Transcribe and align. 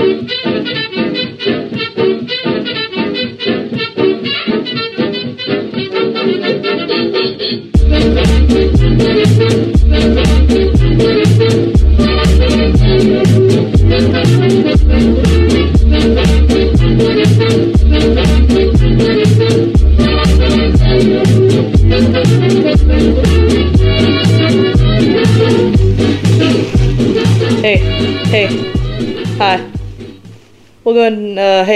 Hey, 0.00 0.39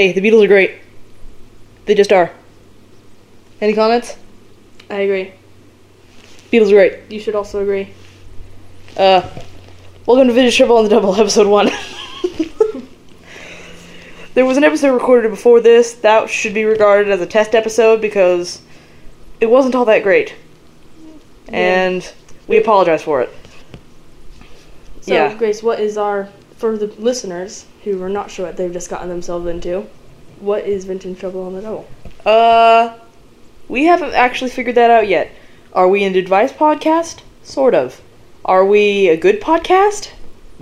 hey, 0.04 0.12
the 0.12 0.20
Beatles 0.20 0.44
are 0.44 0.48
great. 0.48 0.72
They 1.86 1.94
just 1.94 2.12
are. 2.12 2.30
Any 3.58 3.72
comments? 3.72 4.18
I 4.90 4.96
agree. 4.96 5.32
Beatles 6.52 6.68
are 6.72 6.74
great. 6.74 7.10
You 7.10 7.18
should 7.18 7.34
also 7.34 7.62
agree. 7.62 7.88
Uh, 8.98 9.27
welcome 10.04 10.27
to 10.27 10.34
Vintage 10.34 10.58
Trouble 10.58 10.77
on 10.77 10.84
the 10.84 10.90
Double, 10.90 11.14
episode 11.14 11.46
one. 11.46 11.70
there 14.34 14.44
was 14.44 14.58
an 14.58 14.64
episode 14.64 14.92
recorded 14.92 15.30
before 15.30 15.62
this 15.62 15.94
that 15.94 16.28
should 16.28 16.52
be 16.52 16.64
regarded 16.66 17.10
as 17.10 17.22
a 17.22 17.27
test 17.27 17.55
episode 17.55 18.02
because 18.02 18.60
it 19.41 19.46
wasn't 19.46 19.74
all 19.74 19.86
that 19.86 20.02
great, 20.02 20.34
and 21.48 22.12
we 22.46 22.58
apologize 22.58 23.02
for 23.02 23.22
it. 23.22 23.30
So, 25.00 25.14
Yeah. 25.14 25.34
Grace, 25.34 25.62
what 25.62 25.80
is 25.80 25.96
our 25.96 26.28
for 26.58 26.77
the 26.77 26.88
listeners 26.98 27.64
who 27.84 28.02
are 28.02 28.09
not 28.09 28.30
sure 28.30 28.47
what 28.47 28.56
they've 28.56 28.73
just 28.73 28.91
gotten 28.91 29.09
themselves 29.09 29.47
into? 29.47 29.87
What 30.41 30.66
is 30.66 30.84
vintage 30.84 31.19
trouble 31.19 31.42
on 31.47 31.55
the 31.55 31.62
double? 31.62 31.89
Uh, 32.25 32.98
we 33.69 33.84
haven't 33.84 34.14
actually 34.14 34.50
figured 34.50 34.75
that 34.77 34.91
out 34.91 35.08
yet. 35.08 35.31
Are 35.72 35.89
we 35.89 36.05
an 36.05 36.14
advice 36.14 36.53
podcast? 36.53 37.20
Sort 37.42 37.75
of. 37.75 38.00
Are 38.45 38.64
we 38.64 39.08
a 39.08 39.17
good 39.17 39.41
podcast? 39.41 40.11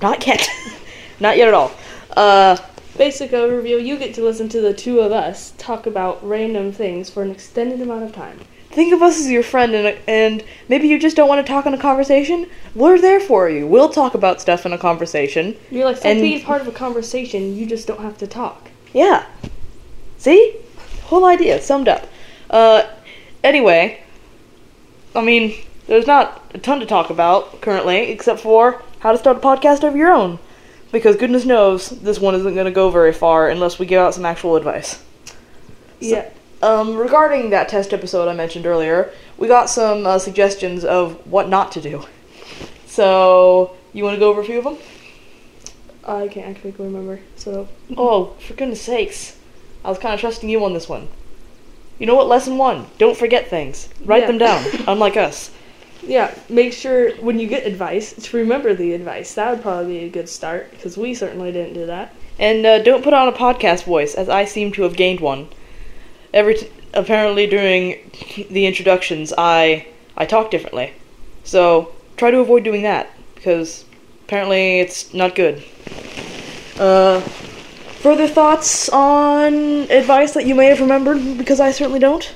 Not 0.01 0.27
yet. 0.27 0.47
Not 1.21 1.37
yet 1.37 1.49
at 1.49 1.55
all. 1.55 1.73
Uh, 2.17 2.57
Basic 2.97 3.31
overview: 3.31 3.83
You 3.83 3.97
get 3.97 4.15
to 4.15 4.23
listen 4.23 4.51
to 4.51 4.61
the 4.61 4.75
two 4.75 5.01
of 5.01 5.13
us 5.13 5.55
talk 5.57 5.87
about 5.87 6.27
random 6.27 6.73
things 6.73 7.09
for 7.09 7.23
an 7.23 7.31
extended 7.31 7.81
amount 7.81 8.05
of 8.05 8.13
time. 8.13 8.41
Think 8.73 8.93
of 8.93 9.03
us 9.03 9.21
as 9.21 9.31
your 9.31 9.43
friend, 9.43 9.75
and 9.75 9.99
and 10.07 10.45
maybe 10.69 10.89
you 10.89 10.99
just 10.99 11.17
don't 11.17 11.29
want 11.29 11.45
to 11.45 11.51
talk 11.53 11.67
in 11.67 11.75
a 11.75 11.79
conversation. 11.79 12.49
We're 12.75 12.99
there 13.01 13.21
for 13.21 13.49
you. 13.49 13.67
We'll 13.67 13.89
talk 13.91 14.15
about 14.15 14.41
stuff 14.41 14.65
in 14.67 14.73
a 14.73 14.79
conversation. 14.79 15.57
You're 15.71 15.85
like 15.85 15.97
And- 16.05 16.19
something 16.21 16.41
part 16.43 16.61
of 16.63 16.69
a 16.69 16.73
conversation. 16.73 17.57
You 17.57 17.67
just 17.67 17.87
don't 17.87 18.01
have 18.01 18.19
to 18.19 18.27
talk. 18.27 18.71
Yeah. 18.93 19.27
See? 20.19 20.57
Whole 21.05 21.25
idea 21.25 21.61
summed 21.61 21.89
up. 21.89 22.07
Uh, 22.51 22.83
anyway, 23.45 24.03
I 25.15 25.21
mean, 25.23 25.55
there's 25.87 26.07
not 26.07 26.43
a 26.55 26.59
ton 26.59 26.81
to 26.81 26.87
talk 26.87 27.11
about 27.11 27.61
currently, 27.61 28.11
except 28.11 28.41
for 28.41 28.83
how 29.01 29.13
to 29.13 29.19
start 29.19 29.37
a 29.37 29.41
podcast 29.41 29.87
of 29.87 29.97
your 29.97 30.11
own. 30.11 30.39
Because 30.91 31.17
goodness 31.17 31.45
knows 31.47 31.89
this 31.89 32.21
one 32.21 32.35
isn't 32.35 32.55
going 32.55 32.67
to 32.67 32.71
go 32.73 32.91
very 32.91 33.13
far 33.13 33.49
unless 33.49 33.79
we 33.79 33.87
give 33.87 34.01
out 34.01 34.15
some 34.15 34.27
actual 34.27 34.57
advice. 34.57 35.03
yeah. 36.01 36.29
Um, 36.63 36.95
regarding 36.97 37.51
that 37.51 37.69
test 37.69 37.93
episode 37.93 38.29
I 38.29 38.35
mentioned 38.35 38.67
earlier, 38.67 39.11
we 39.37 39.49
got 39.49 39.69
some 39.69 40.07
uh, 40.07 40.19
suggestions 40.19 40.85
of 40.85 41.15
what 41.27 41.49
not 41.49 41.73
to 41.73 41.81
do. 41.81 42.05
So, 42.87 43.75
you 43.95 44.05
want 44.05 44.17
to 44.17 44.21
go 44.21 44.29
over 44.29 44.43
a 44.43 44.45
few 44.45 44.59
of 44.59 44.65
them? 44.65 44.77
I 46.05 46.29
can't 46.29 46.47
actually 46.55 46.73
remember. 46.73 47.21
So 47.37 47.67
Oh, 47.97 48.35
for 48.39 48.53
goodness 48.53 48.83
sakes. 48.83 49.39
I 49.83 49.89
was 49.89 49.99
kind 49.99 50.13
of 50.13 50.21
trusting 50.21 50.51
you 50.51 50.63
on 50.63 50.75
this 50.75 50.91
one. 50.91 51.09
You 51.99 52.05
know 52.05 52.15
what? 52.15 52.29
Lesson 52.29 52.59
one 52.59 52.89
don't 52.99 53.17
forget 53.17 53.49
things. 53.49 53.89
Write 54.05 54.23
Yeah. 54.23 54.27
them 54.27 54.37
down, 54.37 54.65
unlike 54.87 55.17
us. 55.17 55.51
yeah, 56.03 56.35
make 56.51 56.75
sure 56.75 57.13
when 57.17 57.41
you 57.41 57.47
get 57.47 57.67
advice 57.67 58.13
to 58.13 58.37
remember 58.37 58.75
the 58.75 58.93
advice. 58.93 59.33
That 59.33 59.51
would 59.53 59.63
probably 59.63 60.01
be 60.01 60.05
a 60.05 60.11
good 60.11 60.29
start 60.29 60.71
because 60.73 60.99
we 60.99 61.15
certainly 61.15 61.51
didn't 61.51 61.73
do 61.73 61.87
that. 61.87 62.15
And 62.39 62.67
uh, 62.67 62.83
don't 62.83 63.03
put 63.03 63.15
on 63.15 63.27
a 63.27 63.33
podcast 63.33 63.85
voice, 63.85 64.15
as 64.15 64.29
I 64.29 64.45
seem 64.45 64.71
to 64.73 64.83
have 64.83 64.97
gained 64.97 65.21
one. 65.21 65.49
Every 66.33 66.55
t- 66.55 66.71
apparently 66.95 67.47
during 67.47 68.11
the 68.51 68.67
introductions, 68.67 69.33
I 69.37 69.87
I 70.17 70.27
talk 70.27 70.51
differently. 70.51 70.93
So 71.45 71.93
try 72.17 72.31
to 72.31 72.39
avoid 72.39 72.65
doing 72.65 72.83
that 72.83 73.11
because 73.35 73.85
apparently 74.25 74.81
it's 74.81 75.13
not 75.13 75.35
good. 75.35 75.63
Uh, 76.79 77.21
further 78.01 78.27
thoughts 78.27 78.89
on 78.89 79.91
advice 79.91 80.33
that 80.35 80.47
you 80.47 80.55
may 80.55 80.67
have 80.67 80.81
remembered 80.81 81.39
because 81.39 81.61
I 81.61 81.71
certainly 81.71 82.01
don't. 82.01 82.35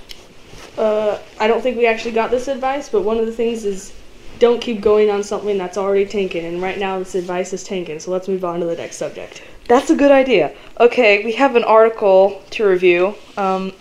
Uh, 0.77 1.19
I 1.41 1.49
don't 1.49 1.63
think 1.63 1.77
we 1.77 1.87
actually 1.87 2.13
got 2.13 2.31
this 2.31 2.49
advice, 2.49 2.89
but 2.89 3.03
one 3.03 3.19
of 3.19 3.27
the 3.27 3.33
things 3.33 3.65
is 3.65 3.93
don't 4.39 4.61
keep 4.61 4.81
going 4.81 5.11
on 5.11 5.23
something 5.23 5.57
that's 5.57 5.79
already 5.79 6.05
tanking. 6.05 6.45
And 6.45 6.61
right 6.61 6.79
now, 6.79 6.99
this 6.99 7.15
advice 7.15 7.53
is 7.53 7.65
tanking. 7.65 7.99
So 7.99 8.11
let's 8.11 8.29
move 8.29 8.45
on 8.45 8.61
to 8.61 8.67
the 8.67 8.77
next 8.77 8.97
subject. 8.97 9.43
That's 9.69 9.91
a 9.91 9.97
good 9.97 10.13
idea. 10.13 10.55
Okay, 10.79 11.25
we 11.25 11.33
have 11.33 11.57
an 11.57 11.65
article 11.65 12.43
to 12.51 12.67
review. 12.67 13.15
Um, 13.37 13.73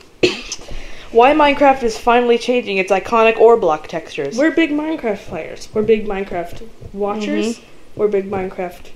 why 1.15 1.31
Minecraft 1.33 1.81
is 1.83 1.97
finally 1.97 2.37
changing 2.37 2.77
its 2.77 2.91
iconic 2.91 3.37
ore 3.37 3.57
block 3.57 3.87
textures. 3.87 4.37
We're 4.37 4.51
big 4.51 4.71
Minecraft 4.71 5.25
players. 5.25 5.69
We're 5.73 5.81
big 5.83 6.05
Minecraft 6.05 6.67
watchers. 6.93 7.57
Mhm. 7.57 7.61
We're 7.95 8.07
big 8.09 8.29
Minecraft 8.29 8.89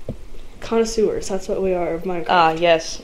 connoisseurs. 0.60 1.28
That's 1.28 1.48
what 1.48 1.62
we 1.62 1.72
are 1.72 1.94
of 1.94 2.02
Minecraft. 2.02 2.26
Ah, 2.28 2.52
yes. 2.52 3.00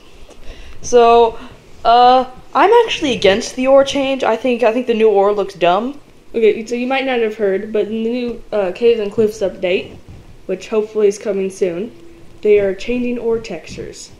So, 0.81 1.37
uh, 1.83 2.25
I'm 2.53 2.71
actually 2.85 3.13
against 3.13 3.55
the 3.55 3.65
ore 3.67 3.83
change. 3.83 4.23
I 4.23 4.35
think 4.35 4.61
I 4.61 4.71
think 4.71 4.85
the 4.85 4.93
new 4.93 5.09
ore 5.09 5.33
looks 5.33 5.55
dumb. 5.55 5.99
Okay, 6.35 6.63
so 6.65 6.75
you 6.75 6.85
might 6.85 7.05
not 7.05 7.19
have 7.19 7.35
heard, 7.37 7.73
but 7.73 7.87
in 7.87 8.03
the 8.03 8.09
new 8.09 8.43
uh, 8.51 8.71
Caves 8.73 8.99
and 8.99 9.11
Cliffs 9.11 9.39
update, 9.39 9.95
which 10.45 10.67
hopefully 10.67 11.07
is 11.07 11.17
coming 11.17 11.49
soon, 11.49 11.91
they 12.43 12.59
are 12.59 12.75
changing 12.75 13.17
ore 13.17 13.39
textures. 13.39 14.11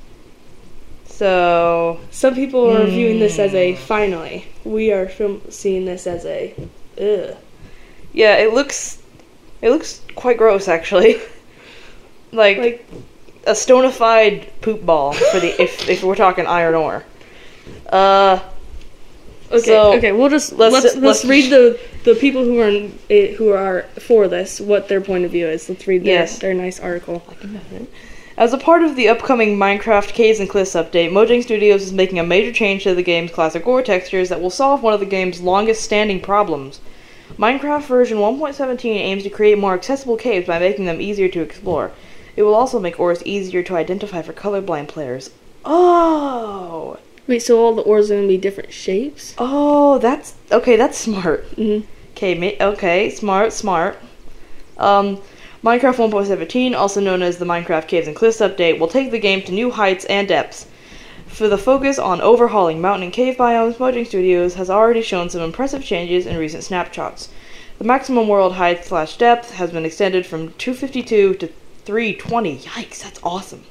So, 1.05 1.99
Some 2.11 2.35
people 2.35 2.69
are 2.69 2.85
viewing 2.85 3.19
this 3.19 3.39
as 3.39 3.53
a 3.53 3.71
Hmm. 3.73 3.77
finally. 3.77 4.45
We 4.67 4.91
are 4.91 5.07
film- 5.07 5.41
seeing 5.49 5.85
this 5.85 6.05
as 6.07 6.25
a 6.25 6.53
ugh. 6.99 7.35
yeah, 8.13 8.35
it 8.37 8.53
looks 8.53 9.01
it 9.61 9.69
looks 9.69 10.01
quite 10.15 10.37
gross 10.37 10.67
actually. 10.67 11.17
like, 12.31 12.57
Like 12.57 12.85
a 13.45 13.51
stonified 13.51 14.49
poop 14.61 14.85
ball 14.85 15.13
for 15.13 15.39
the 15.39 15.55
if 15.61 15.87
if 15.89 16.03
we're 16.03 16.15
talking 16.15 16.45
iron 16.45 16.75
ore. 16.75 17.03
Uh, 17.89 18.39
okay, 19.51 19.59
So, 19.65 19.93
okay, 19.93 20.11
we'll 20.11 20.29
just 20.29 20.53
let's- 20.53 20.73
let's 20.73 20.85
let's, 20.95 20.97
let's- 20.97 21.25
read 21.25 21.49
the 21.51 21.79
the 22.03 22.15
people 22.15 22.43
who 22.43 22.59
are 22.61 22.67
in, 22.69 22.97
eh, 23.09 23.33
who 23.35 23.51
are 23.51 23.83
for 23.99 24.27
this 24.27 24.59
what 24.61 24.87
their 24.87 25.01
point 25.01 25.25
of 25.25 25.31
view 25.31 25.47
is. 25.47 25.67
Let's 25.69 25.87
read 25.87 26.03
their, 26.03 26.21
Yes. 26.21 26.39
their 26.39 26.53
nice 26.53 26.79
article. 26.79 27.21
As 28.37 28.53
a 28.53 28.57
part 28.59 28.83
of 28.83 28.95
the 28.95 29.09
upcoming 29.09 29.57
Minecraft 29.57 30.13
Caves 30.13 30.39
and 30.39 30.47
Cliffs 30.47 30.75
update, 30.75 31.09
Mojang 31.09 31.41
Studios 31.41 31.81
is 31.81 31.91
making 31.91 32.19
a 32.19 32.23
major 32.23 32.51
change 32.51 32.83
to 32.83 32.93
the 32.93 33.01
game's 33.01 33.31
classic 33.31 33.65
ore 33.65 33.81
textures 33.81 34.29
that 34.29 34.39
will 34.39 34.51
solve 34.51 34.83
one 34.83 34.93
of 34.93 34.99
the 34.99 35.07
game's 35.07 35.41
longest 35.41 35.83
standing 35.83 36.21
problems. 36.21 36.79
Minecraft 37.35 37.87
version 37.87 38.19
1.17 38.19 38.85
aims 38.95 39.23
to 39.23 39.31
create 39.31 39.57
more 39.57 39.73
accessible 39.73 40.17
caves 40.17 40.45
by 40.45 40.59
making 40.59 40.85
them 40.85 41.01
easier 41.01 41.27
to 41.29 41.41
explore. 41.41 41.91
It 42.35 42.43
will 42.43 42.53
also 42.53 42.79
make 42.79 42.99
ores 42.99 43.23
easier 43.25 43.63
to 43.63 43.75
identify 43.75 44.21
for 44.21 44.33
colorblind 44.33 44.87
players. 44.87 45.31
Oh! 45.65 46.99
Wait, 47.25 47.39
so 47.39 47.59
all 47.59 47.73
the 47.73 47.81
ores 47.81 48.11
are 48.11 48.17
gonna 48.17 48.27
be 48.27 48.37
different 48.37 48.71
shapes? 48.71 49.33
Oh, 49.39 49.97
that's 49.97 50.35
okay, 50.51 50.75
that's 50.75 50.99
smart. 50.99 51.43
hmm 51.55 51.79
Okay, 52.11 52.55
okay, 52.61 53.09
smart, 53.09 53.51
smart. 53.51 53.97
Um, 54.77 55.21
Minecraft 55.63 56.11
1.17, 56.11 56.75
also 56.75 57.01
known 57.01 57.23
as 57.23 57.39
the 57.39 57.45
Minecraft 57.45 57.87
Caves 57.87 58.07
and 58.07 58.15
Cliffs 58.15 58.39
update, 58.39 58.77
will 58.77 58.87
take 58.87 59.09
the 59.09 59.19
game 59.19 59.41
to 59.41 59.51
new 59.51 59.71
heights 59.71 60.05
and 60.05 60.27
depths. 60.27 60.67
For 61.25 61.47
the 61.47 61.57
focus 61.57 61.97
on 61.97 62.21
overhauling 62.21 62.79
mountain 62.79 63.05
and 63.05 63.13
cave 63.13 63.37
biomes, 63.37 63.75
Mojang 63.75 64.05
Studios 64.05 64.53
has 64.53 64.69
already 64.69 65.01
shown 65.01 65.29
some 65.29 65.41
impressive 65.41 65.83
changes 65.83 66.27
in 66.27 66.37
recent 66.37 66.63
snapshots. 66.63 67.29
The 67.79 67.83
maximum 67.85 68.27
world 68.27 68.53
height 68.53 68.85
slash 68.85 69.17
depth 69.17 69.55
has 69.55 69.71
been 69.71 69.85
extended 69.85 70.25
from 70.25 70.53
252 70.53 71.35
to 71.35 71.47
320. 71.85 72.57
Yikes, 72.59 73.03
that's 73.03 73.19
awesome. 73.23 73.63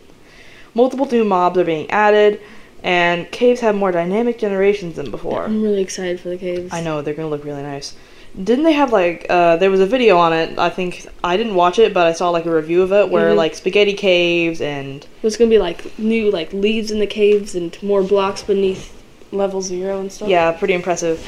Multiple 0.75 1.07
new 1.07 1.25
mobs 1.25 1.57
are 1.57 1.65
being 1.65 1.91
added, 1.91 2.41
and 2.83 3.31
caves 3.31 3.61
have 3.61 3.75
more 3.75 3.93
dynamic 3.93 4.39
generations 4.39 4.97
than 4.97 5.11
before. 5.11 5.45
I'm 5.45 5.63
really 5.63 5.83
excited 5.83 6.21
for 6.21 6.29
the 6.31 6.39
caves. 6.39 6.73
I 6.73 6.83
know 6.83 7.01
they're 7.01 7.15
gonna 7.15 7.29
look 7.29 7.45
really 7.45 7.63
nice. 7.63 7.95
Didn't 8.43 8.65
they 8.65 8.73
have 8.75 8.93
like 8.93 9.27
uh, 9.31 9.57
there 9.57 9.71
was 9.71 9.81
a 9.81 9.87
video 9.87 10.19
on 10.19 10.33
it? 10.35 10.59
I 10.59 10.69
think 10.69 11.07
I 11.25 11.37
didn't 11.39 11.55
watch 11.55 11.79
it, 11.79 11.95
but 11.95 12.07
I 12.07 12.13
saw 12.13 12.29
like 12.31 12.45
a 12.45 12.51
review 12.55 12.83
of 12.83 12.93
it 12.93 13.09
where 13.09 13.33
Mhm. 13.33 13.37
like 13.37 13.55
spaghetti 13.55 13.95
caves 13.95 14.61
and 14.61 15.07
There's 15.23 15.37
gonna 15.39 15.49
be 15.49 15.59
like 15.59 15.99
new 15.99 16.31
like 16.31 16.53
leaves 16.53 16.91
in 16.91 16.99
the 16.99 17.07
caves 17.07 17.55
and 17.55 17.77
more 17.83 18.03
blocks 18.03 18.43
beneath 18.43 18.93
level 19.33 19.63
zero 19.63 20.01
and 20.01 20.13
stuff. 20.13 20.29
yeah, 20.29 20.53
pretty 20.53 20.75
impressive. 20.75 21.19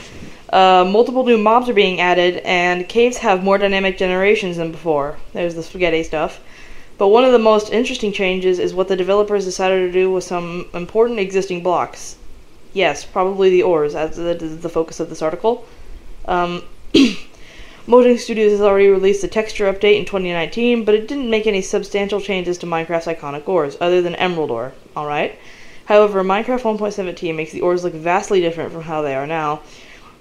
Uh, 0.53 0.87
multiple 0.91 1.25
new 1.25 1.39
mobs 1.39 1.69
are 1.69 1.75
being 1.75 2.01
added, 2.01 2.39
and 2.45 2.89
caves 2.89 3.19
have 3.19 3.43
more 3.45 3.59
dynamic 3.59 3.99
generations 3.99 4.57
than 4.57 4.71
before. 4.71 5.17
There's 5.35 5.55
the 5.55 5.63
spaghetti 5.63 6.03
stuff. 6.03 6.41
But 6.99 7.09
one 7.09 7.25
of 7.25 7.33
the 7.33 7.39
most 7.39 7.71
interesting 7.73 8.13
changes 8.13 8.59
is 8.59 8.75
what 8.75 8.89
the 8.89 8.97
developers 8.97 9.45
decided 9.45 9.81
to 9.87 9.93
do 9.93 10.11
with 10.11 10.25
some 10.25 10.67
important 10.75 11.21
existing 11.21 11.63
blocks. 11.63 12.17
Yes, 12.73 13.05
probably 13.05 13.51
the 13.51 13.63
ores, 13.63 13.95
as 13.95 14.17
that 14.17 14.43
is 14.43 14.59
the 14.59 14.69
focus 14.69 15.01
of 15.01 15.09
this 15.11 15.23
article. 15.23 15.65
Um, 16.27 16.63
Mojang 17.87 18.19
Studios 18.19 18.53
has 18.53 18.61
already 18.61 18.89
released 18.89 19.23
a 19.25 19.29
texture 19.29 19.71
update 19.73 19.99
in 19.99 20.05
2019, 20.05 20.85
but 20.85 20.95
it 20.95 21.07
didn't 21.07 21.29
make 21.29 21.47
any 21.47 21.61
substantial 21.61 22.21
changes 22.21 22.57
to 22.59 22.67
Minecraft's 22.67 23.07
iconic 23.07 23.47
ores, 23.47 23.77
other 23.81 24.01
than 24.01 24.15
Emerald 24.15 24.51
Ore, 24.51 24.73
alright? 24.97 25.39
However, 25.87 26.23
Minecraft 26.23 26.79
1.17 26.79 27.35
makes 27.35 27.53
the 27.53 27.61
ores 27.61 27.85
look 27.85 27.95
vastly 27.95 28.41
different 28.41 28.73
from 28.73 28.83
how 28.83 29.03
they 29.03 29.15
are 29.15 29.27
now. 29.27 29.61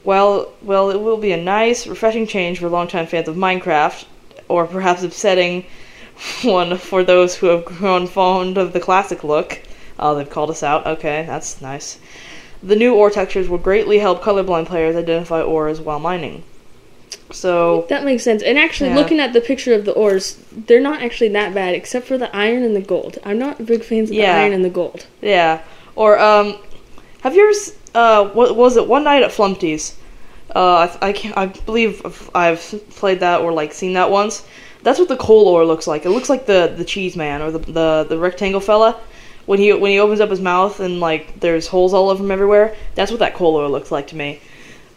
While, 0.03 0.51
well, 0.61 0.89
it 0.89 1.01
will 1.01 1.17
be 1.17 1.31
a 1.31 1.37
nice, 1.37 1.87
refreshing 1.87 2.27
change 2.27 2.59
for 2.59 2.69
longtime 2.69 3.07
fans 3.07 3.27
of 3.27 3.35
Minecraft, 3.35 4.05
or 4.47 4.65
perhaps 4.65 5.03
upsetting 5.03 5.65
one 6.43 6.77
for 6.77 7.03
those 7.03 7.35
who 7.35 7.47
have 7.47 7.65
grown 7.65 8.07
fond 8.07 8.57
of 8.57 8.73
the 8.73 8.79
classic 8.79 9.23
look. 9.23 9.61
Oh, 9.99 10.15
they've 10.15 10.29
called 10.29 10.49
us 10.49 10.63
out. 10.63 10.85
Okay, 10.85 11.25
that's 11.25 11.61
nice. 11.61 11.99
The 12.63 12.75
new 12.75 12.95
ore 12.95 13.09
textures 13.09 13.49
will 13.49 13.57
greatly 13.57 13.99
help 13.99 14.21
colorblind 14.21 14.65
players 14.67 14.95
identify 14.95 15.41
ores 15.41 15.79
while 15.79 15.99
mining. 15.99 16.43
So, 17.31 17.85
That 17.89 18.03
makes 18.05 18.23
sense. 18.23 18.41
And 18.41 18.57
actually, 18.57 18.89
Yeah. 18.91 18.95
looking 18.97 19.19
at 19.19 19.33
the 19.33 19.41
picture 19.41 19.73
of 19.73 19.85
the 19.85 19.91
ores, 19.91 20.37
they're 20.51 20.79
not 20.79 21.01
actually 21.01 21.27
that 21.29 21.53
bad, 21.53 21.75
except 21.75 22.07
for 22.07 22.17
the 22.17 22.33
iron 22.35 22.63
and 22.63 22.75
the 22.75 22.81
gold. 22.81 23.17
I'm 23.25 23.37
not 23.37 23.65
big 23.65 23.83
fans 23.83 24.09
of 24.09 24.15
Yeah. 24.15 24.33
the 24.33 24.39
iron 24.41 24.53
and 24.53 24.65
the 24.65 24.69
gold. 24.69 25.05
yeah. 25.21 25.59
Or, 25.95 26.19
um, 26.19 26.55
have 27.21 27.35
you 27.35 27.49
ever, 27.49 27.59
uh, 27.95 28.25
what 28.29 28.55
was 28.55 28.77
it, 28.77 28.87
One 28.87 29.03
Night 29.03 29.23
at 29.23 29.31
Flumpty's? 29.31 29.95
Uh, 30.55 30.87
I, 31.01 31.09
I, 31.09 31.11
can't, 31.11 31.37
I 31.37 31.47
believe 31.47 32.01
I've 32.33 32.61
played 32.91 33.19
that 33.19 33.41
or, 33.41 33.51
like, 33.51 33.73
seen 33.73 33.93
that 33.93 34.09
once. 34.09 34.43
That's 34.83 34.99
what 34.99 35.09
the 35.09 35.17
coal 35.17 35.47
ore 35.47 35.65
looks 35.65 35.87
like. 35.87 36.05
It 36.05 36.11
looks 36.11 36.29
like 36.29 36.45
the, 36.45 36.73
the 36.77 36.85
cheese 36.85 37.15
man 37.17 37.41
or 37.41 37.51
the, 37.51 37.59
the, 37.59 38.05
the 38.07 38.17
rectangle 38.17 38.61
fella. 38.61 38.95
When 39.47 39.59
he, 39.59 39.73
when 39.73 39.91
he 39.91 39.99
opens 39.99 40.19
up 40.21 40.29
his 40.29 40.39
mouth 40.41 40.79
and, 40.79 40.99
like, 40.99 41.39
there's 41.39 41.67
holes 41.67 41.93
all 41.93 42.09
over 42.09 42.23
him 42.23 42.31
everywhere, 42.31 42.75
that's 42.95 43.11
what 43.11 43.19
that 43.21 43.33
coal 43.33 43.55
ore 43.55 43.67
looks 43.67 43.91
like 43.91 44.07
to 44.07 44.15
me. 44.15 44.39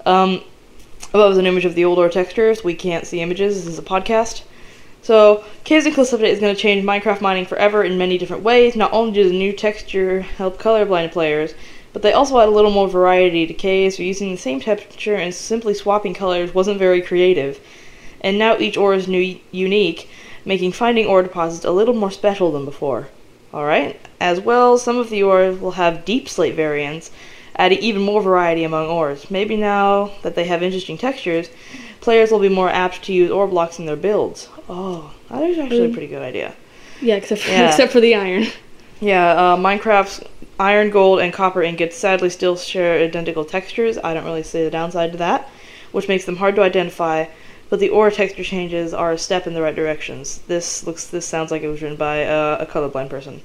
Um, 0.07 0.43
well, 1.13 1.31
is 1.31 1.39
an 1.39 1.47
image 1.47 1.65
of 1.65 1.75
the 1.75 1.85
old 1.85 1.99
ore 1.99 2.09
textures. 2.09 2.63
We 2.63 2.75
can't 2.75 3.07
see 3.07 3.21
images. 3.21 3.65
This 3.65 3.75
is 3.75 3.79
a 3.79 3.83
podcast. 3.83 4.43
So, 5.03 5.45
Caves 5.65 5.87
and 5.87 5.95
Cliffs 5.95 6.13
Update 6.13 6.29
is 6.29 6.41
going 6.41 6.55
to 6.55 6.61
change 6.61 6.85
Minecraft 6.85 7.21
mining 7.21 7.47
forever 7.47 7.83
in 7.83 7.99
many 7.99 8.19
different 8.19 8.43
ways. 8.43 8.77
Not 8.77 8.93
only 8.93 9.13
do 9.13 9.29
the 9.29 9.37
new 9.37 9.53
texture 9.53 10.21
help 10.21 10.59
colorblind 10.59 11.13
players, 11.13 11.55
but 11.93 12.03
they 12.03 12.13
also 12.13 12.39
add 12.39 12.49
a 12.49 12.53
little 12.53 12.71
more 12.71 12.89
variety 12.89 13.47
to 13.47 13.55
caves. 13.55 13.97
So 13.97 14.03
using 14.03 14.31
the 14.31 14.37
same 14.37 14.61
texture 14.61 15.17
and 15.17 15.35
simply 15.35 15.75
swapping 15.75 16.15
colors 16.15 16.55
wasn't 16.55 16.79
very 16.79 17.03
creative. 17.03 17.59
And 18.21 18.39
now 18.39 18.59
each 18.59 18.77
ore 18.77 18.95
is 18.95 19.09
new, 19.09 19.39
unique, 19.51 20.09
making 20.45 20.73
finding 20.73 21.07
ore 21.07 21.23
deposits 21.23 21.65
a 21.65 21.71
little 21.71 21.95
more 21.95 22.11
special 22.11 22.53
than 22.53 22.65
before. 22.65 23.09
Alright? 23.53 23.99
As 24.21 24.39
well, 24.39 24.79
some 24.79 24.99
of 24.99 25.11
the 25.11 25.23
ores 25.23 25.59
will 25.59 25.73
have 25.73 26.05
deep 26.05 26.29
slate 26.29 26.55
variants, 26.55 27.11
adding 27.61 27.79
even 27.81 28.01
more 28.01 28.23
variety 28.23 28.65
among 28.65 28.87
ores. 28.89 29.31
Maybe 29.31 29.55
now 29.55 30.13
that 30.23 30.35
they 30.35 30.45
have 30.45 30.63
interesting 30.63 30.97
textures, 30.97 31.51
players 32.01 32.31
will 32.31 32.39
be 32.41 32.49
more 32.49 32.71
apt 32.71 33.03
to 33.05 33.13
use 33.13 33.31
ore 33.31 33.47
blocks 33.47 33.79
in 33.79 33.85
their 33.85 33.97
builds. 33.97 34.49
Oh, 34.69 35.13
that 35.29 35.43
is 35.43 35.59
actually 35.59 35.85
a 35.85 35.89
Mm. 35.89 35.93
pretty 35.93 36.07
good 36.07 36.23
idea. 36.23 36.55
Yeah, 37.03 37.17
except 37.17 37.43
for, 37.43 37.51
Yeah. 37.51 37.69
except 37.71 37.93
for 37.93 38.01
the 38.01 38.15
iron. 38.15 38.47
Yeah, 39.01 39.31
uh, 39.33 39.57
Minecraft's 39.57 40.23
iron, 40.59 40.89
gold, 40.91 41.21
and 41.21 41.33
copper 41.35 41.63
ingots 41.63 41.97
sadly 41.97 42.31
still 42.31 42.57
share 42.57 42.99
identical 43.05 43.45
textures. 43.45 43.99
I 44.03 44.15
don't 44.15 44.25
really 44.25 44.43
see 44.43 44.65
the 44.65 44.71
downside 44.71 45.13
to 45.13 45.19
that, 45.19 45.49
which 45.93 46.09
makes 46.09 46.25
them 46.25 46.37
hard 46.37 46.57
to 46.57 46.63
identify. 46.63 47.27
But 47.69 47.79
the 47.79 47.91
ore 47.91 48.11
texture 48.11 48.43
changes 48.43 48.93
are 48.95 49.13
a 49.13 49.19
step 49.19 49.47
in 49.47 49.53
the 49.55 49.63
right 49.63 49.77
directions. 49.77 50.41
This 50.49 50.87
looks, 50.87 51.07
this 51.07 51.27
sounds 51.27 51.51
like 51.51 51.63
it 51.63 51.69
was 51.69 51.81
written 51.83 51.97
by 51.99 52.25
uh, 52.25 52.57
a 52.59 52.67
colorblind 52.67 53.11
person. 53.11 53.43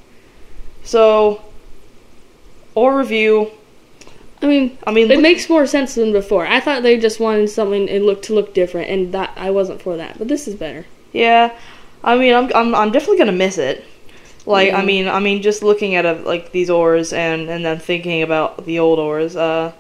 So, 0.83 1.41
ore 2.73 2.97
review. 2.97 3.51
I 4.45 4.47
mean, 4.47 4.77
I 4.85 4.91
mean, 4.91 5.09
it 5.09 5.21
makes 5.21 5.49
more 5.49 5.65
sense 5.65 5.95
than 5.95 6.11
before. 6.11 6.45
I 6.45 6.59
thought 6.59 6.83
they 6.83 6.99
just 6.99 7.19
wanted 7.19 7.49
something 7.49 7.89
and 7.89 8.05
look 8.05 8.21
to 8.23 8.35
look 8.35 8.53
different, 8.53 8.91
and 8.91 9.11
that 9.11 9.33
I 9.35 9.49
wasn't 9.49 9.81
for 9.81 9.97
that. 9.97 10.19
But 10.19 10.27
this 10.27 10.47
is 10.47 10.53
better. 10.53 10.85
Yeah, 11.13 11.57
I 12.03 12.15
mean, 12.15 12.35
I'm 12.35 12.51
I'm 12.53 12.75
I'm 12.75 12.91
definitely 12.91 13.17
gonna 13.17 13.31
miss 13.31 13.57
it. 13.57 13.83
Like, 14.45 14.71
I 14.71 14.85
mean, 14.85 15.07
I 15.07 15.19
mean, 15.19 15.41
just 15.41 15.63
looking 15.63 15.95
at 15.95 16.05
uh 16.05 16.19
like 16.23 16.51
these 16.51 16.69
ores 16.69 17.11
and 17.11 17.49
and 17.49 17.65
then 17.65 17.79
thinking 17.79 18.21
about 18.21 18.65
the 18.65 18.77
old 18.77 18.99
ores. 18.99 19.35
Uh, 19.35 19.73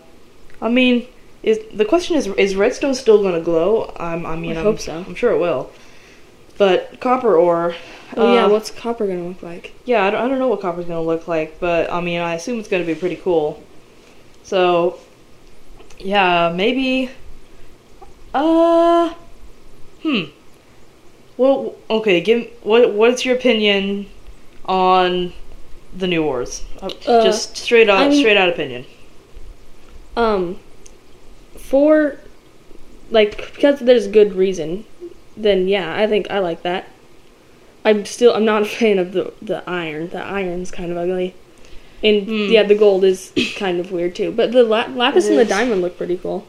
I 0.59 0.69
mean, 0.69 1.05
is 1.43 1.59
the 1.71 1.85
question 1.85 2.15
is 2.15 2.25
is 2.25 2.55
redstone 2.55 2.95
still 2.95 3.21
gonna 3.21 3.41
glow? 3.41 3.93
I'm, 3.99 4.25
I 4.25 4.35
mean, 4.35 4.57
I 4.57 4.61
I'm, 4.61 4.65
hope 4.65 4.79
so. 4.79 4.97
I'm 5.07 5.13
sure 5.13 5.31
it 5.31 5.37
will. 5.37 5.71
But 6.57 6.99
copper 6.99 7.35
ore. 7.35 7.75
Oh 8.17 8.33
yeah, 8.33 8.45
uh, 8.45 8.49
what's 8.49 8.71
copper 8.71 9.05
gonna 9.05 9.27
look 9.27 9.43
like? 9.43 9.73
yeah, 9.85 10.05
I 10.05 10.09
don't, 10.09 10.23
I 10.23 10.27
don't 10.27 10.39
know 10.39 10.47
what 10.47 10.61
copper's 10.61 10.85
gonna 10.85 11.03
look 11.03 11.27
like, 11.27 11.59
but 11.59 11.93
I 11.93 12.01
mean, 12.01 12.19
I 12.19 12.33
assume 12.33 12.57
it's 12.57 12.67
gonna 12.67 12.83
be 12.83 12.95
pretty 12.95 13.17
cool. 13.17 13.63
So, 14.45 14.99
yeah, 15.97 16.53
maybe. 16.55 17.09
Uh, 18.33 19.13
hmm. 20.03 20.25
Well, 21.35 21.75
okay. 21.89 22.21
Give 22.21 22.47
what? 22.61 22.93
What's 22.93 23.25
your 23.25 23.35
opinion 23.35 24.07
on 24.65 25.33
the 25.97 26.05
new 26.07 26.21
wars? 26.23 26.63
Uh, 26.81 26.89
Uh, 27.07 27.23
Just 27.23 27.57
straight 27.57 27.89
out, 27.89 27.97
I 28.01 28.09
mean- 28.09 28.19
straight 28.19 28.37
out 28.37 28.47
opinion. 28.49 28.85
Um, 30.15 30.59
for 31.57 32.19
like 33.09 33.53
because 33.55 33.79
there's 33.79 34.07
good 34.07 34.33
reason, 34.35 34.85
then 35.35 35.67
yeah, 35.67 35.93
I 35.97 36.07
think 36.07 36.29
I 36.29 36.39
like 36.39 36.61
that. 36.61 36.87
I'm 37.83 38.05
still 38.05 38.33
I'm 38.33 38.45
not 38.45 38.61
a 38.61 38.65
fan 38.65 38.99
of 38.99 39.11
the 39.11 39.33
the 39.41 39.67
iron. 39.67 40.09
The 40.09 40.21
iron's 40.23 40.69
kind 40.71 40.91
of 40.91 40.97
ugly, 40.97 41.33
and 42.03 42.23
Hmm. 42.27 42.47
yeah, 42.51 42.63
the 42.63 42.75
gold 42.75 43.03
is 43.03 43.31
kind 43.57 43.79
of 43.79 43.91
weird 43.91 44.15
too. 44.15 44.31
But 44.31 44.51
the 44.51 44.63
la- 44.63 44.87
lapis 44.93 45.27
and 45.27 45.37
the 45.37 45.45
diamond 45.45 45.81
look 45.81 45.97
pretty 45.97 46.17
cool. 46.17 46.47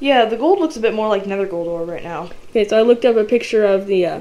Yeah, 0.00 0.24
the 0.26 0.36
gold 0.36 0.58
looks 0.60 0.76
a 0.76 0.80
bit 0.80 0.92
more 0.94 1.08
like 1.08 1.26
nether 1.26 1.46
gold 1.46 1.68
ore 1.68 1.84
right 1.84 2.02
now. 2.04 2.30
Okay, 2.50 2.66
so 2.68 2.76
I 2.78 2.82
looked 2.82 3.04
up 3.04 3.16
a 3.16 3.24
picture 3.24 3.64
of 3.64 3.86
the 3.86 4.04
uh, 4.06 4.20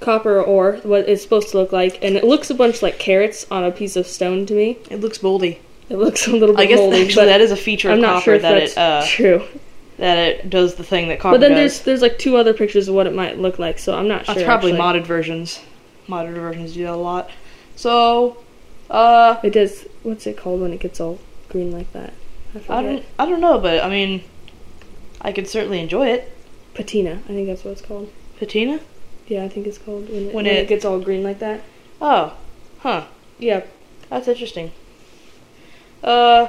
copper 0.00 0.40
ore, 0.40 0.78
what 0.82 1.08
it's 1.08 1.22
supposed 1.22 1.50
to 1.50 1.58
look 1.58 1.72
like, 1.72 1.98
and 2.02 2.16
it 2.16 2.24
looks 2.24 2.50
a 2.50 2.54
bunch 2.54 2.82
like 2.82 2.98
carrots 2.98 3.46
on 3.50 3.64
a 3.64 3.70
piece 3.70 3.96
of 3.96 4.06
stone 4.06 4.46
to 4.46 4.54
me. 4.54 4.78
It 4.90 5.00
looks 5.00 5.22
moldy. 5.22 5.60
It 5.90 5.96
looks 5.96 6.26
a 6.26 6.32
little 6.32 6.54
bit 6.54 6.62
I 6.62 6.66
guess 6.66 6.78
moldy, 6.78 7.02
actually 7.04 7.14
but 7.22 7.26
that 7.26 7.40
is 7.40 7.50
a 7.50 7.56
feature 7.56 7.90
I'm 7.90 7.98
of 7.98 8.04
copper 8.04 8.22
sure 8.24 8.38
that 8.38 8.56
it 8.58 8.78
uh, 8.78 9.02
true. 9.06 9.42
that 9.98 10.18
it 10.18 10.50
does 10.50 10.74
the 10.76 10.84
thing 10.84 11.08
that 11.08 11.18
copper 11.18 11.34
But 11.34 11.40
then 11.40 11.50
does. 11.52 11.80
there's 11.80 11.84
there's 11.84 12.02
like 12.02 12.18
two 12.18 12.36
other 12.36 12.52
pictures 12.54 12.88
of 12.88 12.94
what 12.94 13.06
it 13.06 13.14
might 13.14 13.38
look 13.38 13.58
like, 13.58 13.78
so 13.78 13.94
I'm 13.96 14.06
not 14.08 14.26
sure. 14.26 14.34
That's 14.36 14.44
probably 14.46 14.72
actually. 14.72 15.00
modded 15.00 15.06
versions. 15.06 15.60
Modded 16.08 16.34
versions 16.34 16.74
do 16.74 16.84
that 16.84 16.92
a 16.92 16.96
lot. 16.96 17.30
So, 17.76 18.38
uh, 18.90 19.36
It 19.42 19.50
does. 19.52 19.86
What's 20.02 20.26
it 20.26 20.36
called 20.36 20.60
when 20.60 20.72
it 20.72 20.80
gets 20.80 21.00
all 21.00 21.18
green 21.48 21.70
like 21.72 21.92
that? 21.92 22.12
I 22.68 22.78
I 22.78 22.82
don't, 22.82 23.04
I 23.18 23.26
don't 23.26 23.40
know, 23.40 23.58
but 23.58 23.82
I 23.84 23.88
mean, 23.90 24.22
I 25.20 25.32
could 25.32 25.46
certainly 25.48 25.80
enjoy 25.80 26.08
it. 26.08 26.32
Patina. 26.74 27.20
I 27.24 27.28
think 27.28 27.46
that's 27.48 27.64
what 27.64 27.72
it's 27.72 27.82
called. 27.82 28.10
Patina? 28.38 28.80
Yeah, 29.26 29.44
I 29.44 29.48
think 29.48 29.66
it's 29.66 29.78
called 29.78 30.08
when 30.08 30.22
it, 30.22 30.34
When 30.34 30.34
when 30.34 30.46
it, 30.46 30.56
it- 30.60 30.68
gets 30.68 30.84
all 30.84 30.98
green 31.00 31.22
like 31.22 31.40
that. 31.40 31.60
Oh, 32.00 32.34
huh. 32.78 33.04
Yeah. 33.38 33.62
That's 34.08 34.28
interesting. 34.28 34.70
Uh, 36.02 36.48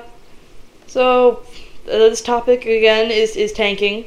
so 0.87 1.43
uh, 1.87 2.09
this 2.09 2.21
topic 2.21 2.61
again 2.65 3.11
is 3.11 3.35
is 3.35 3.51
tanking, 3.51 4.05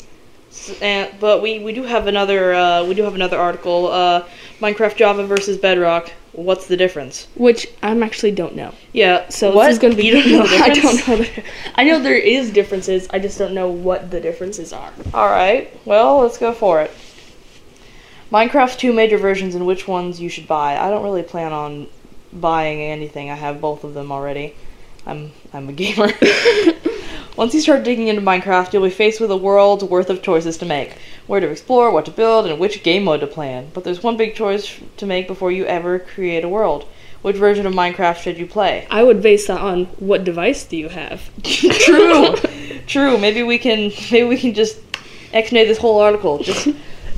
and 0.80 1.10
but 1.20 1.42
we 1.42 1.58
we 1.58 1.72
do 1.72 1.82
have 1.82 2.06
another 2.06 2.54
uh 2.54 2.84
we 2.84 2.94
do 2.94 3.02
have 3.02 3.14
another 3.14 3.38
article. 3.38 3.88
Uh, 3.88 4.24
Minecraft 4.60 4.96
Java 4.96 5.26
versus 5.26 5.58
Bedrock. 5.58 6.12
What's 6.32 6.66
the 6.66 6.78
difference? 6.78 7.28
Which 7.34 7.66
I'm 7.82 8.02
actually 8.02 8.32
don't 8.32 8.56
know. 8.56 8.74
Yeah. 8.92 9.28
So 9.28 9.54
what 9.54 9.66
this 9.66 9.74
is 9.74 9.78
going 9.78 9.92
to 9.92 9.96
be. 9.96 10.06
you 10.06 10.12
don't 10.14 10.30
know 10.30 10.46
the 10.46 10.56
I 10.56 10.68
don't 10.70 11.08
know. 11.08 11.16
The, 11.16 11.44
I 11.74 11.84
know 11.84 12.00
there 12.00 12.16
is 12.16 12.50
differences. 12.50 13.06
I 13.10 13.18
just 13.18 13.38
don't 13.38 13.52
know 13.52 13.68
what 13.68 14.10
the 14.10 14.20
differences 14.20 14.72
are. 14.72 14.92
All 15.12 15.28
right. 15.28 15.70
Well, 15.84 16.20
let's 16.20 16.38
go 16.38 16.52
for 16.52 16.80
it. 16.80 16.90
Minecraft's 18.30 18.76
two 18.76 18.94
major 18.94 19.18
versions 19.18 19.54
and 19.54 19.66
which 19.66 19.86
ones 19.86 20.20
you 20.20 20.30
should 20.30 20.48
buy. 20.48 20.78
I 20.78 20.88
don't 20.88 21.04
really 21.04 21.22
plan 21.22 21.52
on 21.52 21.88
buying 22.32 22.80
anything. 22.80 23.28
I 23.28 23.34
have 23.34 23.60
both 23.60 23.84
of 23.84 23.92
them 23.92 24.10
already. 24.10 24.54
I'm 25.04 25.32
I'm 25.52 25.68
a 25.68 25.72
gamer. 25.72 26.08
Once 27.34 27.54
you 27.54 27.60
start 27.60 27.82
digging 27.82 28.08
into 28.08 28.20
Minecraft, 28.20 28.72
you'll 28.72 28.82
be 28.82 28.90
faced 28.90 29.18
with 29.18 29.30
a 29.30 29.36
world's 29.36 29.82
worth 29.82 30.10
of 30.10 30.22
choices 30.22 30.58
to 30.58 30.66
make. 30.66 30.98
Where 31.26 31.40
to 31.40 31.48
explore, 31.48 31.90
what 31.90 32.04
to 32.04 32.10
build, 32.10 32.46
and 32.46 32.58
which 32.58 32.82
game 32.82 33.04
mode 33.04 33.20
to 33.20 33.26
play 33.26 33.54
in. 33.54 33.70
But 33.72 33.84
there's 33.84 34.02
one 34.02 34.18
big 34.18 34.34
choice 34.34 34.78
to 34.98 35.06
make 35.06 35.28
before 35.28 35.50
you 35.50 35.64
ever 35.64 35.98
create 35.98 36.44
a 36.44 36.48
world. 36.48 36.86
Which 37.22 37.36
version 37.36 37.66
of 37.66 37.72
Minecraft 37.72 38.18
should 38.18 38.36
you 38.36 38.46
play? 38.46 38.86
I 38.90 39.02
would 39.02 39.22
base 39.22 39.46
that 39.46 39.60
on 39.60 39.86
what 39.98 40.24
device 40.24 40.64
do 40.64 40.76
you 40.76 40.88
have. 40.88 41.30
True. 41.42 42.34
True. 42.86 43.16
Maybe 43.16 43.42
we 43.42 43.58
can 43.58 43.92
maybe 44.10 44.26
we 44.26 44.36
can 44.36 44.52
just 44.52 44.80
explanate 45.32 45.68
this 45.68 45.78
whole 45.78 46.00
article. 46.00 46.38
Just 46.42 46.68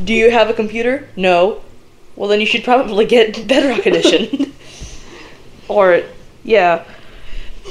do 0.05 0.13
you 0.13 0.31
have 0.31 0.51
a 0.51 0.55
computer? 0.55 1.09
No. 1.17 1.63
Well 2.17 2.29
then 2.29 2.41
you 2.41 2.47
should 2.47 2.65
probably 2.65 3.07
get 3.07 3.49
Bedrock 3.49 3.87
Edition. 3.87 4.53
or 5.69 6.03
yeah. 6.45 6.85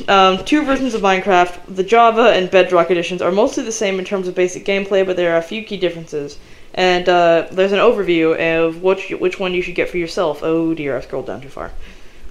Um, 0.08 0.44
two 0.44 0.66
versions 0.66 0.96
of 0.96 1.02
Minecraft, 1.02 1.76
the 1.76 1.84
Java 1.84 2.32
and 2.32 2.50
Bedrock 2.50 2.90
editions, 2.90 3.22
are 3.22 3.32
mostly 3.32 3.64
the 3.64 3.72
same 3.72 4.00
in 4.00 4.06
terms 4.06 4.28
of 4.28 4.34
basic 4.34 4.66
gameplay, 4.66 5.06
but 5.06 5.16
there 5.16 5.34
are 5.34 5.38
a 5.38 5.44
few 5.44 5.64
key 5.64 5.78
differences. 5.78 6.40
And 6.74 7.08
uh, 7.08 7.48
there's 7.52 7.72
an 7.72 7.80
overview 7.80 8.36
of 8.66 8.82
which 8.82 9.12
which 9.12 9.40
one 9.40 9.54
you 9.54 9.62
should 9.62 9.76
get 9.76 9.90
for 9.90 9.98
yourself. 9.98 10.42
Oh 10.42 10.74
dear, 10.74 10.98
I 10.98 11.02
scrolled 11.02 11.28
down 11.28 11.42
too 11.42 11.50
far. 11.50 11.72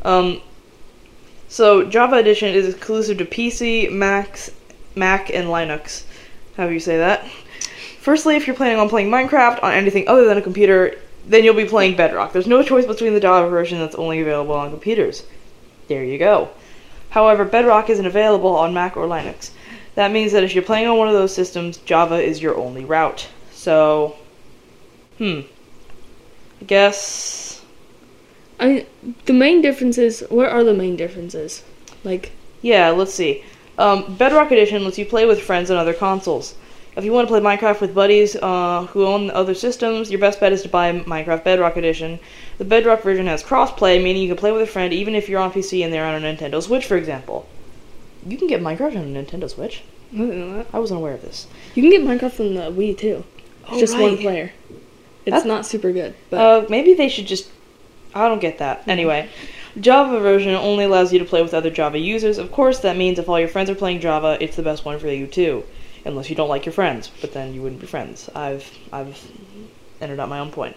Um, 0.04 0.40
so 1.48 1.84
Java 1.84 2.16
Edition 2.16 2.52
is 2.52 2.66
exclusive 2.66 3.18
to 3.18 3.24
PC, 3.24 3.92
Macs, 3.92 4.50
Mac, 4.96 5.30
and 5.30 5.46
Linux. 5.46 6.02
However 6.56 6.72
you 6.72 6.80
say 6.80 6.98
that. 6.98 7.24
Firstly, 8.00 8.34
if 8.34 8.48
you're 8.48 8.56
planning 8.56 8.80
on 8.80 8.88
playing 8.88 9.10
Minecraft 9.10 9.62
on 9.62 9.72
anything 9.72 10.08
other 10.08 10.24
than 10.24 10.36
a 10.36 10.42
computer, 10.42 10.98
then 11.24 11.44
you'll 11.44 11.54
be 11.54 11.64
playing 11.64 11.94
Bedrock. 11.94 12.32
There's 12.32 12.48
no 12.48 12.64
choice 12.64 12.86
between 12.86 13.14
the 13.14 13.20
Java 13.20 13.48
version 13.48 13.78
that's 13.78 13.94
only 13.94 14.20
available 14.20 14.54
on 14.54 14.70
computers. 14.70 15.24
There 15.86 16.02
you 16.02 16.18
go. 16.18 16.50
However, 17.12 17.44
Bedrock 17.44 17.90
isn't 17.90 18.06
available 18.06 18.56
on 18.56 18.72
Mac 18.72 18.96
or 18.96 19.06
Linux. 19.06 19.50
That 19.96 20.10
means 20.10 20.32
that 20.32 20.44
if 20.44 20.54
you're 20.54 20.64
playing 20.64 20.86
on 20.86 20.96
one 20.96 21.08
of 21.08 21.14
those 21.14 21.34
systems, 21.34 21.76
Java 21.76 22.16
is 22.16 22.40
your 22.40 22.56
only 22.56 22.86
route. 22.86 23.28
So, 23.52 24.16
hmm. 25.18 25.40
I 26.60 26.64
guess. 26.66 27.62
I 28.58 28.86
the 29.26 29.34
main 29.34 29.60
differences. 29.60 30.22
What 30.30 30.48
are 30.48 30.64
the 30.64 30.72
main 30.72 30.96
differences? 30.96 31.62
Like, 32.02 32.32
Yeah, 32.62 32.88
let's 32.90 33.12
see. 33.12 33.44
Um, 33.76 34.16
Bedrock 34.16 34.50
Edition 34.50 34.82
lets 34.82 34.96
you 34.96 35.04
play 35.04 35.26
with 35.26 35.42
friends 35.42 35.70
on 35.70 35.76
other 35.76 35.92
consoles. 35.92 36.54
If 36.94 37.04
you 37.04 37.12
want 37.12 37.26
to 37.26 37.32
play 37.32 37.40
Minecraft 37.40 37.80
with 37.80 37.94
buddies 37.94 38.36
uh, 38.36 38.86
who 38.90 39.06
own 39.06 39.30
other 39.30 39.54
systems, 39.54 40.10
your 40.10 40.20
best 40.20 40.40
bet 40.40 40.52
is 40.52 40.62
to 40.62 40.68
buy 40.68 40.92
Minecraft 40.92 41.42
Bedrock 41.42 41.76
Edition. 41.78 42.18
The 42.58 42.66
Bedrock 42.66 43.02
version 43.02 43.26
has 43.28 43.42
crossplay, 43.42 44.02
meaning 44.02 44.22
you 44.22 44.28
can 44.28 44.36
play 44.36 44.52
with 44.52 44.60
a 44.62 44.66
friend 44.66 44.92
even 44.92 45.14
if 45.14 45.28
you're 45.28 45.40
on 45.40 45.52
PC 45.52 45.82
and 45.82 45.92
they're 45.92 46.04
on 46.04 46.22
a 46.22 46.26
Nintendo 46.36 46.62
Switch, 46.62 46.84
for 46.84 46.96
example. 46.98 47.48
You 48.26 48.36
can 48.36 48.46
get 48.46 48.60
Minecraft 48.60 48.96
on 48.96 49.16
a 49.16 49.22
Nintendo 49.22 49.48
Switch. 49.48 49.82
I 50.12 50.18
don't 50.18 50.38
know 50.38 50.54
that. 50.58 50.66
I 50.74 50.78
wasn't 50.78 51.00
aware 51.00 51.14
of 51.14 51.22
this. 51.22 51.46
You 51.74 51.82
can 51.82 51.90
get 51.90 52.02
Minecraft 52.02 52.40
on 52.40 52.54
the 52.54 52.60
Wii 52.82 52.98
too. 52.98 53.24
It's 53.62 53.72
Oh, 53.72 53.80
just 53.80 53.98
one 53.98 54.18
player. 54.18 54.52
It's 55.24 55.30
That's- 55.32 55.46
not 55.46 55.64
super 55.64 55.92
good, 55.92 56.14
but 56.28 56.36
Uh, 56.38 56.66
maybe 56.68 56.92
they 56.94 57.08
should 57.08 57.26
just. 57.26 57.48
I 58.14 58.28
don't 58.28 58.40
get 58.40 58.58
that. 58.58 58.82
Anyway, 58.86 59.28
Java 59.80 60.20
version 60.20 60.54
only 60.54 60.84
allows 60.84 61.10
you 61.14 61.18
to 61.20 61.24
play 61.24 61.40
with 61.40 61.54
other 61.54 61.70
Java 61.70 61.96
users. 61.98 62.36
Of 62.36 62.52
course, 62.52 62.80
that 62.80 62.98
means 62.98 63.18
if 63.18 63.28
all 63.30 63.38
your 63.40 63.48
friends 63.48 63.70
are 63.70 63.74
playing 63.74 64.00
Java, 64.00 64.36
it's 64.40 64.56
the 64.56 64.62
best 64.62 64.84
one 64.84 64.98
for 64.98 65.08
you 65.08 65.26
too, 65.26 65.64
unless 66.04 66.30
you 66.30 66.36
don't 66.36 66.48
like 66.48 66.66
your 66.66 66.72
friends. 66.72 67.10
But 67.20 67.32
then 67.32 67.54
you 67.54 67.62
wouldn't 67.62 67.80
be 67.80 67.86
friends. 67.86 68.28
I've 68.34 68.70
I've 68.92 69.20
entered 70.00 70.20
out 70.20 70.28
my 70.28 70.38
own 70.38 70.50
point. 70.50 70.76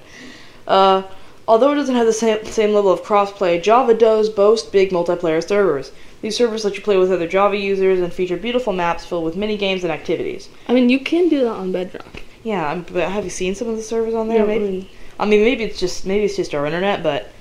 Uh, 0.67 1.03
although 1.47 1.71
it 1.71 1.75
doesn't 1.75 1.95
have 1.95 2.05
the 2.05 2.13
same 2.13 2.43
same 2.45 2.73
level 2.73 2.91
of 2.91 3.03
crossplay, 3.03 3.61
Java 3.61 3.93
does 3.93 4.29
boast 4.29 4.71
big 4.71 4.91
multiplayer 4.91 5.45
servers. 5.45 5.91
These 6.21 6.37
servers 6.37 6.65
let 6.65 6.75
you 6.75 6.81
play 6.81 6.97
with 6.97 7.11
other 7.11 7.27
Java 7.27 7.57
users 7.57 7.99
and 7.99 8.11
feature 8.11 8.37
beautiful 8.37 8.73
maps 8.73 9.05
filled 9.05 9.25
with 9.25 9.35
mini 9.35 9.57
games 9.57 9.83
and 9.83 9.91
activities. 9.91 10.49
I 10.67 10.73
mean, 10.73 10.89
you 10.89 10.99
can 10.99 11.29
do 11.29 11.41
that 11.41 11.51
on 11.51 11.71
Bedrock. 11.71 12.21
Yeah, 12.43 12.67
I'm, 12.71 12.81
but 12.81 13.09
have 13.09 13.23
you 13.23 13.29
seen 13.29 13.55
some 13.55 13.67
of 13.67 13.75
the 13.75 13.83
servers 13.83 14.13
on 14.13 14.27
there? 14.27 14.45
Maybe. 14.45 14.65
mean, 14.65 14.89
I 15.19 15.25
mean, 15.25 15.41
maybe 15.41 15.63
it's 15.63 15.79
just 15.79 16.05
maybe 16.05 16.25
it's 16.25 16.35
just 16.35 16.53
our 16.53 16.65
internet, 16.65 17.03
but 17.03 17.31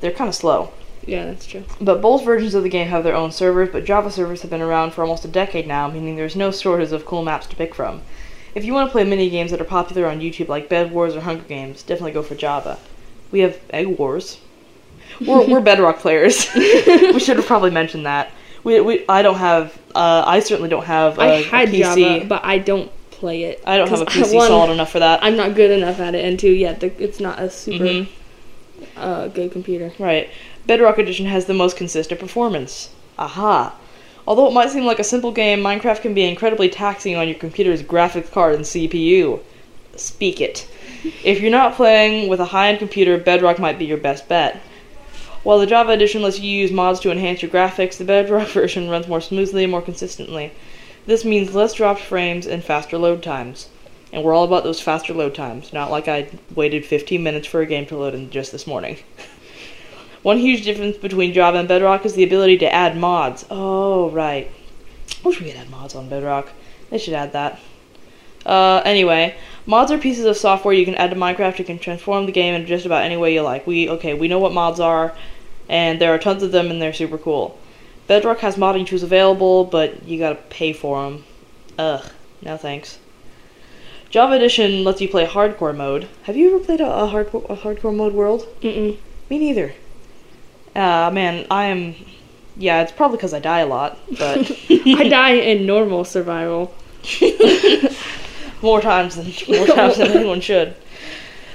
they're 0.00 0.12
kind 0.12 0.28
of 0.28 0.34
slow. 0.34 0.72
Yeah, 1.06 1.26
that's 1.26 1.46
true. 1.46 1.64
But 1.80 2.00
both 2.00 2.24
versions 2.24 2.54
of 2.54 2.62
the 2.62 2.68
game 2.68 2.88
have 2.88 3.04
their 3.04 3.14
own 3.16 3.32
servers, 3.32 3.68
but 3.70 3.84
Java 3.84 4.10
servers 4.10 4.42
have 4.42 4.50
been 4.50 4.62
around 4.62 4.92
for 4.92 5.02
almost 5.02 5.24
a 5.24 5.28
decade 5.28 5.66
now, 5.66 5.88
meaning 5.90 6.16
there's 6.16 6.36
no 6.36 6.50
shortage 6.50 6.92
of 6.92 7.04
cool 7.06 7.22
maps 7.24 7.46
to 7.48 7.56
pick 7.56 7.74
from. 7.74 8.02
If 8.54 8.64
you 8.64 8.72
want 8.74 8.88
to 8.88 8.92
play 8.92 9.04
mini 9.04 9.30
games 9.30 9.50
that 9.50 9.60
are 9.60 9.64
popular 9.64 10.06
on 10.08 10.20
YouTube 10.20 10.48
like 10.48 10.68
Bed 10.68 10.92
Wars 10.92 11.16
or 11.16 11.20
Hunger 11.22 11.44
Games, 11.44 11.82
definitely 11.82 12.12
go 12.12 12.22
for 12.22 12.34
Java. 12.34 12.78
We 13.30 13.40
have 13.40 13.58
Egg 13.70 13.86
Wars. 13.98 14.38
We're, 15.20 15.46
we're 15.48 15.60
Bedrock 15.60 15.98
players. 16.00 16.46
we 16.54 17.18
should 17.18 17.36
have 17.36 17.46
probably 17.46 17.70
mentioned 17.70 18.06
that. 18.06 18.30
We, 18.64 18.80
we 18.80 19.04
I 19.08 19.22
don't 19.22 19.36
have 19.36 19.76
uh, 19.94 20.22
I 20.26 20.40
certainly 20.40 20.68
don't 20.68 20.84
have 20.84 21.18
a, 21.18 21.22
I 21.22 21.26
a 21.26 21.42
had 21.42 21.68
PC. 21.70 21.78
Java, 21.80 22.26
but 22.26 22.44
I 22.44 22.58
don't 22.58 22.90
play 23.10 23.44
it. 23.44 23.62
I 23.66 23.76
don't 23.76 23.88
have 23.88 24.02
a 24.02 24.04
PC 24.06 24.34
one, 24.34 24.48
solid 24.48 24.70
enough 24.72 24.90
for 24.92 24.98
that. 25.00 25.22
I'm 25.22 25.36
not 25.36 25.54
good 25.54 25.70
enough 25.70 25.98
at 26.00 26.14
it, 26.14 26.24
and 26.24 26.38
two, 26.38 26.50
yeah, 26.50 26.74
the, 26.74 26.86
it's 27.02 27.20
not 27.20 27.38
a 27.40 27.48
super 27.50 27.84
Mhm. 27.84 28.08
uh, 28.96 29.28
good 29.28 29.50
computer. 29.52 29.92
Right. 29.98 30.30
Bedrock 30.64 30.96
Edition 30.98 31.26
has 31.26 31.46
the 31.46 31.54
most 31.54 31.76
consistent 31.76 32.20
performance. 32.20 32.90
Aha. 33.18 33.74
Although 34.28 34.46
it 34.46 34.52
might 34.52 34.70
seem 34.70 34.84
like 34.84 35.00
a 35.00 35.04
simple 35.04 35.32
game, 35.32 35.60
Minecraft 35.60 36.02
can 36.02 36.14
be 36.14 36.22
incredibly 36.22 36.68
taxing 36.68 37.16
on 37.16 37.26
your 37.26 37.36
computer's 37.36 37.82
graphics 37.82 38.30
card 38.30 38.54
and 38.54 38.64
CPU. 38.64 39.40
Speak 39.96 40.40
it. 40.40 40.68
If 41.24 41.40
you're 41.40 41.50
not 41.50 41.74
playing 41.74 42.28
with 42.28 42.38
a 42.38 42.44
high-end 42.44 42.78
computer, 42.78 43.18
Bedrock 43.18 43.58
might 43.58 43.76
be 43.76 43.86
your 43.86 43.98
best 43.98 44.28
bet. 44.28 44.60
While 45.42 45.58
the 45.58 45.66
Java 45.66 45.90
Edition 45.90 46.22
lets 46.22 46.38
you 46.38 46.48
use 46.48 46.70
mods 46.70 47.00
to 47.00 47.10
enhance 47.10 47.42
your 47.42 47.50
graphics, 47.50 47.96
the 47.96 48.04
Bedrock 48.04 48.46
version 48.50 48.88
runs 48.88 49.08
more 49.08 49.20
smoothly 49.20 49.64
and 49.64 49.72
more 49.72 49.82
consistently. 49.82 50.52
This 51.06 51.24
means 51.24 51.56
less 51.56 51.74
dropped 51.74 52.00
frames 52.00 52.46
and 52.46 52.62
faster 52.62 52.96
load 52.96 53.24
times. 53.24 53.68
And 54.12 54.22
we're 54.22 54.34
all 54.34 54.44
about 54.44 54.62
those 54.62 54.80
faster 54.80 55.12
load 55.12 55.34
times, 55.34 55.72
not 55.72 55.90
like 55.90 56.06
I 56.06 56.28
waited 56.54 56.86
15 56.86 57.20
minutes 57.20 57.48
for 57.48 57.60
a 57.60 57.66
game 57.66 57.86
to 57.86 57.96
load 57.96 58.14
in 58.14 58.30
just 58.30 58.52
this 58.52 58.68
morning. 58.68 58.98
One 60.22 60.38
huge 60.38 60.64
difference 60.64 60.96
between 60.96 61.32
Java 61.32 61.58
and 61.58 61.68
Bedrock 61.68 62.06
is 62.06 62.14
the 62.14 62.22
ability 62.22 62.58
to 62.58 62.72
add 62.72 62.96
mods. 62.96 63.44
Oh, 63.50 64.10
right. 64.10 64.48
I 65.24 65.28
wish 65.28 65.40
we 65.40 65.50
could 65.50 65.56
add 65.56 65.70
mods 65.70 65.96
on 65.96 66.08
Bedrock. 66.08 66.50
They 66.90 66.98
should 66.98 67.14
add 67.14 67.32
that. 67.32 67.58
Uh, 68.46 68.82
anyway, 68.84 69.34
mods 69.66 69.90
are 69.90 69.98
pieces 69.98 70.24
of 70.24 70.36
software 70.36 70.74
you 70.74 70.84
can 70.84 70.94
add 70.94 71.10
to 71.10 71.16
Minecraft 71.16 71.58
You 71.58 71.64
can 71.64 71.78
transform 71.78 72.26
the 72.26 72.32
game 72.32 72.54
in 72.54 72.66
just 72.66 72.86
about 72.86 73.04
any 73.04 73.16
way 73.16 73.34
you 73.34 73.42
like. 73.42 73.66
We 73.66 73.88
okay, 73.88 74.14
we 74.14 74.28
know 74.28 74.38
what 74.38 74.52
mods 74.52 74.80
are, 74.80 75.12
and 75.68 76.00
there 76.00 76.14
are 76.14 76.18
tons 76.18 76.42
of 76.42 76.52
them, 76.52 76.70
and 76.70 76.80
they're 76.80 76.92
super 76.92 77.18
cool. 77.18 77.58
Bedrock 78.06 78.38
has 78.40 78.56
modding 78.56 78.86
tools 78.86 79.02
available, 79.02 79.64
but 79.64 80.04
you 80.04 80.18
gotta 80.18 80.40
pay 80.50 80.72
for 80.72 81.02
them. 81.02 81.24
Ugh, 81.78 82.04
no 82.42 82.56
thanks. 82.56 82.98
Java 84.10 84.34
Edition 84.34 84.84
lets 84.84 85.00
you 85.00 85.08
play 85.08 85.26
hardcore 85.26 85.74
mode. 85.74 86.08
Have 86.24 86.36
you 86.36 86.54
ever 86.54 86.64
played 86.64 86.80
a, 86.80 86.86
a 86.86 87.08
hardcore 87.08 87.48
a 87.48 87.56
hardcore 87.56 87.94
mode 87.94 88.12
world? 88.12 88.46
Mm-mm. 88.60 88.98
Me 89.30 89.38
neither. 89.38 89.74
Uh, 90.74 91.10
man, 91.12 91.46
I 91.50 91.66
am. 91.66 91.94
Yeah, 92.56 92.82
it's 92.82 92.92
probably 92.92 93.16
because 93.16 93.32
I 93.34 93.38
die 93.40 93.60
a 93.60 93.66
lot, 93.66 93.98
but 94.18 94.50
I 94.70 95.08
die 95.08 95.32
in 95.32 95.66
normal 95.66 96.04
survival. 96.04 96.74
more 98.62 98.80
times 98.80 99.16
than 99.16 99.32
more 99.56 99.66
times 99.66 99.96
than 99.98 100.08
anyone 100.12 100.40
should. 100.40 100.74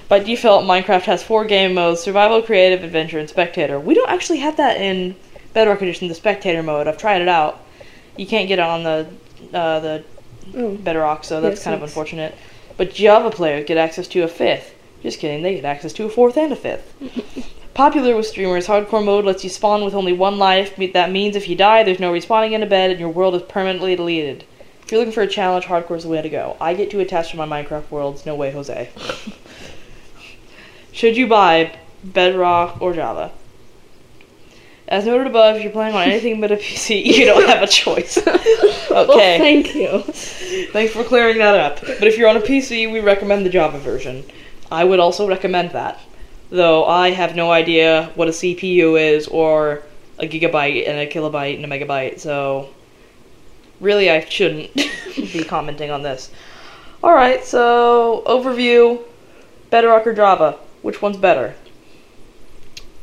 By 0.09 0.19
default, 0.19 0.65
Minecraft 0.65 1.03
has 1.03 1.23
four 1.23 1.45
game 1.45 1.73
modes: 1.73 2.01
survival, 2.01 2.41
creative, 2.41 2.83
adventure, 2.83 3.19
and 3.19 3.29
spectator. 3.29 3.79
We 3.79 3.93
don't 3.93 4.09
actually 4.09 4.39
have 4.39 4.57
that 4.57 4.79
in 4.79 5.15
Bedrock 5.53 5.81
Edition, 5.81 6.07
the 6.07 6.15
spectator 6.15 6.63
mode. 6.63 6.87
I've 6.87 6.97
tried 6.97 7.21
it 7.21 7.27
out. 7.27 7.63
You 8.17 8.25
can't 8.27 8.47
get 8.47 8.59
it 8.59 8.63
on 8.65 8.83
the 8.83 9.07
uh, 9.53 9.79
the 9.79 10.03
Oh. 10.55 10.75
Bedrock, 10.75 11.25
so 11.25 11.41
that's 11.41 11.59
Yeah, 11.59 11.63
kind 11.65 11.75
of 11.75 11.83
unfortunate. 11.83 12.33
But 12.77 12.93
Java 12.93 13.29
players 13.31 13.65
get 13.65 13.75
access 13.77 14.07
to 14.09 14.21
a 14.23 14.29
fifth. 14.29 14.73
Just 15.03 15.19
kidding, 15.19 15.43
they 15.43 15.55
get 15.55 15.65
access 15.65 15.91
to 15.93 16.05
a 16.05 16.09
fourth 16.09 16.37
and 16.37 16.53
a 16.53 16.55
fifth. 16.55 16.93
Popular 17.77 18.15
with 18.15 18.25
streamers, 18.25 18.65
hardcore 18.65 19.05
mode 19.05 19.23
lets 19.23 19.43
you 19.43 19.51
spawn 19.51 19.85
with 19.85 19.93
only 19.93 20.11
one 20.11 20.39
life. 20.39 20.75
That 20.93 21.11
means 21.11 21.35
if 21.35 21.47
you 21.47 21.55
die, 21.55 21.83
there's 21.83 21.99
no 21.99 22.11
respawning 22.11 22.53
in 22.53 22.63
a 22.63 22.65
bed, 22.65 22.89
and 22.89 22.99
your 22.99 23.09
world 23.09 23.35
is 23.35 23.43
permanently 23.43 23.95
deleted. 23.95 24.45
If 24.81 24.91
you're 24.91 24.97
looking 24.97 25.13
for 25.13 25.21
a 25.21 25.27
challenge, 25.27 25.65
hardcore 25.65 25.95
is 25.95 26.01
the 26.01 26.09
way 26.09 26.23
to 26.23 26.27
go. 26.27 26.57
I 26.59 26.73
get 26.73 26.89
too 26.89 27.01
attached 27.01 27.29
to 27.31 27.37
my 27.37 27.45
Minecraft 27.45 27.91
worlds. 27.91 28.25
No 28.25 28.33
way, 28.33 28.49
Jose. 28.49 28.89
Should 30.91 31.17
you 31.17 31.27
buy 31.27 31.77
Bedrock 32.03 32.81
or 32.81 32.93
Java? 32.93 33.31
As 34.87 35.05
noted 35.05 35.27
above, 35.27 35.57
if 35.57 35.61
you're 35.61 35.71
playing 35.71 35.93
on 35.93 36.01
anything 36.01 36.41
but 36.41 36.51
a 36.51 36.55
PC, 36.55 37.05
you 37.15 37.25
don't 37.25 37.47
have 37.47 37.61
a 37.61 37.67
choice. 37.67 38.17
Well, 38.89 39.11
Okay. 39.11 39.37
thank 39.37 39.75
you. 39.75 40.01
Thanks 40.71 40.93
for 40.93 41.03
clearing 41.03 41.37
that 41.37 41.53
up. 41.53 41.81
But 41.81 42.05
if 42.05 42.17
you're 42.17 42.29
on 42.29 42.37
a 42.37 42.41
PC, 42.41 42.91
we 42.91 43.01
recommend 43.01 43.45
the 43.45 43.51
Java 43.51 43.77
version. 43.77 44.23
I 44.71 44.83
would 44.83 44.99
also 44.99 45.27
recommend 45.27 45.71
that. 45.71 45.99
Though 46.49 46.85
I 46.85 47.09
have 47.09 47.35
no 47.35 47.51
idea 47.51 48.11
what 48.15 48.27
a 48.27 48.31
CPU 48.31 48.99
is, 48.99 49.27
or 49.27 49.83
a 50.19 50.27
gigabyte 50.27 50.87
and 50.87 50.97
a 50.97 51.07
kilobyte 51.07 51.55
and 51.55 51.65
a 51.65 51.67
megabyte, 51.67 52.19
so 52.19 52.69
really 53.79 54.09
I 54.09 54.21
shouldn't 54.21 54.73
be 55.15 55.43
commenting 55.43 55.91
on 55.91 56.03
this. 56.03 56.31
Alright, 57.03 57.45
so 57.45 58.23
overview 58.25 59.01
Bedrock 59.69 60.07
or 60.07 60.13
Java? 60.13 60.57
Which 60.81 61.01
one's 61.01 61.17
better? 61.17 61.55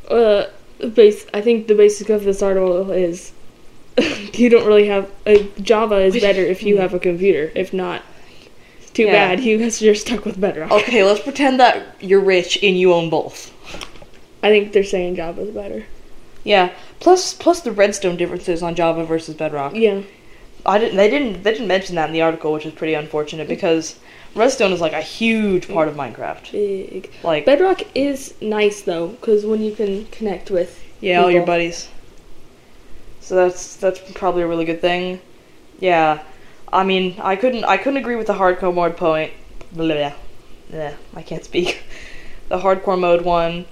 Uh, 0.09 0.45
base. 0.93 1.25
I 1.33 1.41
think 1.41 1.67
the 1.67 1.75
basic 1.75 2.09
of 2.09 2.23
this 2.23 2.41
article 2.41 2.91
is 2.91 3.31
you 4.33 4.49
don't 4.49 4.65
really 4.65 4.87
have 4.87 5.09
uh, 5.25 5.37
Java 5.61 5.97
is 5.99 6.15
better 6.21 6.41
if 6.41 6.63
you 6.63 6.77
have 6.77 6.93
a 6.93 6.99
computer. 6.99 7.51
If 7.55 7.73
not, 7.73 8.03
too 8.95 9.03
Yeah. 9.03 9.35
bad. 9.35 9.43
You 9.43 9.57
guys 9.59 9.81
you're 9.81 9.93
stuck 9.93 10.25
with 10.25 10.41
Bedrock. 10.41 10.71
Okay, 10.71 11.03
let's 11.03 11.19
pretend 11.19 11.59
that 11.59 11.83
you're 11.99 12.19
rich 12.19 12.57
and 12.63 12.79
you 12.79 12.93
own 12.93 13.09
both. 13.11 13.53
I 14.41 14.49
think 14.49 14.73
they're 14.73 14.83
saying 14.83 15.15
Java's 15.15 15.49
better. 15.49 15.85
Yeah. 16.43 16.71
Plus, 16.99 17.33
plus 17.33 17.59
the 17.61 17.71
redstone 17.71 18.15
differences 18.15 18.63
on 18.63 18.75
Java 18.75 19.05
versus 19.05 19.35
Bedrock. 19.35 19.75
Yeah. 19.75 20.01
I 20.65 20.79
didn't. 20.79 20.97
They 20.97 21.09
didn't. 21.09 21.43
They 21.43 21.51
didn't 21.51 21.67
mention 21.67 21.95
that 21.95 22.07
in 22.07 22.13
the 22.13 22.21
article, 22.23 22.51
which 22.51 22.65
is 22.65 22.73
pretty 22.73 22.95
unfortunate 22.95 23.47
because 23.47 23.99
redstone 24.33 24.71
is 24.71 24.81
like 24.81 24.93
a 24.93 25.01
huge 25.01 25.67
part 25.67 25.87
of 25.87 25.95
Minecraft. 25.95 26.51
Big. 26.51 27.11
Like, 27.23 27.45
Bedrock 27.45 27.81
is 27.93 28.33
nice 28.41 28.81
though, 28.81 29.09
because 29.09 29.45
when 29.45 29.61
you 29.61 29.75
can 29.75 30.05
connect 30.07 30.49
with 30.49 30.83
yeah, 31.01 31.21
all 31.21 31.29
your 31.29 31.45
buddies. 31.45 31.89
So 33.19 33.35
that's 33.35 33.75
that's 33.75 33.99
probably 34.13 34.41
a 34.41 34.47
really 34.47 34.65
good 34.65 34.81
thing. 34.81 35.19
Yeah, 35.79 36.23
I 36.75 36.83
mean, 36.83 37.15
I 37.21 37.37
couldn't. 37.37 37.63
I 37.63 37.77
couldn't 37.77 37.97
agree 37.97 38.17
with 38.17 38.27
the 38.27 38.33
hardcore 38.33 38.73
mode 38.73 38.97
point. 38.97 39.31
Blah, 39.71 39.85
blah, 39.87 40.79
eh, 40.79 40.93
I 41.15 41.21
can't 41.21 41.43
speak. 41.43 41.81
the 42.49 42.59
hardcore 42.59 42.99
mode 42.99 43.23
one. 43.23 43.65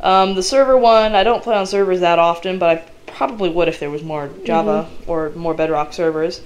Um, 0.00 0.34
the 0.34 0.42
server 0.42 0.76
one, 0.76 1.16
I 1.16 1.24
don't 1.24 1.42
play 1.42 1.56
on 1.56 1.66
servers 1.66 2.00
that 2.00 2.20
often, 2.20 2.60
but 2.60 2.70
I 2.70 2.76
probably 3.06 3.50
would 3.50 3.66
if 3.66 3.80
there 3.80 3.90
was 3.90 4.04
more 4.04 4.30
Java 4.44 4.88
or 5.08 5.30
more 5.30 5.54
Bedrock 5.54 5.92
servers. 5.92 6.40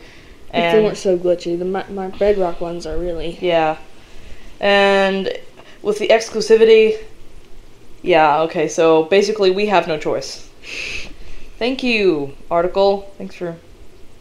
if 0.55 0.73
they 0.73 0.83
weren't 0.83 0.97
so 0.97 1.19
glitchy, 1.19 1.59
the 1.59 1.67
my, 1.67 1.87
my 1.89 2.09
Bedrock 2.09 2.63
ones 2.63 2.87
are 2.87 2.97
really. 2.97 3.39
Yeah. 3.43 3.77
And 4.59 5.31
with 5.83 5.99
the 5.99 6.09
exclusivity, 6.09 7.05
yeah, 8.01 8.41
okay, 8.43 8.69
so 8.69 9.05
basically 9.05 9.51
we 9.51 9.67
have 9.67 9.87
no 9.87 9.99
choice. 9.99 10.49
Thank 11.59 11.83
you, 11.83 12.35
article. 12.51 13.13
Thanks 13.19 13.35
for 13.35 13.57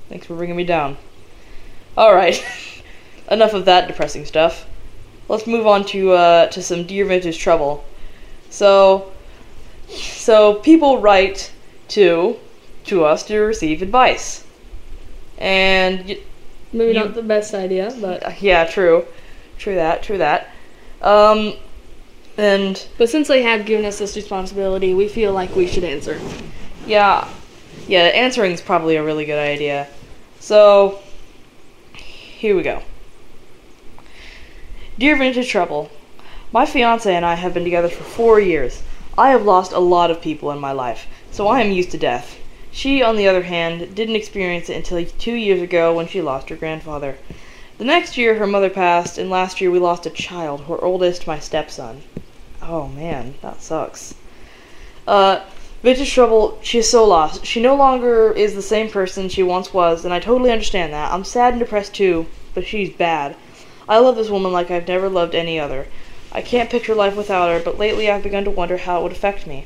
thanks 0.10 0.28
for 0.28 0.36
bringing 0.36 0.56
me 0.56 0.66
down. 0.66 0.98
All 1.98 2.14
right. 2.14 2.44
Enough 3.32 3.54
of 3.54 3.66
that 3.66 3.88
depressing 3.88 4.26
stuff. 4.26 4.66
Let's 5.30 5.48
move 5.48 5.66
on 5.66 5.86
to 5.88 6.12
uh, 6.12 6.48
to 6.48 6.62
some 6.62 6.86
Dear 6.86 7.06
Vintage 7.06 7.38
Trouble. 7.38 7.84
So 8.50 9.12
so 9.88 10.56
people 10.56 11.00
write 11.00 11.52
to 11.90 12.38
to 12.86 13.06
us 13.06 13.24
to 13.28 13.40
receive 13.40 13.82
advice. 13.82 14.44
And 15.38 16.06
y- 16.08 16.18
Maybe 16.74 16.94
You- 16.94 17.00
not 17.00 17.16
the 17.16 17.22
best 17.22 17.54
idea, 17.54 17.94
but 18.00 18.42
yeah, 18.42 18.66
true. 18.66 19.06
True 19.58 19.76
that, 19.76 20.04
true 20.04 20.18
that. 20.18 20.50
Um 21.02 21.54
and 22.38 22.86
but 22.98 23.10
since 23.10 23.28
they 23.28 23.44
have 23.44 23.66
given 23.66 23.86
us 23.86 24.00
this 24.00 24.16
responsibility, 24.16 24.94
we 24.94 25.08
feel 25.08 25.34
like 25.34 25.56
we 25.56 25.68
should 25.68 25.84
answer. 25.84 26.20
Yeah, 26.86 27.28
yeah, 27.88 28.04
answering 28.04 28.52
is 28.54 28.62
probably 28.62 28.96
a 28.96 29.04
really 29.04 29.26
good 29.26 29.38
idea. 29.40 29.88
So, 30.40 31.00
here 32.42 32.56
we 32.56 32.64
go. 32.64 32.82
Dear 34.98 35.16
Vintage 35.16 35.48
Trouble, 35.48 35.92
my 36.52 36.66
fiance 36.66 37.14
and 37.16 37.24
I 37.24 37.36
have 37.36 37.54
been 37.54 37.64
together 37.64 37.88
for 37.88 38.04
four 38.04 38.40
years. 38.40 38.82
I 39.16 39.30
have 39.30 39.46
lost 39.46 39.72
a 39.72 39.78
lot 39.78 40.10
of 40.10 40.24
people 40.24 40.50
in 40.50 40.58
my 40.58 40.72
life, 40.72 41.06
so 41.30 41.48
I 41.48 41.62
am 41.62 41.72
used 41.72 41.92
to 41.92 42.00
death. 42.00 42.40
She, 42.72 43.04
on 43.04 43.16
the 43.16 43.28
other 43.28 43.44
hand, 43.44 43.94
didn't 43.94 44.16
experience 44.16 44.72
it 44.72 44.78
until 44.78 45.06
two 45.06 45.36
years 45.36 45.62
ago 45.62 45.94
when 45.94 46.08
she 46.08 46.20
lost 46.20 46.50
her 46.50 46.56
grandfather. 46.56 47.20
The 47.78 47.86
next 47.86 48.18
year, 48.18 48.34
her 48.40 48.48
mother 48.48 48.72
passed, 48.72 49.20
and 49.20 49.30
last 49.30 49.62
year 49.62 49.70
we 49.70 49.78
lost 49.78 50.08
a 50.08 50.10
child, 50.10 50.62
her 50.62 50.84
oldest, 50.84 51.28
my 51.28 51.38
stepson. 51.38 52.02
Oh 52.60 52.88
man, 52.88 53.36
that 53.44 53.62
sucks. 53.62 54.16
Uh, 55.08 55.42
Vintage 55.84 56.14
Trouble, 56.14 56.60
she 56.62 56.78
is 56.78 56.88
so 56.88 57.04
lost. 57.04 57.44
She 57.44 57.60
no 57.60 57.76
longer 57.76 58.32
is 58.32 58.54
the 58.54 58.62
same 58.62 58.88
person 58.88 59.30
she 59.30 59.42
once 59.42 59.74
was, 59.74 60.06
and 60.06 60.14
I 60.14 60.20
totally 60.20 60.52
understand 60.52 60.94
that. 60.94 61.12
I'm 61.12 61.24
sad 61.24 61.54
and 61.54 61.60
depressed 61.60 61.96
too, 61.96 62.28
but 62.54 62.68
she's 62.68 62.92
bad. 62.92 63.36
I 63.90 63.98
love 63.98 64.16
this 64.16 64.30
woman 64.30 64.52
like 64.52 64.70
I've 64.70 64.88
never 64.88 65.10
loved 65.10 65.34
any 65.34 65.60
other. 65.60 65.88
I 66.32 66.44
can't 66.44 66.70
picture 66.70 66.94
life 66.94 67.16
without 67.16 67.50
her, 67.50 67.60
but 67.60 67.80
lately 67.80 68.12
I've 68.12 68.22
begun 68.22 68.44
to 68.44 68.52
wonder 68.52 68.78
how 68.78 69.00
it 69.00 69.04
would 69.04 69.12
affect 69.12 69.48
me. 69.48 69.66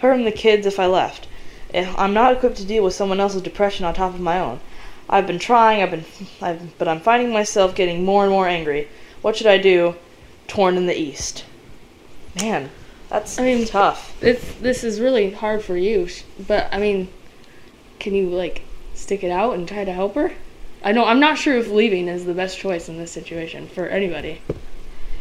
Her 0.00 0.12
and 0.12 0.26
the 0.26 0.32
kids 0.32 0.66
if 0.66 0.78
I 0.78 0.84
left. 0.84 1.28
Eh, 1.72 1.90
I'm 1.96 2.12
not 2.12 2.34
equipped 2.34 2.58
to 2.58 2.66
deal 2.66 2.84
with 2.84 2.92
someone 2.92 3.18
else's 3.18 3.40
depression 3.40 3.86
on 3.86 3.94
top 3.94 4.12
of 4.12 4.20
my 4.20 4.38
own. 4.38 4.60
I've 5.08 5.26
been 5.26 5.38
trying, 5.38 5.82
I've 5.82 5.90
been, 5.90 6.04
I've, 6.42 6.76
but 6.76 6.88
I'm 6.88 7.00
finding 7.00 7.32
myself 7.32 7.74
getting 7.74 8.04
more 8.04 8.24
and 8.24 8.30
more 8.30 8.46
angry. 8.46 8.88
What 9.22 9.36
should 9.36 9.46
I 9.46 9.56
do? 9.56 9.96
Torn 10.46 10.76
in 10.76 10.84
the 10.84 10.98
east. 10.98 11.44
Man, 12.38 12.70
that's 13.14 13.38
I 13.38 13.44
mean- 13.44 13.66
tough. 13.66 14.20
It's 14.20 14.54
this 14.54 14.82
is 14.82 15.00
really 15.00 15.30
hard 15.30 15.62
for 15.62 15.76
you, 15.76 16.08
but 16.48 16.68
I 16.72 16.78
mean, 16.78 17.08
can 18.00 18.12
you 18.14 18.28
like 18.28 18.62
stick 18.94 19.22
it 19.22 19.30
out 19.30 19.54
and 19.54 19.68
try 19.68 19.84
to 19.84 19.92
help 19.92 20.16
her? 20.16 20.32
I 20.82 20.92
know 20.92 21.04
I'm 21.04 21.20
not 21.20 21.38
sure 21.38 21.56
if 21.56 21.70
leaving 21.70 22.08
is 22.08 22.24
the 22.24 22.34
best 22.34 22.58
choice 22.58 22.88
in 22.88 22.98
this 22.98 23.12
situation 23.12 23.68
for 23.68 23.86
anybody. 23.86 24.42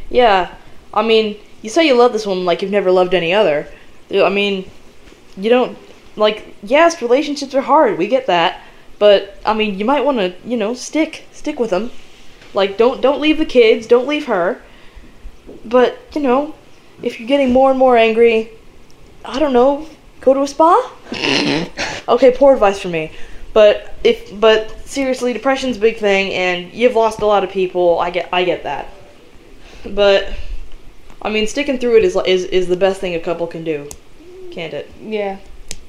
Yeah, 0.09 0.55
I 0.93 1.03
mean, 1.03 1.37
you 1.61 1.69
say 1.69 1.85
you 1.85 1.93
love 1.93 2.13
this 2.13 2.25
woman 2.25 2.45
like 2.45 2.61
you've 2.61 2.71
never 2.71 2.91
loved 2.91 3.13
any 3.13 3.31
other. 3.31 3.67
I 4.11 4.29
mean, 4.29 4.69
you 5.37 5.49
don't 5.51 5.77
like. 6.15 6.55
Yes, 6.63 7.01
relationships 7.01 7.53
are 7.53 7.61
hard. 7.61 7.99
We 7.99 8.07
get 8.07 8.25
that, 8.25 8.61
but 8.97 9.37
I 9.45 9.53
mean, 9.53 9.77
you 9.77 9.85
might 9.85 10.03
want 10.03 10.17
to, 10.17 10.33
you 10.43 10.57
know, 10.57 10.73
stick 10.73 11.27
stick 11.31 11.59
with 11.59 11.69
them. 11.69 11.91
Like, 12.55 12.75
don't 12.75 13.01
don't 13.01 13.21
leave 13.21 13.37
the 13.37 13.45
kids. 13.45 13.85
Don't 13.85 14.07
leave 14.07 14.25
her. 14.25 14.61
But 15.63 15.99
you 16.15 16.21
know, 16.21 16.55
if 17.03 17.19
you're 17.19 17.27
getting 17.27 17.51
more 17.51 17.69
and 17.69 17.77
more 17.77 17.97
angry, 17.97 18.49
I 19.23 19.37
don't 19.37 19.53
know, 19.53 19.87
go 20.21 20.33
to 20.33 20.41
a 20.41 20.47
spa. 20.47 20.91
okay, 22.07 22.31
poor 22.35 22.53
advice 22.53 22.79
for 22.79 22.87
me. 22.87 23.11
But 23.53 23.93
if 24.03 24.39
but 24.39 24.87
seriously, 24.87 25.31
depression's 25.33 25.77
a 25.77 25.79
big 25.79 25.97
thing, 25.97 26.33
and 26.33 26.73
you've 26.73 26.95
lost 26.95 27.21
a 27.21 27.25
lot 27.25 27.43
of 27.43 27.51
people. 27.51 27.99
I 27.99 28.09
get 28.09 28.29
I 28.33 28.43
get 28.43 28.63
that. 28.63 28.89
But 29.85 30.33
I 31.21 31.29
mean, 31.29 31.45
sticking 31.45 31.77
through 31.77 31.97
it 31.97 32.03
is 32.03 32.17
is 32.25 32.45
is 32.45 32.67
the 32.67 32.77
best 32.77 32.99
thing 32.99 33.13
a 33.13 33.19
couple 33.19 33.45
can 33.45 33.63
do, 33.63 33.89
can't 34.51 34.73
it? 34.73 34.89
Yeah, 34.99 35.37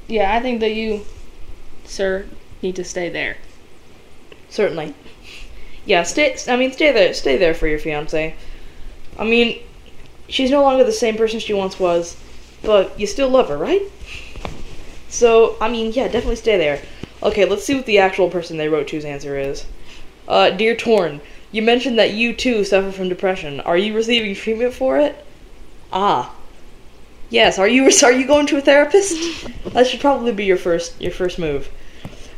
yeah. 0.09 0.37
I 0.37 0.41
think 0.41 0.61
that 0.61 0.75
you, 0.75 1.07
sir, 1.85 2.27
need 2.61 2.77
to 2.77 2.85
stay 2.85 3.09
there. 3.09 3.39
Certainly. 4.51 4.95
Yeah, 5.87 6.03
stay. 6.03 6.37
I 6.49 6.57
mean, 6.57 6.73
stay 6.73 6.93
there. 6.93 7.15
Stay 7.15 7.39
there 7.39 7.55
for 7.55 7.67
your 7.67 7.79
fiance. 7.79 8.35
I 9.19 9.25
mean, 9.25 9.63
she's 10.29 10.51
no 10.51 10.63
longer 10.63 10.85
the 10.85 10.93
same 10.93 11.17
person 11.17 11.41
she 11.41 11.53
once 11.53 11.79
was, 11.79 12.17
but 12.63 12.99
you 12.99 13.07
still 13.07 13.29
love 13.29 13.49
her, 13.49 13.59
right? 13.59 13.83
So, 15.09 15.57
I 15.61 15.69
mean, 15.69 15.93
yeah, 15.93 16.05
definitely 16.05 16.37
stay 16.37 16.59
there. 16.59 16.83
Okay, 17.23 17.45
let's 17.45 17.65
see 17.65 17.75
what 17.75 17.87
the 17.87 17.99
actual 17.99 18.29
person 18.29 18.57
they 18.57 18.69
wrote 18.69 18.89
to's 18.89 19.05
answer 19.05 19.39
is. 19.39 19.67
Uh, 20.27 20.51
dear 20.51 20.75
Torn, 20.75 21.21
you 21.53 21.63
mentioned 21.63 21.99
that 21.99 22.13
you 22.15 22.33
too 22.35 22.65
suffer 22.65 22.91
from 22.91 23.09
depression. 23.09 23.61
Are 23.61 23.77
you 23.77 23.95
receiving 23.95 24.35
treatment 24.35 24.75
for 24.75 24.99
it? 24.99 25.25
Ah. 25.93 26.35
Yes. 27.31 27.59
Are 27.59 27.69
you 27.69 27.91
are 28.03 28.13
you 28.13 28.27
going 28.27 28.47
to 28.49 28.57
a 28.57 28.61
therapist? 28.61 29.47
that 29.67 29.87
should 29.87 30.01
probably 30.01 30.33
be 30.33 30.45
your 30.45 30.57
first 30.57 31.01
your 31.01 31.13
first 31.13 31.39
move. 31.39 31.71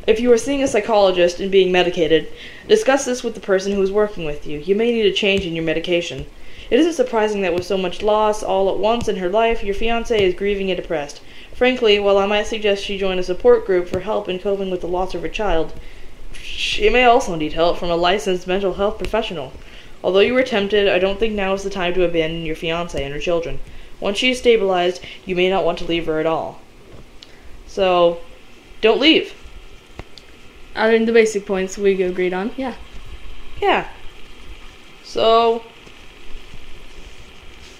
If 0.05 0.19
you 0.19 0.31
are 0.31 0.37
seeing 0.37 0.63
a 0.63 0.67
psychologist 0.67 1.39
and 1.39 1.51
being 1.51 1.71
medicated, 1.71 2.27
discuss 2.67 3.05
this 3.05 3.23
with 3.23 3.33
the 3.33 3.41
person 3.41 3.73
who 3.73 3.81
is 3.81 3.91
working 3.91 4.23
with 4.23 4.47
you. 4.47 4.59
You 4.59 4.75
may 4.75 4.91
need 4.91 5.05
a 5.05 5.11
change 5.11 5.45
in 5.45 5.55
your 5.55 5.65
medication. 5.65 6.25
It 6.69 6.79
isn't 6.79 6.93
surprising 6.93 7.41
that 7.41 7.53
with 7.53 7.65
so 7.65 7.77
much 7.77 8.01
loss 8.01 8.43
all 8.43 8.69
at 8.69 8.77
once 8.77 9.07
in 9.07 9.17
her 9.17 9.29
life, 9.29 9.63
your 9.63 9.75
fiance 9.75 10.21
is 10.21 10.33
grieving 10.33 10.69
and 10.69 10.79
depressed. 10.79 11.21
Frankly, 11.53 11.99
while 11.99 12.17
I 12.17 12.25
might 12.25 12.47
suggest 12.47 12.83
she 12.83 12.97
join 12.97 13.17
a 13.17 13.23
support 13.23 13.65
group 13.65 13.87
for 13.87 14.01
help 14.01 14.27
in 14.27 14.39
coping 14.39 14.69
with 14.69 14.81
the 14.81 14.87
loss 14.87 15.15
of 15.15 15.21
her 15.21 15.29
child, 15.29 15.73
she 16.33 16.89
may 16.89 17.03
also 17.03 17.35
need 17.35 17.53
help 17.53 17.77
from 17.77 17.89
a 17.89 17.95
licensed 17.95 18.47
mental 18.47 18.73
health 18.73 18.97
professional. 18.97 19.53
Although 20.03 20.19
you 20.19 20.33
were 20.33 20.43
tempted, 20.43 20.87
I 20.87 20.99
don't 20.99 21.19
think 21.19 21.33
now 21.33 21.53
is 21.53 21.63
the 21.63 21.69
time 21.69 21.93
to 21.93 22.03
abandon 22.03 22.45
your 22.45 22.55
fiance 22.55 23.01
and 23.01 23.13
her 23.13 23.19
children. 23.19 23.59
Once 23.99 24.17
she 24.17 24.31
is 24.31 24.37
stabilized, 24.37 25.03
you 25.25 25.35
may 25.35 25.49
not 25.49 25.65
want 25.65 25.79
to 25.79 25.85
leave 25.85 26.05
her 26.05 26.19
at 26.19 26.25
all. 26.25 26.61
So, 27.65 28.19
don't 28.81 28.99
leave. 28.99 29.33
Other 30.75 30.93
than 30.93 31.05
the 31.05 31.11
basic 31.11 31.45
points 31.45 31.77
we 31.77 32.01
agreed 32.03 32.33
on. 32.33 32.51
Yeah. 32.55 32.75
Yeah. 33.59 33.87
So, 35.03 35.63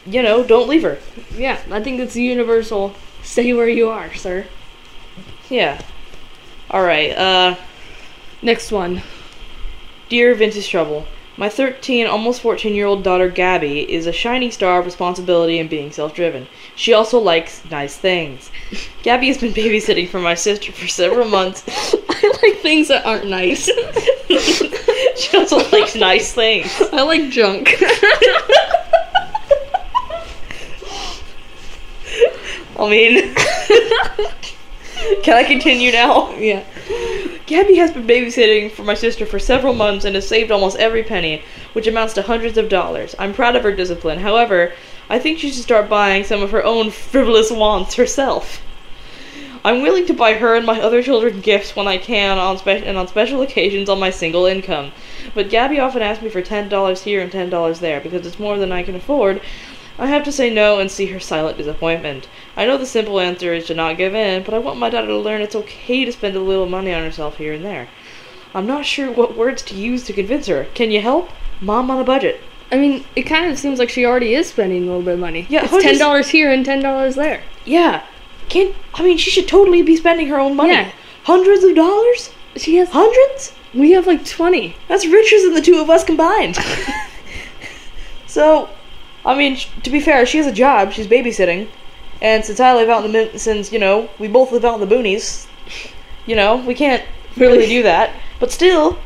you 0.08 0.24
know, 0.24 0.44
don't 0.44 0.68
leave 0.68 0.84
her. 0.84 0.98
Yeah, 1.36 1.60
I 1.72 1.82
think 1.84 2.00
it's 2.00 2.16
universal. 2.16 2.94
Stay 3.24 3.54
where 3.54 3.70
you 3.70 3.90
are, 3.90 4.14
sir. 4.14 4.46
Yeah. 5.50 5.82
Alright, 6.72 7.18
uh, 7.18 7.56
Next 8.42 8.72
one. 8.72 9.02
Dear 10.10 10.36
Vintage 10.36 10.70
Trouble, 10.70 11.08
my 11.38 11.50
13, 11.50 12.06
almost 12.06 12.42
14 12.42 12.76
year 12.76 12.86
old 12.86 13.04
daughter 13.04 13.30
Gabby 13.30 13.92
is 13.92 14.06
a 14.06 14.12
shining 14.12 14.52
star 14.52 14.80
of 14.80 14.86
responsibility 14.86 15.58
and 15.60 15.68
being 15.70 15.92
self 15.92 16.14
driven. 16.14 16.48
She 16.76 16.94
also 16.94 17.20
likes 17.20 17.66
nice 17.72 17.98
things. 17.98 18.52
Gabby 19.02 19.28
has 19.28 19.40
been 19.40 19.54
babysitting 19.54 20.08
for 20.08 20.20
my 20.20 20.36
sister 20.36 20.72
for 20.72 20.88
several 20.88 21.28
months. 21.28 21.64
I 21.68 22.40
like 22.44 22.62
things 22.62 22.90
that 22.90 23.06
aren't 23.06 23.28
nice. 23.28 23.66
she 25.18 25.36
also 25.38 25.58
likes 25.72 25.96
nice 25.96 26.32
things. 26.32 26.72
I 26.94 27.02
like 27.02 27.30
junk. 27.30 27.76
I 32.78 32.90
mean, 32.90 33.34
can 35.24 35.36
I 35.36 35.44
continue 35.44 35.92
now? 35.92 36.32
yeah. 36.36 36.64
Gabby 37.48 37.76
has 37.76 37.92
been 37.92 38.06
babysitting 38.06 38.72
for 38.72 38.84
my 38.84 38.94
sister 38.94 39.26
for 39.26 39.40
several 39.40 39.74
months 39.74 40.06
and 40.06 40.16
has 40.16 40.28
saved 40.28 40.52
almost 40.52 40.78
every 40.78 41.02
penny, 41.02 41.42
which 41.74 41.88
amounts 41.88 42.14
to 42.16 42.22
hundreds 42.22 42.58
of 42.58 42.70
dollars. 42.70 43.16
I'm 43.18 43.34
proud 43.34 43.56
of 43.56 43.64
her 43.64 43.72
discipline. 43.72 44.20
However, 44.20 44.74
I 45.10 45.18
think 45.18 45.40
she 45.40 45.52
should 45.52 45.64
start 45.64 45.90
buying 45.90 46.24
some 46.24 46.44
of 46.44 46.52
her 46.52 46.64
own 46.64 46.92
frivolous 46.92 47.50
wants 47.50 47.96
herself. 47.96 48.62
I'm 49.64 49.82
willing 49.82 50.06
to 50.06 50.14
buy 50.14 50.34
her 50.34 50.56
and 50.56 50.66
my 50.66 50.80
other 50.80 51.02
children 51.02 51.42
gifts 51.42 51.76
when 51.76 51.88
I 51.88 51.98
can 51.98 52.38
on 52.38 52.58
spe- 52.58 52.86
and 52.86 52.98
on 52.98 53.08
special 53.08 53.42
occasions 53.42 53.90
on 53.90 54.00
my 54.00 54.10
single 54.10 54.46
income. 54.46 54.92
But 55.34 55.50
Gabby 55.50 55.80
often 55.80 56.02
asks 56.02 56.24
me 56.24 56.30
for 56.30 56.42
$10 56.42 57.04
here 57.04 57.22
and 57.22 57.32
$10 57.32 57.80
there 57.80 58.00
because 58.02 58.26
it's 58.26 58.40
more 58.40 58.58
than 58.58 58.72
I 58.72 58.84
can 58.84 58.96
afford. 58.96 59.42
I 60.00 60.08
have 60.08 60.24
to 60.26 60.32
say 60.32 60.50
no 60.50 60.80
and 60.80 60.92
see 60.92 61.08
her 61.08 61.20
silent 61.20 61.58
disappointment. 61.58 62.28
I 62.56 62.66
know 62.66 62.78
the 62.78 62.86
simple 62.86 63.20
answer 63.20 63.54
is 63.54 63.66
to 63.68 63.74
not 63.74 63.98
give 63.98 64.14
in, 64.14 64.44
but 64.44 64.54
I 64.54 64.60
want 64.60 64.80
my 64.80 64.90
daughter 64.90 65.08
to 65.08 65.18
learn 65.18 65.42
it's 65.42 65.56
okay 65.56 66.06
to 66.06 66.12
spend 66.12 66.36
a 66.36 66.40
little 66.40 66.68
money 66.68 66.94
on 66.94 67.04
herself 67.04 67.38
here 67.38 67.54
and 67.54 67.66
there. 67.66 67.88
I'm 68.54 68.68
not 68.68 68.86
sure 68.86 69.12
what 69.12 69.36
words 69.36 69.62
to 69.64 69.76
use 69.76 70.04
to 70.06 70.14
convince 70.14 70.48
her. 70.48 70.68
Can 70.74 70.92
you 70.92 71.02
help? 71.02 71.30
Mom 71.62 71.90
on 71.90 72.00
a 72.00 72.04
budget. 72.04 72.42
I 72.72 72.78
mean, 72.78 73.06
it 73.16 73.24
kind 73.24 73.52
of 73.52 73.58
seems 73.58 73.80
like 73.80 73.90
she 73.90 74.06
already 74.06 74.36
is 74.36 74.48
spending 74.48 74.84
a 74.84 74.86
little 74.86 75.02
bit 75.02 75.14
of 75.16 75.20
money. 75.20 75.48
Yeah, 75.50 75.64
it's 75.64 75.74
oh, 75.74 75.80
ten 75.80 75.98
dollars 75.98 76.30
here 76.30 76.52
and 76.52 76.66
ten 76.66 76.82
dollars 76.82 77.16
there. 77.16 77.42
Yeah. 77.66 78.06
Can't 78.50 78.76
I 78.94 79.04
mean 79.04 79.18
she 79.18 79.30
should 79.30 79.48
totally 79.48 79.82
be 79.82 79.96
spending 79.96 80.28
her 80.28 80.40
own 80.40 80.56
money. 80.56 80.74
Yeah. 80.74 80.92
Hundreds 81.24 81.64
of 81.64 81.76
dollars? 81.76 82.32
She 82.56 82.76
has. 82.78 82.90
Hundreds? 82.90 83.54
We 83.74 83.92
have 83.92 84.08
like 84.08 84.26
twenty. 84.26 84.76
That's 84.88 85.06
richer 85.06 85.42
than 85.42 85.54
the 85.54 85.62
two 85.62 85.80
of 85.80 85.90
us 85.90 86.04
combined. 86.04 86.58
so, 88.28 88.70
I 89.28 89.38
mean, 89.38 89.58
to 89.84 89.90
be 89.90 90.00
fair, 90.00 90.26
she 90.26 90.38
has 90.40 90.48
a 90.48 90.52
job. 90.52 90.92
She's 90.94 91.08
babysitting, 91.08 91.68
and 92.22 92.44
since 92.46 92.60
I 92.60 92.74
live 92.74 92.90
out 92.90 93.06
in 93.06 93.12
the 93.12 93.38
since 93.38 93.72
you 93.72 93.80
know 93.80 94.10
we 94.20 94.28
both 94.28 94.52
live 94.52 94.66
out 94.66 94.82
in 94.82 94.88
the 94.88 94.96
boonies, 94.96 95.48
you 96.26 96.36
know 96.36 96.56
we 96.58 96.74
can't 96.74 97.04
really, 97.36 97.68
do 97.68 97.84
that. 97.84 98.12
But 98.40 98.52
still, 98.52 98.98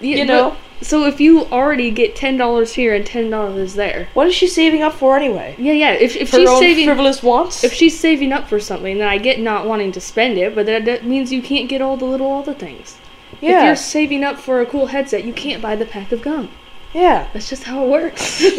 Yeah, 0.00 0.16
You 0.18 0.26
but- 0.26 0.32
know. 0.32 0.56
So 0.82 1.04
if 1.06 1.20
you 1.20 1.44
already 1.46 1.92
get 1.92 2.16
ten 2.16 2.36
dollars 2.36 2.72
here 2.74 2.92
and 2.92 3.06
ten 3.06 3.30
dollars 3.30 3.74
there, 3.74 4.08
what 4.14 4.26
is 4.26 4.34
she 4.34 4.48
saving 4.48 4.82
up 4.82 4.92
for 4.94 5.16
anyway? 5.16 5.54
yeah, 5.56 5.72
yeah. 5.72 5.92
If 5.92 6.16
if 6.16 6.32
Her 6.32 6.38
she's 6.40 6.58
saving, 6.58 6.86
frivolous 6.86 7.22
wants. 7.22 7.62
if 7.62 7.72
she's 7.72 7.96
saving 7.98 8.32
up 8.32 8.48
for 8.48 8.58
something, 8.58 8.98
then 8.98 9.06
I 9.06 9.18
get 9.18 9.38
not 9.38 9.64
wanting 9.64 9.92
to 9.92 10.00
spend 10.00 10.38
it, 10.38 10.56
but 10.56 10.66
that, 10.66 10.84
that 10.86 11.04
means 11.06 11.32
you 11.32 11.40
can't 11.40 11.68
get 11.68 11.80
all 11.80 11.96
the 11.96 12.04
little 12.04 12.32
other 12.32 12.52
things. 12.52 12.98
Yeah. 13.40 13.60
If 13.60 13.64
you're 13.66 13.76
saving 13.76 14.24
up 14.24 14.38
for 14.38 14.60
a 14.60 14.66
cool 14.66 14.86
headset, 14.86 15.22
you 15.24 15.32
can't 15.32 15.62
buy 15.62 15.76
the 15.76 15.86
pack 15.86 16.10
of 16.10 16.20
gum. 16.20 16.50
yeah. 16.92 17.28
That's 17.32 17.48
just 17.48 17.62
how 17.62 17.84
it 17.84 17.88
works. 17.88 18.42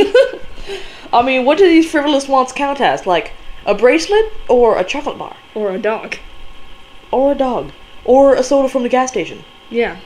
I 1.14 1.22
mean, 1.22 1.46
what 1.46 1.58
do 1.58 1.66
these 1.68 1.90
frivolous 1.90 2.28
wants 2.28 2.52
count 2.52 2.82
as? 2.82 3.06
Like 3.06 3.34
a 3.66 3.74
bracelet 3.76 4.34
or 4.50 4.78
a 4.78 4.84
chocolate 4.84 5.18
bar 5.18 5.36
or 5.56 5.72
a 5.72 5.78
dog. 5.80 6.18
or 7.12 7.32
a 7.32 7.36
dog 7.36 7.72
or 8.06 8.34
a 8.36 8.44
soda 8.44 8.68
from 8.68 8.84
the 8.84 8.90
gas 8.90 9.10
station? 9.12 9.46
Yeah. 9.70 10.00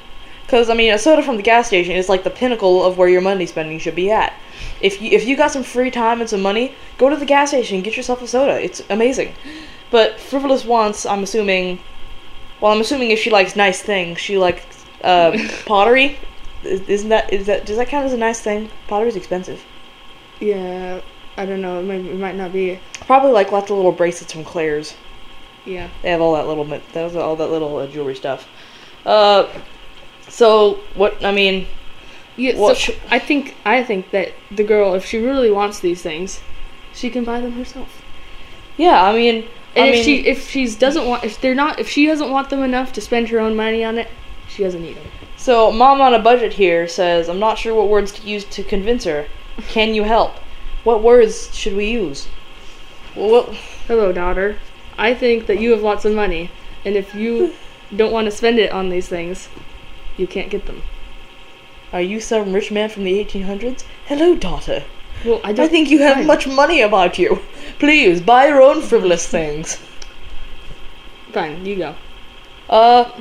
Because 0.46 0.70
I 0.70 0.74
mean, 0.76 0.94
a 0.94 1.00
soda 1.00 1.24
from 1.24 1.38
the 1.38 1.44
gas 1.44 1.68
station 1.68 1.96
is 1.96 2.08
like 2.10 2.24
the 2.24 2.30
pinnacle 2.30 2.84
of 2.86 2.98
where 2.98 3.10
your 3.10 3.22
money 3.22 3.46
spending 3.46 3.80
should 3.80 3.96
be 3.96 4.12
at. 4.12 4.34
If 4.82 5.02
you 5.02 5.12
if 5.12 5.26
you 5.26 5.36
got 5.38 5.52
some 5.52 5.64
free 5.64 5.92
time 5.92 6.20
and 6.22 6.30
some 6.30 6.42
money, 6.42 6.74
go 6.98 7.10
to 7.10 7.16
the 7.16 7.26
gas 7.26 7.50
station 7.50 7.76
and 7.76 7.84
get 7.84 7.98
yourself 7.98 8.22
a 8.22 8.28
soda. 8.28 8.60
It's 8.62 8.82
amazing. 8.90 9.34
But 9.92 10.20
frivolous 10.20 10.66
wants, 10.66 11.06
I'm 11.06 11.24
assuming. 11.24 11.80
Well, 12.62 12.72
I'm 12.74 12.82
assuming 12.82 13.12
if 13.12 13.20
she 13.20 13.30
likes 13.30 13.56
nice 13.56 13.82
things, 13.82 14.20
she 14.20 14.38
likes 14.38 14.64
uh, 15.04 15.38
pottery. 15.66 16.18
Is- 16.64 16.82
Isn't 16.90 17.10
that 17.10 17.32
is 17.32 17.46
that 17.48 17.66
does 17.66 17.78
that 17.78 17.88
count 17.88 18.06
as 18.06 18.14
a 18.14 18.18
nice 18.18 18.40
thing? 18.42 18.70
Pottery's 18.88 19.16
expensive. 19.16 19.64
Yeah. 20.40 21.02
I 21.38 21.46
don't 21.46 21.62
know. 21.62 21.80
It 21.80 21.84
might, 21.84 22.02
it 22.06 22.18
might 22.18 22.36
not 22.36 22.52
be. 22.52 22.80
Probably 23.02 23.32
like 23.32 23.52
lots 23.52 23.70
of 23.70 23.78
little 23.78 23.92
bracelets 23.92 24.34
from 24.34 24.44
Claire's. 24.44 24.96
Yeah. 25.66 25.90
They 26.02 26.10
have 26.10 26.22
all 26.22 26.34
that 26.36 26.48
little 26.48 26.66
that 26.66 27.16
all 27.16 27.36
that 27.36 27.48
little 27.52 27.78
uh, 27.78 27.88
jewelry 27.88 28.16
stuff. 28.16 28.48
Uh, 29.06 29.48
so 30.28 30.80
what 30.96 31.24
I 31.24 31.32
mean, 31.32 31.68
Yeah. 32.38 32.56
So 32.56 32.74
sh- 32.74 32.92
I 33.12 33.20
think 33.20 33.56
I 33.66 33.84
think 33.84 34.12
that 34.12 34.34
the 34.50 34.64
girl, 34.64 34.94
if 34.96 35.06
she 35.06 35.18
really 35.20 35.52
wants 35.52 35.80
these 35.80 36.02
things, 36.02 36.40
she 36.94 37.10
can 37.10 37.24
buy 37.24 37.40
them 37.42 37.52
herself. 37.54 38.02
yeah, 38.78 39.04
I 39.04 39.14
mean, 39.14 39.48
And 39.76 39.86
I 39.86 39.88
if 39.90 39.94
mean, 39.96 40.04
she 40.04 40.28
if 40.28 40.50
she's 40.50 40.76
doesn't 40.76 41.06
want 41.06 41.24
if 41.24 41.40
they're 41.40 41.56
not 41.56 41.80
if 41.80 41.88
she 41.90 42.08
doesn't 42.08 42.32
want 42.32 42.50
them 42.50 42.64
enough 42.64 42.92
to 42.94 43.02
spend 43.02 43.30
her 43.30 43.40
own 43.40 43.56
money 43.56 43.84
on 43.84 43.98
it, 43.98 44.08
she 44.48 44.64
doesn't 44.64 44.82
need 44.82 44.96
them. 44.96 45.06
So, 45.36 45.72
Mom 45.72 46.02
on 46.02 46.16
a 46.16 46.20
Budget 46.20 46.54
here 46.54 46.88
says, 46.88 47.30
I'm 47.30 47.40
not 47.40 47.60
sure 47.60 47.76
what 47.76 47.90
words 47.90 48.12
to 48.14 48.28
use 48.28 48.44
to 48.46 48.64
convince 48.64 49.04
her. 49.04 49.28
Can 49.68 49.94
you 49.94 50.04
help? 50.04 50.36
What 50.84 51.04
words 51.04 51.54
should 51.56 51.76
we 51.76 51.90
use? 51.90 52.28
Well, 53.16 53.54
Hello, 53.88 54.12
daughter. 54.12 54.58
I 54.98 55.14
think 55.14 55.46
that 55.48 55.60
you 55.60 55.72
have 55.72 55.82
lots 55.82 56.04
of 56.06 56.14
money, 56.14 56.52
and 56.84 56.96
if 56.96 57.16
you 57.16 57.54
don't 57.96 58.12
want 58.12 58.26
to 58.26 58.32
spend 58.32 58.60
it 58.60 58.72
on 58.72 58.90
these 58.90 59.08
things, 59.08 59.48
you 60.18 60.28
can't 60.28 60.50
get 60.50 60.66
them. 60.66 60.84
are 61.94 62.02
you 62.02 62.20
some 62.20 62.52
rich 62.54 62.72
man 62.72 62.90
from 62.90 63.04
the 63.06 63.24
1800s? 63.24 63.84
Hello, 64.08 64.36
daughter. 64.36 64.84
Well, 65.26 65.40
I 65.44 65.54
don't 65.54 65.66
I 65.66 65.70
think 65.70 65.90
you 65.90 66.00
have 66.00 66.18
fine. 66.18 66.28
much 66.28 66.48
money 66.48 66.82
about 66.82 67.18
you. 67.18 67.40
Please, 67.80 68.22
buy 68.22 68.48
your 68.48 68.62
own 68.62 68.82
frivolous 68.82 69.28
things. 69.28 69.80
Fine, 71.32 71.66
you 71.66 71.76
go. 71.78 71.96
Uh, 72.70 73.12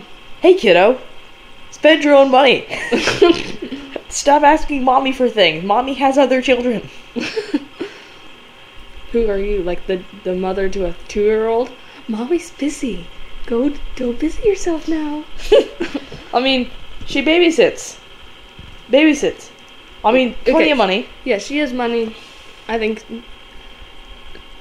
hey, 0.40 0.55
kiddo. 0.55 0.99
Spend 1.70 2.03
your 2.05 2.14
own 2.14 2.31
money. 2.31 2.66
Stop 4.09 4.42
asking 4.42 4.85
mommy 4.85 5.12
for 5.12 5.29
things. 5.29 5.64
Mommy 5.64 5.95
has 5.95 6.16
other 6.19 6.40
children. 6.40 6.88
Who 9.12 9.29
are 9.31 9.38
you? 9.38 9.62
Like 9.62 9.87
the 9.87 10.03
the 10.25 10.35
mother 10.35 10.69
to 10.69 10.87
a 10.87 10.95
two 11.09 11.23
year 11.23 11.47
old? 11.49 11.71
Mommy's 12.09 12.51
busy. 12.51 13.07
Go 13.47 13.73
go 13.97 14.12
busy 14.12 14.49
yourself 14.49 14.88
now. 14.88 15.25
I 16.35 16.40
mean, 16.40 16.71
she 17.07 17.23
babysits. 17.23 17.99
Babysits. 18.90 19.51
I 20.05 20.12
mean, 20.12 20.35
plenty 20.45 20.59
Okay. 20.64 20.71
of 20.73 20.79
money. 20.79 21.09
Yeah, 21.25 21.38
she 21.38 21.59
has 21.59 21.73
money. 21.73 22.14
I 22.69 22.79
think. 22.79 23.05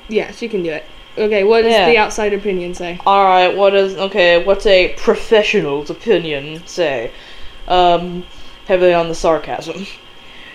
Yeah, 0.07 0.31
she 0.31 0.47
can 0.47 0.63
do 0.63 0.71
it. 0.71 0.85
Okay, 1.17 1.43
what 1.43 1.61
does 1.63 1.71
Yeah. 1.71 1.89
the 1.89 1.97
outside 1.97 2.33
opinion 2.33 2.73
say? 2.73 2.99
Alright, 3.05 3.55
what 3.55 3.73
is 3.73 3.95
okay, 3.95 4.43
what's 4.43 4.65
a 4.65 4.93
professional's 4.97 5.89
opinion 5.89 6.61
say? 6.67 7.11
Um 7.67 8.25
heavily 8.65 8.93
on 8.93 9.09
the 9.09 9.15
sarcasm. 9.15 9.87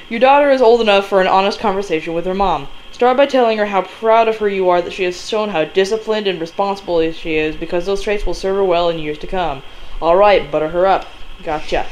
Your 0.09 0.21
daughter 0.21 0.51
is 0.51 0.61
old 0.61 0.81
enough 0.81 1.07
for 1.07 1.21
an 1.21 1.27
honest 1.27 1.61
conversation 1.61 2.15
with 2.15 2.27
her 2.27 2.35
mom. 2.35 2.69
Start 2.91 3.17
by 3.17 3.27
telling 3.27 3.59
her 3.59 3.67
how 3.67 3.83
proud 3.83 4.29
of 4.29 4.39
her 4.39 4.49
you 4.49 4.69
are 4.69 4.83
that 4.83 4.93
she 4.93 5.05
has 5.05 5.29
shown 5.29 5.51
how 5.51 5.65
disciplined 5.65 6.27
and 6.27 6.41
responsible 6.41 7.13
she 7.13 7.37
is 7.37 7.57
because 7.57 7.87
those 7.87 8.03
traits 8.03 8.27
will 8.27 8.35
serve 8.35 8.57
her 8.57 8.65
well 8.65 8.89
in 8.89 8.99
years 8.99 9.19
to 9.19 9.27
come. 9.27 9.63
Alright, 10.03 10.51
butter 10.51 10.69
her 10.69 10.87
up. 10.87 11.07
Gotcha. 11.43 11.87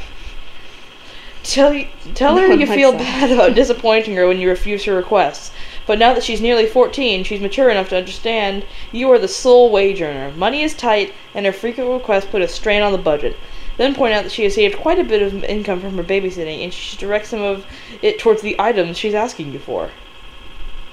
Tell 1.41 1.73
you, 1.73 1.87
tell 2.13 2.37
her 2.37 2.53
you 2.53 2.67
feel 2.67 2.91
that. 2.91 2.99
bad 2.99 3.31
about 3.31 3.55
disappointing 3.55 4.15
her 4.15 4.27
when 4.27 4.39
you 4.39 4.49
refuse 4.49 4.83
her 4.83 4.95
requests. 4.95 5.51
But 5.87 5.97
now 5.97 6.13
that 6.13 6.23
she's 6.23 6.41
nearly 6.41 6.67
14, 6.67 7.23
she's 7.23 7.41
mature 7.41 7.69
enough 7.69 7.89
to 7.89 7.97
understand 7.97 8.65
you 8.91 9.09
are 9.11 9.17
the 9.17 9.27
sole 9.27 9.71
wage 9.71 10.01
earner. 10.01 10.31
Money 10.31 10.61
is 10.61 10.75
tight, 10.75 11.13
and 11.33 11.45
her 11.45 11.51
frequent 11.51 11.89
requests 11.89 12.25
put 12.25 12.43
a 12.43 12.47
strain 12.47 12.83
on 12.83 12.91
the 12.91 12.97
budget. 12.97 13.35
Then 13.79 13.95
point 13.95 14.13
out 14.13 14.23
that 14.23 14.31
she 14.33 14.43
has 14.43 14.55
saved 14.55 14.75
quite 14.75 14.99
a 14.99 15.05
bit 15.05 15.21
of 15.21 15.41
income 15.45 15.79
from 15.79 15.95
her 15.95 16.03
babysitting, 16.03 16.65
and 16.65 16.73
she 16.73 16.81
should 16.81 16.99
direct 16.99 17.27
some 17.27 17.41
of 17.41 17.65
it 18.01 18.19
towards 18.19 18.41
the 18.41 18.57
items 18.59 18.97
she's 18.97 19.13
asking 19.13 19.53
you 19.53 19.59
for. 19.59 19.89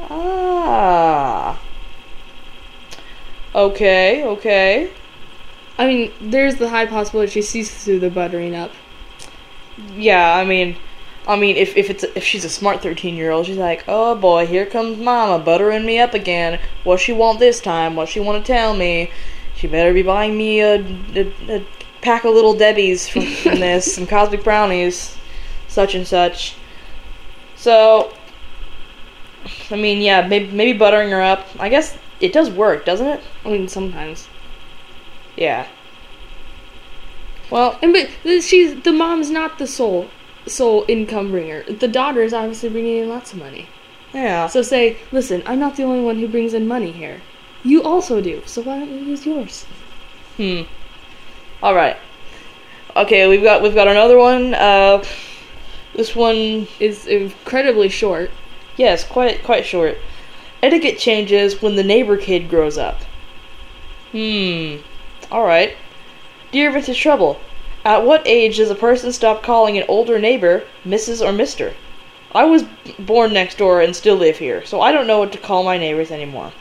Ah. 0.02 1.60
Okay, 3.56 4.22
okay. 4.24 4.92
I 5.76 5.88
mean, 5.88 6.12
there's 6.20 6.56
the 6.56 6.68
high 6.68 6.86
possibility 6.86 7.32
she 7.32 7.42
sees 7.42 7.74
through 7.74 7.98
the 7.98 8.08
buttering 8.08 8.54
up. 8.54 8.70
Yeah, 9.96 10.36
I 10.36 10.44
mean, 10.44 10.76
I 11.26 11.34
mean, 11.34 11.56
if 11.56 11.76
if 11.76 11.90
it's 11.90 12.04
if 12.04 12.22
she's 12.22 12.44
a 12.44 12.48
smart 12.48 12.82
thirteen 12.82 13.16
year 13.16 13.32
old, 13.32 13.46
she's 13.46 13.56
like, 13.56 13.82
oh 13.88 14.14
boy, 14.14 14.46
here 14.46 14.64
comes 14.64 14.96
Mama 14.96 15.42
buttering 15.42 15.84
me 15.84 15.98
up 15.98 16.14
again. 16.14 16.60
What 16.84 17.00
she 17.00 17.12
want 17.12 17.40
this 17.40 17.60
time? 17.60 17.96
What 17.96 18.08
she 18.08 18.20
want 18.20 18.46
to 18.46 18.52
tell 18.52 18.76
me? 18.76 19.10
She 19.56 19.66
better 19.66 19.92
be 19.92 20.02
buying 20.02 20.38
me 20.38 20.60
a, 20.60 20.76
a, 20.76 21.32
a 21.48 21.66
pack 22.06 22.24
of 22.24 22.32
little 22.34 22.54
Debbie's 22.54 23.08
from, 23.08 23.26
from 23.26 23.58
this, 23.60 23.94
some 23.96 24.06
cosmic 24.06 24.42
brownies, 24.44 25.16
such 25.68 25.94
and 25.94 26.06
such. 26.06 26.54
So, 27.56 28.12
I 29.70 29.76
mean, 29.76 30.00
yeah, 30.00 30.26
maybe 30.26 30.50
maybe 30.52 30.78
buttering 30.78 31.10
her 31.10 31.20
up. 31.20 31.46
I 31.58 31.68
guess 31.68 31.98
it 32.20 32.32
does 32.32 32.48
work, 32.50 32.84
doesn't 32.84 33.06
it? 33.06 33.20
I 33.44 33.48
mean, 33.50 33.68
sometimes. 33.68 34.28
Yeah. 35.36 35.66
Well, 37.50 37.78
And 37.82 37.92
but 37.92 38.08
she's 38.42 38.80
the 38.82 38.92
mom's 38.92 39.30
not 39.30 39.58
the 39.58 39.66
sole 39.66 40.08
sole 40.46 40.84
income 40.88 41.30
bringer. 41.30 41.62
The 41.64 41.88
daughter 41.88 42.22
is 42.22 42.32
obviously 42.32 42.68
bringing 42.68 42.98
in 43.02 43.08
lots 43.08 43.32
of 43.32 43.38
money. 43.38 43.68
yeah. 44.14 44.46
So 44.46 44.62
say, 44.62 44.96
listen, 45.12 45.42
I'm 45.46 45.58
not 45.58 45.76
the 45.76 45.82
only 45.84 46.02
one 46.02 46.18
who 46.18 46.28
brings 46.28 46.54
in 46.54 46.66
money 46.68 46.92
here. 46.92 47.20
You 47.64 47.82
also 47.82 48.20
do. 48.20 48.42
So 48.46 48.62
why 48.62 48.78
don't 48.78 48.90
you 48.90 49.04
use 49.12 49.26
yours? 49.26 49.64
Hmm. 50.36 50.62
All 51.62 51.74
right. 51.74 51.96
Okay, 52.94 53.26
we've 53.28 53.42
got 53.42 53.62
we've 53.62 53.74
got 53.74 53.88
another 53.88 54.18
one. 54.18 54.54
Uh, 54.54 55.02
this 55.94 56.14
one, 56.14 56.68
Is 56.78 57.06
incredibly 57.06 57.88
short. 57.88 58.30
yes, 58.76 59.04
quite 59.04 59.42
quite 59.42 59.64
short. 59.64 59.98
Etiquette 60.62 60.98
changes 60.98 61.62
when 61.62 61.76
the 61.76 61.84
neighbor 61.84 62.16
kid 62.16 62.48
grows 62.48 62.76
up. 62.78 63.02
Hmm. 64.12 64.76
All 65.30 65.44
right. 65.46 65.76
Dear 66.52 66.70
Vintage 66.70 67.00
Trouble, 67.00 67.40
at 67.84 68.04
what 68.04 68.22
age 68.26 68.56
does 68.58 68.70
a 68.70 68.74
person 68.74 69.12
stop 69.12 69.42
calling 69.42 69.76
an 69.76 69.84
older 69.88 70.18
neighbor 70.18 70.64
Mrs. 70.84 71.26
or 71.26 71.32
Mister? 71.32 71.74
I 72.32 72.44
was 72.44 72.64
born 72.98 73.32
next 73.32 73.56
door 73.56 73.80
and 73.80 73.96
still 73.96 74.16
live 74.16 74.38
here, 74.38 74.64
so 74.64 74.80
I 74.80 74.92
don't 74.92 75.06
know 75.06 75.18
what 75.18 75.32
to 75.32 75.38
call 75.38 75.64
my 75.64 75.78
neighbors 75.78 76.10
anymore. 76.10 76.52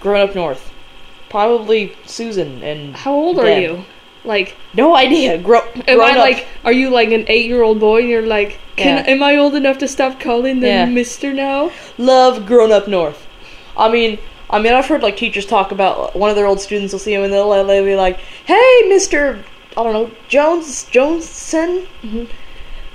Grown 0.00 0.28
up 0.28 0.34
north. 0.34 0.71
Probably 1.32 1.96
Susan 2.04 2.62
and 2.62 2.94
How 2.94 3.14
old 3.14 3.38
are 3.38 3.58
you? 3.58 3.84
Like, 4.22 4.54
No 4.74 4.94
idea. 4.94 5.38
Grow. 5.38 5.60
am 5.88 5.96
grown 5.96 6.00
I 6.02 6.10
up. 6.10 6.16
like, 6.18 6.46
are 6.62 6.72
you 6.72 6.90
like 6.90 7.10
an 7.10 7.24
eight-year-old 7.26 7.80
boy 7.80 8.00
and 8.02 8.08
you're 8.10 8.26
like, 8.26 8.58
can 8.76 8.98
Yeah. 9.04 9.10
am 9.12 9.22
I 9.22 9.36
old 9.38 9.54
enough 9.54 9.78
to 9.78 9.88
stop 9.88 10.20
calling 10.20 10.60
them 10.60 10.88
Yeah. 10.88 10.94
Mister 10.94 11.32
now? 11.32 11.70
love 11.96 12.44
grown 12.46 12.70
up 12.70 12.86
north. 12.86 13.26
I 13.78 13.88
mean, 13.90 14.18
I 14.50 14.60
mean, 14.60 14.74
I've 14.74 14.86
heard 14.86 15.02
like 15.02 15.16
teachers 15.16 15.46
talk 15.46 15.72
about 15.72 16.14
one 16.14 16.28
of 16.28 16.36
their 16.36 16.46
old 16.46 16.60
students 16.60 16.92
will 16.92 17.00
see 17.00 17.14
him 17.14 17.22
and 17.24 17.32
they'll, 17.32 17.48
they'll 17.64 17.84
be 17.84 17.96
like, 17.96 18.18
"Hey, 18.44 18.82
Mister, 18.88 19.42
I 19.74 19.82
don't 19.82 19.94
know, 19.94 20.10
Jones 20.28 20.84
Joneson, 20.90 21.86
Mhm. 22.04 22.28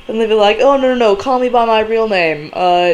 And 0.07 0.21
they'll 0.21 0.27
be 0.29 0.35
like, 0.35 0.59
"Oh 0.61 0.77
no 0.77 0.89
no 0.89 0.95
no, 0.95 1.15
call 1.15 1.39
me 1.39 1.49
by 1.49 1.65
my 1.65 1.79
real 1.79 2.07
name." 2.07 2.51
Uh, 2.53 2.93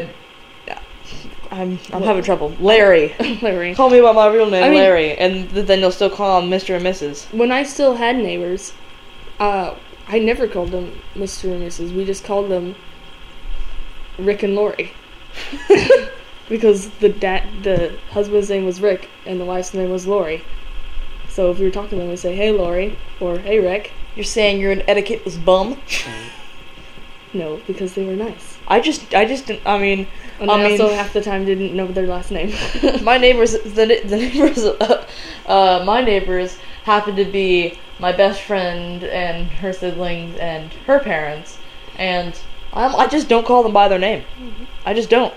I'm 1.53 1.79
I'm 1.93 2.01
having 2.03 2.23
trouble. 2.23 2.53
Larry. 2.59 3.15
Larry. 3.41 3.75
Call 3.75 3.89
me 3.89 4.01
by 4.01 4.11
my 4.11 4.27
real 4.27 4.49
name, 4.49 4.63
I 4.63 4.69
mean- 4.69 4.79
Larry, 4.79 5.15
and 5.17 5.49
th- 5.51 5.67
then 5.67 5.79
you'll 5.79 5.91
still 5.91 6.09
call 6.09 6.41
him 6.41 6.49
Mr. 6.49 6.75
and 6.75 6.85
Mrs. 6.85 7.31
When 7.33 7.51
I 7.51 7.63
still 7.63 7.95
had 7.95 8.15
neighbors, 8.17 8.73
uh, 9.39 9.75
I 10.07 10.19
never 10.19 10.47
called 10.47 10.71
them 10.71 10.99
Mr. 11.15 11.51
and 11.53 11.61
Mrs. 11.61 11.95
We 11.95 12.05
just 12.05 12.23
called 12.23 12.49
them 12.49 12.75
Rick 14.17 14.43
and 14.43 14.55
Lori. 14.55 14.91
because 16.49 16.89
the 16.99 17.09
dad, 17.09 17.47
the 17.63 17.97
husband's 18.11 18.49
name 18.49 18.65
was 18.65 18.81
Rick 18.81 19.09
and 19.25 19.39
the 19.39 19.45
wife's 19.45 19.73
name 19.73 19.89
was 19.89 20.05
Lori. 20.07 20.43
So 21.29 21.51
if 21.51 21.59
we 21.59 21.65
were 21.65 21.71
talking 21.71 21.91
to 21.91 21.95
them, 21.97 22.09
we'd 22.09 22.17
say, 22.19 22.35
"Hey, 22.35 22.51
Lori," 22.51 22.97
or 23.19 23.39
"Hey, 23.39 23.59
Rick." 23.59 23.91
You're 24.15 24.23
saying 24.23 24.59
you're 24.59 24.71
an 24.71 24.81
etiquetteless 24.81 25.43
bum? 25.43 25.79
No, 27.33 27.59
because 27.65 27.93
they 27.95 28.05
were 28.05 28.15
nice. 28.15 28.52
I 28.67 28.79
just 28.79 29.13
I 29.13 29.25
just 29.25 29.47
didn't- 29.47 29.65
I 29.67 29.77
mean 29.77 30.07
And 30.39 30.49
I 30.49 30.55
I 30.55 30.63
mean- 30.63 30.81
also 30.81 30.93
half 30.93 31.13
the 31.13 31.21
time 31.21 31.45
didn't 31.45 31.73
know 31.75 31.87
their 31.87 32.07
last 32.07 32.31
name. 32.31 32.53
my 33.03 33.17
neighbors 33.17 33.53
the, 33.53 34.01
the 34.05 34.17
neighbors 34.17 34.59
uh, 34.63 35.05
uh, 35.45 35.83
my 35.85 36.01
neighbors 36.01 36.57
happened 36.83 37.17
to 37.17 37.25
be 37.25 37.77
my 37.99 38.11
best 38.11 38.41
friend 38.41 39.03
and 39.03 39.47
her 39.47 39.71
siblings 39.71 40.35
and 40.37 40.73
her 40.87 40.99
parents. 40.99 41.57
And 41.97 42.37
I'm, 42.73 42.95
I 42.95 43.07
just 43.07 43.29
don't 43.29 43.45
call 43.45 43.63
them 43.63 43.71
by 43.73 43.87
their 43.87 43.99
name. 43.99 44.23
I 44.85 44.93
just 44.93 45.09
don't. 45.09 45.33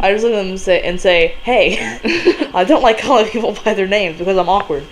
I 0.00 0.12
just 0.12 0.24
look 0.24 0.32
at 0.32 0.36
them 0.36 0.48
and 0.48 0.60
say 0.60 0.80
and 0.82 1.00
say 1.00 1.36
hey. 1.42 1.76
I 2.54 2.64
don't 2.64 2.82
like 2.82 2.98
calling 2.98 3.26
people 3.26 3.52
by 3.64 3.74
their 3.74 3.86
names 3.86 4.18
because 4.18 4.38
I'm 4.38 4.48
awkward. 4.48 4.84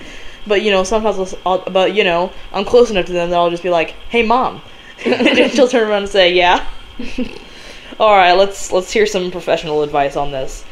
But 0.46 0.62
you 0.62 0.70
know 0.70 0.84
sometimes 0.84 1.18
I'll, 1.18 1.38
I'll 1.64 1.70
but 1.70 1.94
you 1.94 2.04
know 2.04 2.32
I'm 2.52 2.64
close 2.64 2.90
enough 2.90 3.06
to 3.06 3.12
them 3.12 3.30
that 3.30 3.36
I'll 3.36 3.50
just 3.50 3.62
be 3.62 3.70
like 3.70 3.90
hey 4.10 4.22
mom. 4.24 4.60
And 5.04 5.50
she'll 5.52 5.68
turn 5.68 5.88
around 5.88 6.02
and 6.02 6.08
say 6.10 6.32
yeah 6.32 6.66
all 7.98 8.16
right 8.16 8.32
let's 8.32 8.72
let's 8.72 8.92
hear 8.92 9.06
some 9.06 9.30
professional 9.30 9.82
advice 9.82 10.16
on 10.16 10.30
this 10.30 10.64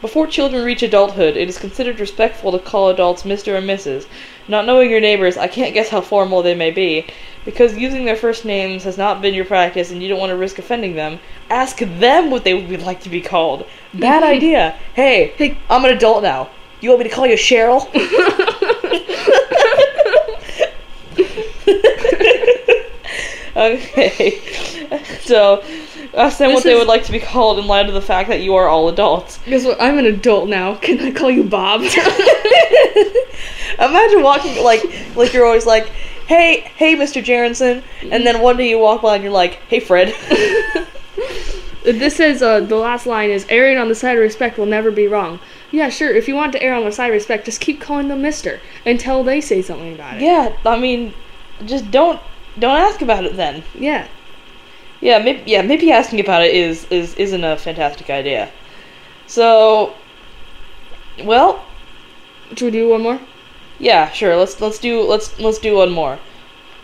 before 0.00 0.26
children 0.26 0.64
reach 0.64 0.82
adulthood, 0.82 1.36
it 1.36 1.48
is 1.48 1.58
considered 1.58 2.00
respectful 2.00 2.52
to 2.52 2.58
call 2.58 2.88
adults 2.88 3.24
Mr. 3.24 3.58
and 3.58 3.68
Mrs. 3.68 4.06
Not 4.48 4.66
knowing 4.66 4.90
your 4.90 5.00
neighbors, 5.00 5.36
I 5.36 5.48
can't 5.48 5.74
guess 5.74 5.88
how 5.88 6.00
formal 6.00 6.42
they 6.42 6.54
may 6.54 6.70
be. 6.70 7.06
Because 7.44 7.76
using 7.76 8.04
their 8.04 8.16
first 8.16 8.44
names 8.44 8.84
has 8.84 8.96
not 8.96 9.20
been 9.20 9.34
your 9.34 9.44
practice 9.44 9.90
and 9.90 10.02
you 10.02 10.08
don't 10.08 10.20
want 10.20 10.30
to 10.30 10.36
risk 10.36 10.58
offending 10.58 10.94
them, 10.94 11.18
ask 11.50 11.78
them 11.78 12.30
what 12.30 12.44
they 12.44 12.54
would 12.54 12.82
like 12.82 13.00
to 13.02 13.08
be 13.08 13.20
called. 13.20 13.66
Bad 13.92 14.22
mm-hmm. 14.22 14.32
idea. 14.32 14.78
Hey, 14.94 15.34
Hey. 15.36 15.58
I'm 15.68 15.84
an 15.84 15.90
adult 15.90 16.22
now. 16.22 16.50
You 16.80 16.90
want 16.90 17.02
me 17.02 17.08
to 17.08 17.14
call 17.14 17.26
you 17.26 17.36
Cheryl? 17.36 17.88
okay. 23.56 24.40
So, 25.22 25.62
ask 26.14 26.36
them 26.38 26.48
This 26.50 26.56
what 26.56 26.64
they 26.64 26.72
is- 26.72 26.78
would 26.80 26.88
like 26.88 27.04
to 27.04 27.12
be 27.12 27.20
called 27.20 27.58
in 27.58 27.66
light 27.66 27.86
of 27.88 27.94
the 27.94 28.02
fact 28.02 28.28
that 28.28 28.40
you 28.42 28.56
are 28.56 28.68
all 28.68 28.88
adults. 28.90 29.38
Guess 29.46 29.64
what? 29.64 29.80
I'm 29.80 29.96
an 29.98 30.04
adult 30.04 30.48
now. 30.50 30.74
Can 30.74 31.00
I 31.00 31.12
call 31.12 31.30
you 31.30 31.44
Bob? 31.44 31.80
Imagine 33.78 34.22
walking 34.22 34.62
like 34.62 34.82
like 35.16 35.32
you're 35.32 35.46
always 35.46 35.64
like, 35.66 35.86
hey, 36.26 36.60
hey, 36.76 36.94
Mr. 36.94 37.22
Jarenson, 37.24 37.82
and 38.10 38.26
then 38.26 38.42
one 38.42 38.56
day 38.58 38.68
you 38.68 38.78
walk 38.78 39.00
by 39.02 39.14
and 39.14 39.24
you're 39.24 39.32
like, 39.32 39.54
hey, 39.68 39.80
Fred. 39.80 40.14
this 41.84 42.16
says 42.16 42.42
uh, 42.42 42.60
the 42.60 42.76
last 42.76 43.06
line 43.06 43.30
is 43.30 43.46
erring 43.48 43.78
on 43.78 43.88
the 43.88 43.94
side 43.94 44.16
of 44.16 44.22
respect 44.22 44.58
will 44.58 44.66
never 44.66 44.90
be 44.90 45.06
wrong. 45.06 45.40
Yeah, 45.70 45.88
sure. 45.88 46.14
If 46.14 46.28
you 46.28 46.34
want 46.34 46.52
to 46.52 46.62
err 46.62 46.74
on 46.74 46.84
the 46.84 46.92
side 46.92 47.06
of 47.06 47.12
respect, 47.14 47.46
just 47.46 47.60
keep 47.60 47.80
calling 47.80 48.08
them 48.08 48.20
Mister 48.22 48.60
until 48.84 49.24
they 49.24 49.40
say 49.40 49.62
something 49.62 49.94
about 49.94 50.16
it. 50.16 50.22
yeah, 50.22 50.54
I 50.66 50.78
mean, 50.78 51.14
just 51.64 51.90
don't 51.90 52.20
don't 52.58 52.76
ask 52.78 53.02
about 53.02 53.24
it 53.24 53.36
then. 53.36 53.62
Yeah. 53.74 54.08
Yeah, 55.00 55.18
maybe 55.18 55.42
yeah, 55.50 55.62
maybe 55.62 55.90
asking 55.90 56.20
about 56.20 56.42
it 56.42 56.54
is 56.54 56.86
is 56.90 57.14
isn't 57.16 57.44
a 57.44 57.56
fantastic 57.56 58.08
idea. 58.10 58.50
So, 59.26 59.94
well, 61.24 61.64
Should 62.56 62.62
we 62.66 62.70
do 62.70 62.88
one 62.88 63.02
more? 63.02 63.20
yeah, 63.78 64.10
sure. 64.10 64.36
Let's 64.36 64.60
let's 64.60 64.78
do 64.78 65.02
let's 65.02 65.38
let's 65.40 65.58
do 65.58 65.76
one 65.76 65.90
more. 65.90 66.18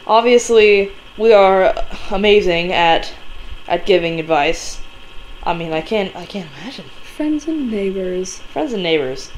Obviously, 0.07 0.93
we 1.17 1.33
are 1.33 1.75
amazing 2.11 2.73
at 2.73 3.13
at 3.69 3.87
giving 3.87 4.19
advice. 4.21 4.81
I 5.45 5.55
mean, 5.55 5.73
I 5.73 5.81
can't 5.83 6.15
I 6.17 6.27
can't 6.27 6.51
imagine. 6.59 6.87
Friends 7.17 7.47
and 7.47 7.71
neighbors. 7.71 8.39
Friends 8.53 8.73
and 8.73 8.83
neighbors. 8.83 9.31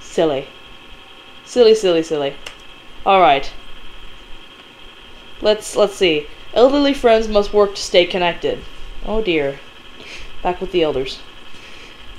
Silly. 0.00 0.48
Silly, 1.44 1.74
silly, 1.74 2.02
silly. 2.02 2.34
Alright. 3.04 3.52
Let's 5.42 5.74
let's 5.74 5.96
see. 5.96 6.26
Elderly 6.52 6.92
friends 6.92 7.26
must 7.26 7.54
work 7.54 7.74
to 7.74 7.80
stay 7.80 8.04
connected. 8.04 8.58
Oh 9.06 9.22
dear. 9.22 9.58
Back 10.42 10.60
with 10.60 10.70
the 10.70 10.82
elders. 10.82 11.20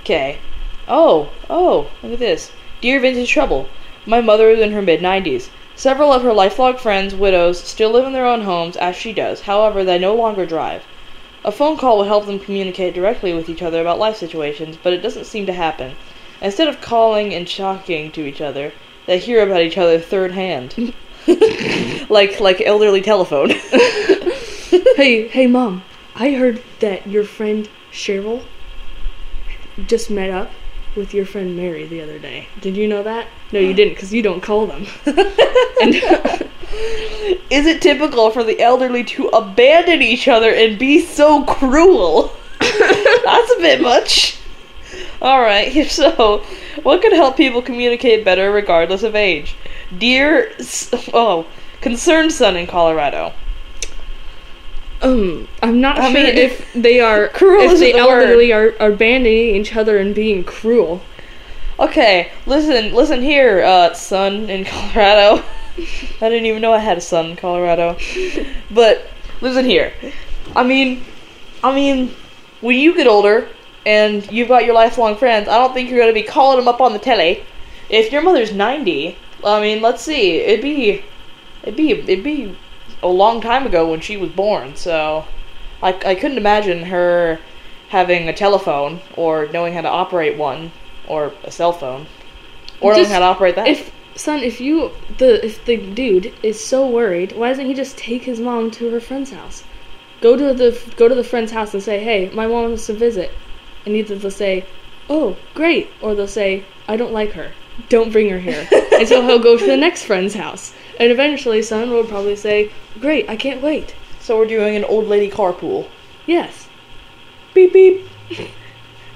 Okay. 0.01 0.39
Oh, 0.87 1.29
oh, 1.47 1.91
look 2.01 2.13
at 2.13 2.19
this. 2.19 2.51
Dear 2.81 2.99
Vintage 2.99 3.29
Trouble. 3.29 3.69
My 4.07 4.21
mother 4.21 4.49
is 4.49 4.59
in 4.59 4.71
her 4.71 4.81
mid 4.81 5.03
nineties. 5.03 5.51
Several 5.75 6.11
of 6.11 6.23
her 6.23 6.33
lifelong 6.33 6.77
friends, 6.77 7.13
widows, 7.13 7.59
still 7.59 7.91
live 7.91 8.05
in 8.05 8.13
their 8.13 8.25
own 8.25 8.41
homes 8.41 8.75
as 8.77 8.95
she 8.95 9.13
does. 9.13 9.41
However, 9.41 9.83
they 9.83 9.99
no 9.99 10.15
longer 10.15 10.45
drive. 10.47 10.83
A 11.45 11.51
phone 11.51 11.77
call 11.77 11.97
will 11.97 12.05
help 12.05 12.25
them 12.25 12.39
communicate 12.39 12.95
directly 12.95 13.33
with 13.33 13.49
each 13.49 13.61
other 13.61 13.81
about 13.81 13.99
life 13.99 14.17
situations, 14.17 14.77
but 14.81 14.93
it 14.93 15.01
doesn't 15.01 15.25
seem 15.25 15.45
to 15.45 15.53
happen. 15.53 15.95
Instead 16.41 16.67
of 16.67 16.81
calling 16.81 17.35
and 17.35 17.47
talking 17.47 18.11
to 18.11 18.25
each 18.25 18.41
other, 18.41 18.73
they 19.05 19.19
hear 19.19 19.43
about 19.43 19.61
each 19.61 19.77
other 19.77 19.99
third 19.99 20.31
hand. 20.31 20.93
like 22.09 22.39
like 22.39 22.61
elderly 22.61 23.01
telephone. 23.01 23.49
hey, 24.95 25.27
hey, 25.27 25.47
mom. 25.47 25.83
I 26.15 26.33
heard 26.33 26.61
that 26.79 27.07
your 27.07 27.23
friend 27.23 27.69
Cheryl 27.91 28.43
just 29.87 30.09
met 30.09 30.29
up 30.29 30.51
with 30.95 31.13
your 31.13 31.25
friend 31.25 31.55
Mary 31.55 31.85
the 31.85 32.01
other 32.01 32.19
day. 32.19 32.47
Did 32.59 32.75
you 32.75 32.87
know 32.87 33.03
that? 33.03 33.27
No, 33.51 33.59
you 33.59 33.73
didn't, 33.73 33.93
because 33.93 34.13
you 34.13 34.21
don't 34.21 34.41
call 34.41 34.67
them. 34.67 34.85
and 35.05 35.95
Is 37.49 37.65
it 37.65 37.81
typical 37.81 38.29
for 38.31 38.43
the 38.43 38.59
elderly 38.61 39.03
to 39.05 39.27
abandon 39.27 40.01
each 40.01 40.27
other 40.27 40.51
and 40.51 40.77
be 40.77 41.01
so 41.01 41.43
cruel? 41.43 42.33
That's 42.59 43.51
a 43.51 43.57
bit 43.59 43.81
much. 43.81 44.39
Alright, 45.21 45.87
so, 45.91 46.43
what 46.83 47.01
could 47.01 47.13
help 47.13 47.37
people 47.37 47.61
communicate 47.61 48.25
better 48.25 48.51
regardless 48.51 49.03
of 49.03 49.15
age? 49.15 49.55
Dear, 49.97 50.51
oh, 51.13 51.47
concerned 51.81 52.31
son 52.33 52.55
in 52.57 52.67
Colorado. 52.67 53.33
um, 55.01 55.47
I'm 55.61 55.81
not 55.81 55.99
I 55.99 56.11
sure 56.11 56.23
mean, 56.23 56.37
if 56.37 56.71
they 56.73 56.99
are 56.99 57.27
cruel 57.33 57.73
if 57.73 57.79
the 57.79 57.91
the 57.91 58.01
word. 58.05 58.29
elderly 58.29 58.51
are, 58.53 58.75
are 58.79 58.91
abandoning 58.91 59.55
each 59.55 59.75
other 59.75 59.97
and 59.97 60.13
being 60.13 60.43
cruel. 60.43 61.01
Okay, 61.79 62.31
listen, 62.45 62.93
listen 62.93 63.21
here, 63.21 63.63
uh, 63.63 63.93
son 63.93 64.49
in 64.49 64.63
Colorado. 64.65 65.43
I 66.21 66.29
didn't 66.29 66.45
even 66.45 66.61
know 66.61 66.73
I 66.73 66.79
had 66.79 66.97
a 66.97 67.01
son 67.01 67.31
in 67.31 67.35
Colorado. 67.35 67.97
But 68.71 69.07
listen 69.41 69.65
here. 69.65 69.93
I 70.55 70.63
mean, 70.63 71.03
I 71.63 71.73
mean, 71.73 72.15
when 72.61 72.77
you 72.77 72.95
get 72.95 73.07
older 73.07 73.49
and 73.85 74.29
you've 74.31 74.47
got 74.47 74.65
your 74.65 74.75
lifelong 74.75 75.15
friends, 75.17 75.47
I 75.47 75.57
don't 75.57 75.73
think 75.73 75.89
you're 75.89 75.99
gonna 75.99 76.13
be 76.13 76.23
calling 76.23 76.57
them 76.59 76.67
up 76.67 76.81
on 76.81 76.93
the 76.93 76.99
telly. 76.99 77.43
If 77.89 78.11
your 78.11 78.21
mother's 78.21 78.53
ninety, 78.53 79.17
I 79.43 79.61
mean, 79.61 79.81
let's 79.81 80.01
see, 80.01 80.37
it'd 80.37 80.61
be, 80.61 81.03
it'd 81.63 81.75
be, 81.75 81.91
it'd 81.91 82.23
be 82.23 82.57
a 83.01 83.07
long 83.07 83.41
time 83.41 83.65
ago 83.65 83.89
when 83.89 84.01
she 84.01 84.17
was 84.17 84.29
born. 84.29 84.75
So, 84.75 85.25
I 85.81 85.89
I 86.05 86.15
couldn't 86.15 86.37
imagine 86.37 86.83
her 86.85 87.39
having 87.89 88.29
a 88.29 88.33
telephone 88.33 89.01
or 89.17 89.47
knowing 89.47 89.73
how 89.73 89.81
to 89.81 89.89
operate 89.89 90.37
one 90.37 90.71
or 91.07 91.33
a 91.43 91.51
cell 91.51 91.73
phone 91.73 92.07
or 92.79 92.93
knowing 92.93 93.07
how 93.07 93.19
to 93.19 93.25
operate 93.25 93.55
that. 93.55 93.67
If 93.67 93.91
son, 94.15 94.39
if 94.39 94.61
you 94.61 94.91
the 95.17 95.43
if 95.45 95.65
the 95.65 95.77
dude 95.77 96.33
is 96.43 96.63
so 96.63 96.87
worried, 96.87 97.33
why 97.33 97.49
doesn't 97.49 97.65
he 97.65 97.73
just 97.73 97.97
take 97.97 98.23
his 98.23 98.39
mom 98.39 98.71
to 98.71 98.89
her 98.91 98.99
friend's 98.99 99.31
house? 99.31 99.63
Go 100.21 100.37
to 100.37 100.53
the 100.53 100.79
go 100.95 101.07
to 101.07 101.15
the 101.15 101.23
friend's 101.23 101.51
house 101.51 101.73
and 101.73 101.83
say, 101.83 101.99
"Hey, 101.99 102.29
my 102.33 102.47
mom 102.47 102.69
wants 102.69 102.85
to 102.87 102.93
visit," 102.93 103.31
and 103.85 103.95
either 103.95 104.15
they'll 104.15 104.31
say, 104.31 104.65
"Oh, 105.09 105.35
great," 105.53 105.89
or 106.01 106.13
they'll 106.15 106.27
say, 106.27 106.63
"I 106.87 106.95
don't 106.95 107.11
like 107.11 107.31
her. 107.33 107.51
Don't 107.89 108.11
bring 108.11 108.29
her 108.29 108.39
here." 108.39 108.67
and 108.93 109.07
so 109.07 109.21
he'll 109.21 109.39
go 109.39 109.57
to 109.57 109.65
the 109.65 109.77
next 109.77 110.03
friend's 110.03 110.35
house, 110.35 110.73
and 110.99 111.11
eventually, 111.11 111.61
son 111.61 111.89
will 111.91 112.03
probably 112.03 112.35
say, 112.35 112.71
"Great, 112.99 113.29
I 113.29 113.35
can't 113.35 113.61
wait." 113.61 113.95
so 114.19 114.37
we're 114.37 114.45
doing 114.45 114.75
an 114.75 114.85
old 114.85 115.07
lady 115.07 115.29
carpool. 115.29 115.87
Yes, 116.27 116.67
Beep 117.53 117.73
beep. 117.73 118.05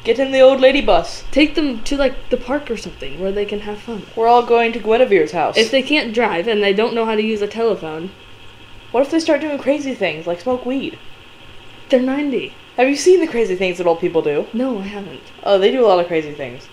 Get 0.04 0.20
in 0.20 0.32
the 0.32 0.42
old 0.42 0.60
lady 0.60 0.82
bus. 0.82 1.24
take 1.32 1.56
them 1.56 1.82
to 1.84 1.96
like 1.96 2.30
the 2.30 2.38
park 2.38 2.70
or 2.70 2.78
something 2.78 3.20
where 3.20 3.32
they 3.32 3.46
can 3.46 3.62
have 3.62 3.80
fun. 3.80 4.06
We're 4.16 4.28
all 4.28 4.46
going 4.46 4.74
to 4.74 4.80
Guinevere's 4.80 5.32
house. 5.32 5.58
If 5.58 5.72
they 5.72 5.82
can't 5.82 6.14
drive 6.14 6.48
and 6.48 6.62
they 6.62 6.74
don't 6.74 6.94
know 6.94 7.06
how 7.06 7.16
to 7.16 7.24
use 7.24 7.42
a 7.42 7.48
telephone, 7.48 8.12
what 8.92 9.04
if 9.04 9.12
they 9.12 9.20
start 9.20 9.42
doing 9.42 9.58
crazy 9.58 9.94
things 9.94 10.28
like 10.28 10.42
smoke 10.42 10.66
weed? 10.66 11.00
they're 11.90 12.02
90. 12.02 12.54
Have 12.78 12.90
you 12.90 12.96
seen 12.96 13.20
the 13.20 13.28
crazy 13.28 13.56
things 13.56 13.78
that 13.78 13.88
old 13.88 14.00
people 14.00 14.22
do? 14.22 14.48
No, 14.54 14.80
I 14.80 14.84
haven't. 14.84 15.22
Oh, 15.44 15.58
they 15.58 15.72
do 15.72 15.86
a 15.86 15.88
lot 15.88 16.00
of 16.00 16.08
crazy 16.08 16.34
things. 16.34 16.68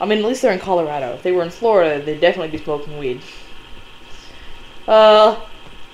I 0.00 0.06
mean, 0.06 0.18
at 0.20 0.24
least 0.24 0.42
they're 0.42 0.52
in 0.52 0.58
Colorado. 0.60 1.12
If 1.12 1.22
they 1.22 1.32
were 1.32 1.42
in 1.42 1.50
Florida, 1.50 2.02
they'd 2.02 2.20
definitely 2.20 2.56
be 2.56 2.62
smoking 2.64 2.98
weed. 2.98 3.20
Uh, 4.88 5.38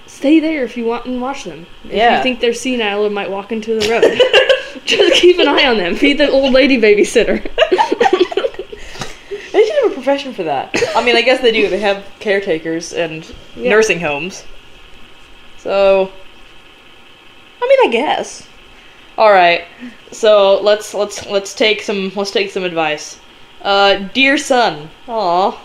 stay 0.06 0.38
there 0.40 0.62
if 0.64 0.76
you 0.76 0.84
want 0.84 1.06
and 1.06 1.20
watch 1.20 1.44
them. 1.44 1.66
If 1.84 1.92
Yeah. 1.92 2.16
you 2.16 2.22
think 2.22 2.40
they're 2.40 2.54
senile 2.54 3.04
or 3.04 3.10
might 3.10 3.30
walk 3.30 3.50
into 3.52 3.78
the 3.78 3.88
road, 3.88 4.20
just 4.84 5.14
keep 5.20 5.38
an 5.38 5.48
eye 5.48 5.66
on 5.66 5.76
them. 5.78 5.96
Be 5.96 6.12
the 6.12 6.30
old 6.30 6.52
lady 6.52 6.80
babysitter. 6.80 7.46
They 9.52 9.64
should 9.64 9.84
have 9.84 9.92
a 9.92 9.94
profession 9.94 10.34
for 10.34 10.42
that. 10.42 10.74
I 10.94 11.02
mean, 11.02 11.16
I 11.16 11.22
guess 11.22 11.40
they 11.40 11.50
do. 11.50 11.70
They 11.70 11.78
have 11.80 12.04
caretakers 12.20 12.92
and 12.92 13.24
Yeah. 13.56 13.70
nursing 13.70 14.00
homes. 14.00 14.44
So, 15.56 16.12
I 17.62 17.66
mean, 17.66 17.88
I 17.88 17.90
guess. 17.90 18.46
All 19.16 19.32
right. 19.32 19.64
So 20.12 20.60
let's 20.60 20.92
let's 20.92 21.24
let's 21.26 21.54
take 21.54 21.80
some 21.80 22.12
let's 22.14 22.30
take 22.32 22.50
some 22.50 22.64
advice. 22.64 23.18
Uh, 23.66 23.96
dear 24.14 24.38
son, 24.38 24.88
aw, 25.08 25.60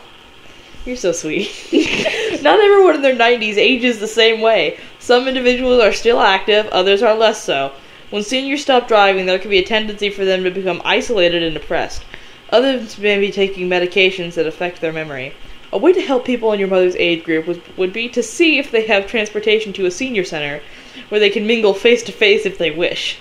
you're 0.87 0.95
so 0.95 1.11
sweet. 1.11 1.51
Not 2.41 2.59
everyone 2.59 2.95
in 2.95 3.03
their 3.03 3.15
90s 3.15 3.57
ages 3.57 3.99
the 3.99 4.07
same 4.07 4.41
way. 4.41 4.79
Some 4.97 5.27
individuals 5.27 5.83
are 5.83 5.93
still 5.93 6.19
active, 6.19 6.65
others 6.69 7.03
are 7.03 7.13
less 7.13 7.43
so. 7.43 7.73
When 8.09 8.23
seniors 8.23 8.63
stop 8.63 8.87
driving, 8.87 9.27
there 9.27 9.37
can 9.37 9.51
be 9.51 9.59
a 9.59 9.63
tendency 9.63 10.09
for 10.09 10.25
them 10.25 10.43
to 10.43 10.49
become 10.49 10.81
isolated 10.83 11.43
and 11.43 11.53
depressed. 11.53 12.03
Others 12.49 12.97
may 12.97 13.19
be 13.19 13.31
taking 13.31 13.69
medications 13.69 14.33
that 14.33 14.47
affect 14.47 14.81
their 14.81 14.91
memory. 14.91 15.35
A 15.71 15.77
way 15.77 15.93
to 15.93 16.01
help 16.01 16.25
people 16.25 16.51
in 16.53 16.59
your 16.59 16.69
mother's 16.69 16.95
age 16.95 17.23
group 17.23 17.45
would, 17.45 17.61
would 17.77 17.93
be 17.93 18.09
to 18.09 18.23
see 18.23 18.57
if 18.57 18.71
they 18.71 18.87
have 18.87 19.05
transportation 19.05 19.73
to 19.73 19.85
a 19.85 19.91
senior 19.91 20.23
center 20.23 20.63
where 21.09 21.19
they 21.19 21.29
can 21.29 21.45
mingle 21.45 21.75
face 21.75 22.01
to 22.01 22.11
face 22.11 22.47
if 22.47 22.57
they 22.57 22.71
wish. 22.71 23.19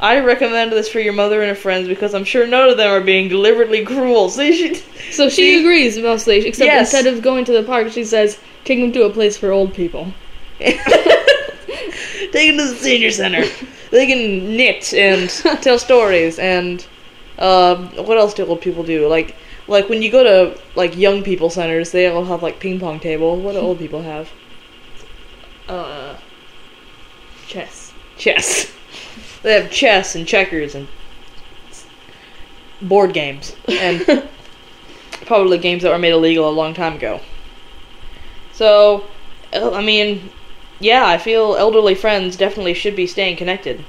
I 0.00 0.20
recommend 0.20 0.72
this 0.72 0.88
for 0.88 1.00
your 1.00 1.12
mother 1.12 1.40
and 1.40 1.48
her 1.48 1.54
friends 1.54 1.88
because 1.88 2.14
I'm 2.14 2.24
sure 2.24 2.46
none 2.46 2.68
of 2.68 2.76
them 2.76 2.90
are 2.90 3.00
being 3.00 3.28
deliberately 3.28 3.84
cruel. 3.84 4.28
So 4.28 4.42
you 4.42 4.52
should. 4.52 4.76
So 5.12 5.28
she 5.28 5.36
See? 5.56 5.60
agrees 5.60 5.98
mostly, 5.98 6.46
except 6.46 6.66
Yes. 6.66 6.92
instead 6.92 7.12
of 7.12 7.22
going 7.22 7.44
to 7.46 7.52
the 7.52 7.62
park, 7.62 7.90
she 7.90 8.04
says, 8.04 8.38
take 8.64 8.80
them 8.80 8.92
to 8.92 9.04
a 9.04 9.10
place 9.10 9.36
for 9.36 9.50
old 9.52 9.72
people. 9.74 10.12
Take 12.32 12.48
them 12.56 12.58
to 12.58 12.72
the 12.72 12.76
senior 12.80 13.10
center. 13.10 13.44
They 13.90 14.06
can 14.06 14.56
knit 14.56 14.92
and 14.94 15.28
tell 15.62 15.78
stories 15.78 16.38
and 16.38 16.84
uh, 17.38 17.76
what 18.02 18.18
else 18.18 18.34
do 18.34 18.44
old 18.46 18.60
people 18.60 18.82
do? 18.82 19.06
Like 19.08 19.36
like 19.68 19.88
when 19.88 20.02
you 20.02 20.10
go 20.10 20.22
to 20.22 20.60
like 20.74 20.96
young 20.96 21.22
people 21.22 21.50
centers, 21.50 21.92
they 21.92 22.06
all 22.08 22.24
have 22.24 22.42
like 22.42 22.58
ping 22.60 22.80
pong 22.80 23.00
table. 23.00 23.36
What 23.36 23.52
do 23.52 23.58
old 23.58 23.78
people 23.78 24.02
have? 24.02 24.30
Uh, 25.68 26.16
chess. 27.46 27.92
Chess. 28.18 28.72
They 29.44 29.60
have 29.60 29.70
chess 29.70 30.14
and 30.14 30.26
checkers 30.26 30.74
and 30.74 30.88
board 32.80 33.12
games 33.12 33.54
and 33.68 34.26
probably 35.26 35.58
games 35.58 35.82
that 35.82 35.90
were 35.90 35.98
made 35.98 36.12
illegal 36.12 36.48
a 36.48 36.50
long 36.50 36.72
time 36.72 36.94
ago. 36.94 37.20
So, 38.52 39.04
I 39.52 39.82
mean, 39.82 40.30
yeah, 40.80 41.06
I 41.06 41.18
feel 41.18 41.56
elderly 41.56 41.94
friends 41.94 42.38
definitely 42.38 42.72
should 42.72 42.96
be 42.96 43.06
staying 43.06 43.36
connected. 43.36 43.84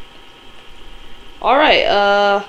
All 1.41 1.57
right, 1.57 1.85
uh 1.85 2.43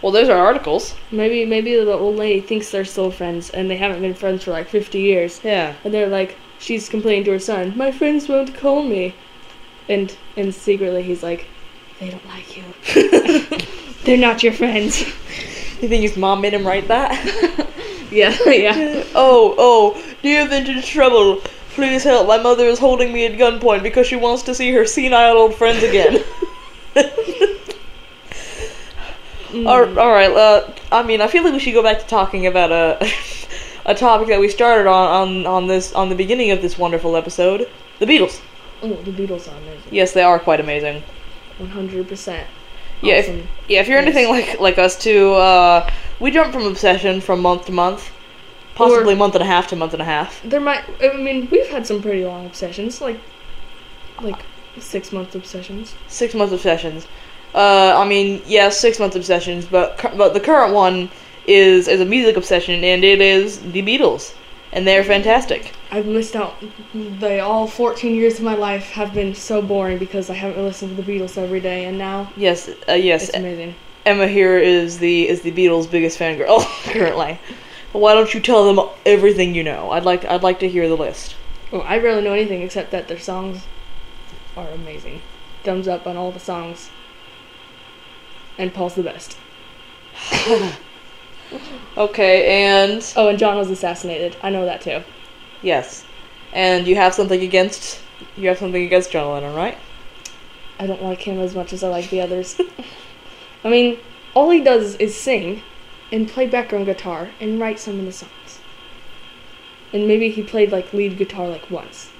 well, 0.00 0.12
those 0.12 0.30
are 0.30 0.38
articles. 0.38 0.94
Maybe 1.10 1.44
maybe 1.44 1.74
the 1.74 1.92
old 1.92 2.16
lady 2.16 2.40
thinks 2.40 2.70
they're 2.70 2.86
still 2.86 3.10
friends 3.10 3.50
and 3.50 3.70
they 3.70 3.76
haven't 3.76 4.00
been 4.00 4.14
friends 4.14 4.44
for 4.44 4.50
like 4.50 4.68
50 4.68 4.98
years. 4.98 5.42
Yeah. 5.44 5.74
And 5.84 5.92
they're 5.92 6.08
like, 6.08 6.38
she's 6.58 6.88
complaining 6.88 7.24
to 7.24 7.32
her 7.32 7.38
son, 7.38 7.74
my 7.76 7.92
friends 7.92 8.30
won't 8.30 8.54
call 8.54 8.82
me. 8.82 9.14
And 9.90 10.16
and 10.38 10.54
secretly 10.54 11.02
he's 11.02 11.22
like, 11.22 11.48
they 12.00 12.10
don't 12.10 12.26
like 12.26 12.56
you. 12.56 12.64
they're 14.04 14.18
not 14.18 14.42
your 14.42 14.52
friends. 14.52 15.04
You 15.78 15.90
think 15.90 16.00
his 16.00 16.16
mom 16.16 16.40
made 16.40 16.54
him 16.54 16.66
write 16.66 16.88
that? 16.88 17.12
yeah, 18.10 18.34
yeah. 18.46 19.04
oh, 19.14 19.54
oh, 19.58 20.02
dear 20.22 20.48
vintage 20.48 20.86
trouble. 20.86 21.42
Please 21.74 22.02
help. 22.02 22.26
My 22.26 22.38
mother 22.38 22.64
is 22.64 22.78
holding 22.78 23.12
me 23.12 23.26
at 23.26 23.32
gunpoint 23.32 23.82
because 23.82 24.06
she 24.06 24.16
wants 24.16 24.42
to 24.44 24.54
see 24.54 24.72
her 24.72 24.86
senile 24.86 25.36
old 25.36 25.54
friends 25.54 25.82
again. 25.82 26.24
All 29.54 29.98
all 29.98 30.12
right. 30.12 30.30
Uh, 30.30 30.70
I 30.92 31.02
mean, 31.02 31.20
I 31.20 31.28
feel 31.28 31.44
like 31.44 31.52
we 31.52 31.60
should 31.60 31.74
go 31.74 31.82
back 31.82 32.00
to 32.00 32.06
talking 32.06 32.46
about 32.46 32.72
a 32.72 33.06
a 33.86 33.94
topic 33.94 34.28
that 34.28 34.40
we 34.40 34.48
started 34.48 34.88
on, 34.88 35.08
on 35.08 35.46
on 35.46 35.66
this 35.66 35.92
on 35.92 36.08
the 36.08 36.14
beginning 36.14 36.50
of 36.50 36.60
this 36.60 36.76
wonderful 36.76 37.16
episode. 37.16 37.68
The 37.98 38.06
Beatles. 38.06 38.40
Oh, 38.82 38.94
the 38.94 39.12
Beatles 39.12 39.48
are 39.50 39.56
amazing. 39.56 39.82
Yes, 39.90 40.12
they 40.12 40.22
are 40.22 40.38
quite 40.38 40.60
amazing. 40.60 41.02
100%. 41.60 42.44
Yeah, 43.02 43.14
if, 43.16 43.28
yeah. 43.68 43.80
If 43.80 43.88
you're 43.88 43.98
Yes. 44.00 44.06
anything 44.06 44.28
like 44.30 44.58
like 44.60 44.78
us 44.78 44.98
too, 44.98 45.34
uh, 45.34 45.88
we 46.18 46.30
jump 46.30 46.52
from 46.52 46.66
obsession 46.66 47.20
from 47.20 47.40
month 47.42 47.66
to 47.66 47.72
month, 47.72 48.10
possibly 48.74 49.12
Or- 49.14 49.16
month 49.18 49.34
and 49.34 49.42
a 49.42 49.46
half 49.46 49.66
to 49.68 49.76
month 49.76 49.92
and 49.92 50.00
a 50.02 50.04
half. 50.06 50.40
There 50.44 50.60
might, 50.60 50.84
I 51.02 51.16
mean, 51.16 51.48
we've 51.50 51.66
had 51.68 51.86
some 51.86 52.00
pretty 52.00 52.24
long 52.24 52.46
obsessions, 52.46 53.00
like, 53.00 53.18
like 54.22 54.40
six 54.78 55.12
month 55.12 55.34
obsessions. 55.34 55.94
Six 56.08 56.34
month 56.34 56.52
obsessions. 56.52 57.06
Uh, 57.54 57.94
I 57.96 58.06
mean, 58.06 58.42
yeah, 58.46 58.68
six 58.70 58.98
month 58.98 59.14
obsessions, 59.14 59.66
but 59.66 59.98
but 60.16 60.32
the 60.34 60.40
current 60.40 60.72
one 60.74 61.10
is 61.46 61.88
is 61.88 62.00
a 62.00 62.04
music 62.04 62.36
obsession, 62.36 62.82
and 62.82 63.04
it 63.04 63.20
is 63.20 63.60
the 63.60 63.82
Beatles, 63.82 64.34
and 64.76 64.86
they're 64.86 65.02
fantastic. 65.02 65.72
I've 65.90 66.06
missed 66.06 66.36
out. 66.36 66.54
They 66.94 67.40
all 67.40 67.66
14 67.66 68.14
years 68.14 68.34
of 68.38 68.44
my 68.44 68.54
life 68.54 68.90
have 68.90 69.14
been 69.14 69.34
so 69.34 69.62
boring 69.62 69.96
because 69.96 70.28
I 70.28 70.34
haven't 70.34 70.62
listened 70.62 70.94
to 70.94 71.02
the 71.02 71.10
Beatles 71.10 71.38
every 71.38 71.60
day, 71.60 71.86
and 71.86 71.96
now 71.96 72.30
Yes, 72.36 72.68
uh, 72.86 72.92
yes. 72.92 73.28
it's 73.28 73.36
amazing. 73.36 73.74
Emma 74.04 74.28
here 74.28 74.58
is 74.58 74.98
the 74.98 75.28
is 75.28 75.40
the 75.40 75.50
Beatles' 75.50 75.90
biggest 75.90 76.18
fangirl 76.18 76.60
currently. 76.92 77.40
Why 77.92 78.12
don't 78.12 78.34
you 78.34 78.40
tell 78.40 78.72
them 78.72 78.86
everything 79.06 79.54
you 79.54 79.64
know? 79.64 79.90
I'd 79.92 80.04
like 80.04 80.26
I'd 80.26 80.42
like 80.42 80.60
to 80.60 80.68
hear 80.68 80.86
the 80.88 80.96
list. 80.96 81.36
Well, 81.72 81.82
I 81.82 81.98
barely 81.98 82.22
know 82.22 82.34
anything 82.34 82.60
except 82.60 82.90
that 82.90 83.08
their 83.08 83.18
songs 83.18 83.62
are 84.58 84.68
amazing. 84.68 85.22
Thumbs 85.64 85.88
up 85.88 86.06
on 86.06 86.18
all 86.18 86.30
the 86.30 86.38
songs. 86.38 86.90
And 88.58 88.72
Paul's 88.74 88.94
the 88.94 89.02
best. 89.02 89.38
Okay, 91.96 92.64
and 92.64 93.12
Oh, 93.16 93.28
and 93.28 93.38
John 93.38 93.56
was 93.56 93.70
assassinated. 93.70 94.36
I 94.42 94.50
know 94.50 94.64
that 94.64 94.80
too. 94.80 95.02
yes, 95.62 96.04
and 96.52 96.86
you 96.86 96.96
have 96.96 97.14
something 97.14 97.40
against 97.40 98.00
you 98.36 98.48
have 98.48 98.58
something 98.58 98.84
against 98.84 99.10
John 99.10 99.32
Lennon, 99.32 99.54
right? 99.54 99.78
I 100.78 100.86
don't 100.86 101.02
like 101.02 101.20
him 101.22 101.38
as 101.40 101.54
much 101.54 101.72
as 101.72 101.82
I 101.82 101.88
like 101.88 102.10
the 102.10 102.20
others. 102.20 102.60
I 103.64 103.68
mean, 103.70 103.98
all 104.34 104.50
he 104.50 104.60
does 104.62 104.96
is 104.96 105.14
sing 105.18 105.62
and 106.12 106.28
play 106.28 106.46
background 106.46 106.86
guitar 106.86 107.30
and 107.40 107.58
write 107.60 107.78
some 107.78 107.98
of 107.98 108.04
the 108.06 108.12
songs. 108.12 108.60
And 109.92 110.06
maybe 110.06 110.30
he 110.30 110.42
played 110.42 110.72
like 110.72 110.92
lead 110.92 111.16
guitar 111.16 111.48
like 111.48 111.70
once. 111.70 112.10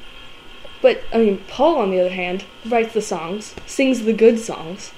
But 0.82 1.02
I 1.12 1.18
mean, 1.18 1.38
Paul 1.48 1.76
on 1.78 1.90
the 1.90 2.00
other 2.00 2.10
hand 2.10 2.44
writes 2.66 2.94
the 2.94 3.02
songs, 3.02 3.54
sings 3.66 4.02
the 4.04 4.12
good 4.12 4.38
songs, 4.38 4.92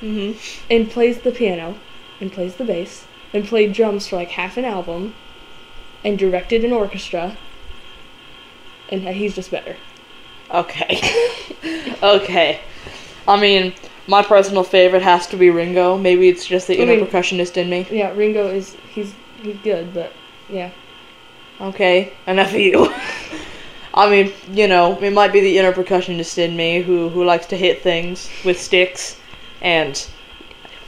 Mm-hmm. 0.00 0.38
and 0.70 0.88
plays 0.88 1.22
the 1.22 1.32
piano 1.32 1.76
and 2.20 2.30
plays 2.32 2.54
the 2.54 2.64
bass 2.64 3.04
and 3.32 3.46
played 3.46 3.72
drums 3.72 4.08
for 4.08 4.16
like 4.16 4.30
half 4.30 4.56
an 4.56 4.64
album 4.64 5.14
and 6.04 6.18
directed 6.18 6.64
an 6.64 6.72
orchestra. 6.72 7.36
And 8.90 9.02
he's 9.08 9.34
just 9.34 9.50
better. 9.50 9.76
Okay. 10.50 11.00
okay. 12.02 12.60
I 13.26 13.38
mean, 13.38 13.74
my 14.06 14.22
personal 14.22 14.64
favorite 14.64 15.02
has 15.02 15.26
to 15.28 15.36
be 15.36 15.50
Ringo. 15.50 15.98
Maybe 15.98 16.28
it's 16.28 16.46
just 16.46 16.66
the 16.66 16.78
I 16.78 16.82
inner 16.82 16.96
mean- 16.96 17.06
percussionist 17.06 17.56
in 17.56 17.68
me. 17.68 17.86
Yeah, 17.90 18.12
Ringo 18.14 18.48
is 18.48 18.74
he's 18.90 19.14
he's 19.42 19.58
good, 19.58 19.92
but 19.92 20.12
yeah. 20.48 20.70
Okay, 21.60 22.12
enough 22.26 22.54
of 22.54 22.60
you. 22.60 22.92
I 23.94 24.08
mean, 24.08 24.32
you 24.52 24.68
know, 24.68 24.96
it 25.00 25.12
might 25.12 25.32
be 25.32 25.40
the 25.40 25.58
inner 25.58 25.72
percussionist 25.72 26.38
in 26.38 26.56
me 26.56 26.80
who 26.80 27.08
who 27.10 27.24
likes 27.24 27.46
to 27.46 27.56
hit 27.56 27.82
things 27.82 28.30
with 28.44 28.58
sticks 28.58 29.18
and 29.60 30.08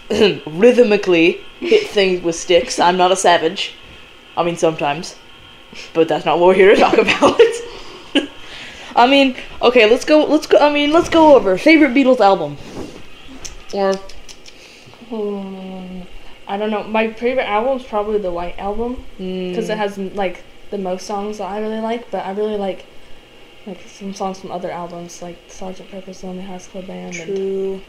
rhythmically 0.47 1.45
hit 1.61 1.89
things 1.89 2.23
with 2.23 2.35
sticks. 2.35 2.79
I'm 2.79 2.97
not 2.97 3.13
a 3.13 3.17
savage. 3.17 3.75
I 4.37 4.43
mean, 4.43 4.57
sometimes, 4.57 5.17
but 5.95 6.09
that's 6.09 6.25
not 6.25 6.39
what 6.39 6.49
we're 6.49 6.55
here 6.55 6.75
to 6.75 6.81
talk 6.81 6.99
about. 6.99 7.41
I 8.97 9.07
mean, 9.07 9.37
okay, 9.63 9.89
let's 9.89 10.05
go. 10.05 10.25
Let's 10.25 10.47
go. 10.47 10.59
I 10.59 10.73
mean, 10.73 10.93
let's 10.93 11.09
go 11.09 11.37
over 11.37 11.57
favorite 11.57 11.95
Beatles 11.95 12.21
album. 12.21 12.57
Or 13.73 13.95
Hmm, 15.11 16.03
I 16.47 16.57
don't 16.57 16.71
know. 16.71 16.85
My 16.85 17.13
favorite 17.13 17.49
album 17.49 17.79
is 17.79 17.85
probably 17.85 18.19
the 18.19 18.31
White 18.31 18.57
Album 18.59 19.05
mm, 19.19 19.49
because 19.49 19.69
it 19.69 19.77
has 19.77 19.99
like 19.99 20.45
the 20.71 20.79
most 20.79 21.05
songs 21.05 21.39
that 21.39 21.51
I 21.51 21.59
really 21.59 21.81
like. 21.81 22.11
But 22.13 22.25
I 22.25 22.31
really 22.31 22.57
like 22.57 22.87
like 23.67 23.81
some 23.89 24.15
songs 24.15 24.41
from 24.41 24.53
other 24.53 24.71
albums, 24.71 25.21
like 25.21 25.49
Sgt. 25.49 25.91
Pepper's 25.91 26.23
Lonely 26.23 26.45
Hearts 26.45 26.69
Club 26.69 26.87
Band 26.87 27.17
and 27.17 27.37
true. 27.37 27.81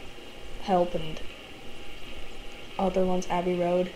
Help 0.62 0.94
and 0.96 1.20
other 2.78 3.04
ones, 3.04 3.26
Abbey 3.30 3.54
Road. 3.54 3.90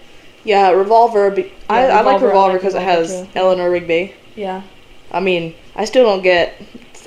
Yeah, 0.45 0.71
Revolver. 0.71 1.31
Be- 1.31 1.53
I, 1.69 1.87
Yeah, 1.87 1.99
I 1.99 2.03
like 2.03 2.21
Revolver, 2.23 2.27
Revolver 2.27 2.53
like 2.53 2.61
because 2.61 2.75
it 2.75 2.83
has 2.83 3.11
too. 3.11 3.29
Eleanor 3.35 3.71
Rigby. 3.71 4.15
Yeah, 4.37 4.63
I 5.11 5.21
mean, 5.21 5.55
I 5.75 5.85
still 5.85 6.05
don't 6.05 6.23
get. 6.23 6.55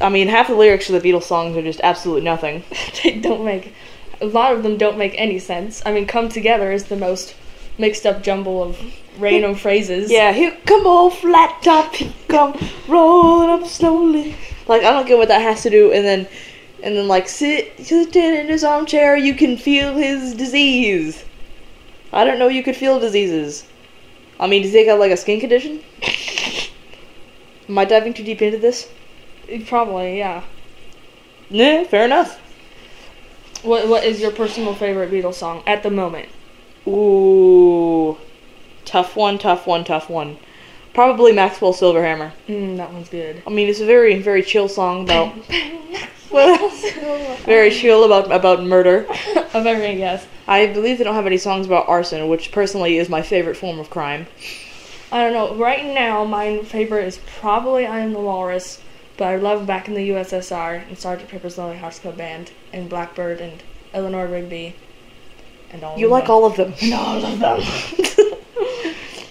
I 0.01 0.09
mean, 0.09 0.27
half 0.27 0.47
the 0.47 0.55
lyrics 0.55 0.87
to 0.87 0.93
the 0.97 1.01
Beatles 1.01 1.23
songs 1.23 1.57
are 1.57 1.61
just 1.61 1.81
absolute 1.81 2.23
nothing. 2.23 2.63
they 3.03 3.19
don't 3.19 3.43
make 3.45 3.73
a 4.21 4.25
lot 4.25 4.53
of 4.53 4.63
them 4.63 4.77
don't 4.77 4.97
make 4.97 5.13
any 5.17 5.39
sense. 5.39 5.81
I 5.85 5.91
mean, 5.93 6.05
"Come 6.07 6.29
Together" 6.29 6.71
is 6.71 6.85
the 6.85 6.95
most 6.95 7.35
mixed 7.77 8.05
up 8.05 8.21
jumble 8.21 8.61
of 8.61 8.79
random 9.17 9.55
phrases. 9.63 10.11
Yeah, 10.11 10.33
here 10.33 10.55
come 10.65 10.85
old 10.85 11.17
flat 11.17 11.61
top, 11.63 11.95
here 11.95 12.11
come 12.27 12.57
rolling 12.87 13.49
up 13.49 13.67
slowly. 13.67 14.35
Like 14.67 14.83
I 14.83 14.91
don't 14.91 15.07
get 15.07 15.17
what 15.17 15.29
that 15.29 15.41
has 15.41 15.63
to 15.63 15.69
do. 15.69 15.91
And 15.91 16.05
then, 16.05 16.27
and 16.83 16.95
then 16.95 17.07
like 17.07 17.29
sit 17.29 17.85
sit 17.85 18.15
in 18.15 18.47
his 18.47 18.63
armchair. 18.63 19.15
You 19.15 19.33
can 19.33 19.57
feel 19.57 19.95
his 19.95 20.33
disease. 20.33 21.23
I 22.11 22.23
don't 22.23 22.39
know. 22.39 22.47
You 22.47 22.63
could 22.63 22.75
feel 22.75 22.99
diseases. 22.99 23.65
I 24.39 24.47
mean, 24.47 24.61
does 24.61 24.73
he 24.73 24.85
got 24.85 24.99
like 24.99 25.11
a 25.11 25.17
skin 25.17 25.39
condition? 25.39 25.81
Am 27.67 27.77
I 27.77 27.85
diving 27.85 28.13
too 28.13 28.23
deep 28.23 28.41
into 28.41 28.57
this? 28.57 28.89
Probably, 29.67 30.17
yeah. 30.17 30.43
Nah, 31.49 31.83
fair 31.83 32.05
enough. 32.05 32.39
What 33.63 33.87
What 33.87 34.03
is 34.03 34.21
your 34.21 34.31
personal 34.31 34.73
favorite 34.73 35.11
Beatles 35.11 35.35
song 35.35 35.63
at 35.67 35.83
the 35.83 35.91
moment? 35.91 36.29
Ooh, 36.87 38.17
tough 38.85 39.15
one, 39.15 39.37
tough 39.37 39.67
one, 39.67 39.83
tough 39.83 40.09
one. 40.09 40.37
Probably 40.93 41.31
Maxwell 41.31 41.73
Silver 41.73 42.03
Hammer. 42.03 42.33
Mm, 42.47 42.77
that 42.77 42.91
one's 42.91 43.09
good. 43.09 43.43
I 43.45 43.49
mean, 43.49 43.67
it's 43.67 43.79
a 43.79 43.85
very, 43.85 44.19
very 44.21 44.41
chill 44.41 44.67
song 44.67 45.03
about 45.03 45.35
very 47.45 47.71
chill 47.71 48.03
about 48.03 48.31
about 48.31 48.63
murder. 48.63 49.05
everything, 49.53 49.99
yes. 49.99 50.25
I 50.49 50.65
believe 50.73 50.97
they 50.97 51.03
don't 51.03 51.15
have 51.15 51.25
any 51.27 51.37
songs 51.37 51.65
about 51.67 51.87
arson, 51.87 52.27
which 52.27 52.51
personally 52.51 52.97
is 52.97 53.07
my 53.07 53.21
favorite 53.21 53.55
form 53.55 53.79
of 53.79 53.89
crime. 53.89 54.25
I 55.11 55.23
don't 55.23 55.33
know. 55.33 55.55
Right 55.55 55.85
now, 55.85 56.25
my 56.25 56.63
favorite 56.63 57.05
is 57.05 57.19
probably 57.39 57.85
I 57.85 57.99
Am 57.99 58.13
the 58.13 58.19
Walrus, 58.19 58.81
but 59.17 59.25
I 59.27 59.35
love 59.37 59.65
Back 59.67 59.87
in 59.87 59.93
the 59.93 60.09
USSR 60.09 60.87
and 60.87 60.97
Sergeant 60.97 61.29
Pepper's 61.29 61.57
Lonely 61.57 61.77
Hearts 61.77 61.99
Club 61.99 62.17
Band 62.17 62.51
and 62.73 62.89
Blackbird 62.89 63.39
and 63.41 63.61
Eleanor 63.93 64.27
Rigby 64.27 64.75
and 65.71 65.83
all. 65.83 65.97
You 65.97 66.07
like 66.07 66.25
them. 66.25 66.31
all 66.31 66.45
of 66.45 66.55
them. 66.57 66.73
And 66.81 66.93
all 66.95 67.23
of 67.25 67.39
them. 67.39 67.61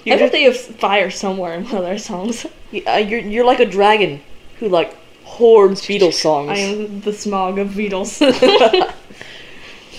You 0.04 0.14
I 0.14 0.16
bet 0.16 0.20
just- 0.20 0.32
they 0.32 0.42
have 0.44 0.56
fire 0.56 1.10
somewhere 1.10 1.52
in 1.54 1.64
one 1.64 1.76
of 1.78 1.82
their 1.82 1.98
songs. 1.98 2.46
uh, 2.46 2.92
you're 2.92 3.20
you're 3.20 3.44
like 3.44 3.60
a 3.60 3.66
dragon 3.66 4.22
who 4.58 4.68
like 4.68 4.96
hoards 5.24 5.82
Beatles 5.88 6.14
songs. 6.14 6.48
I 6.50 6.56
am 6.56 7.00
the 7.02 7.10
Smaug 7.10 7.60
of 7.60 7.70
Beatles. 7.70 8.22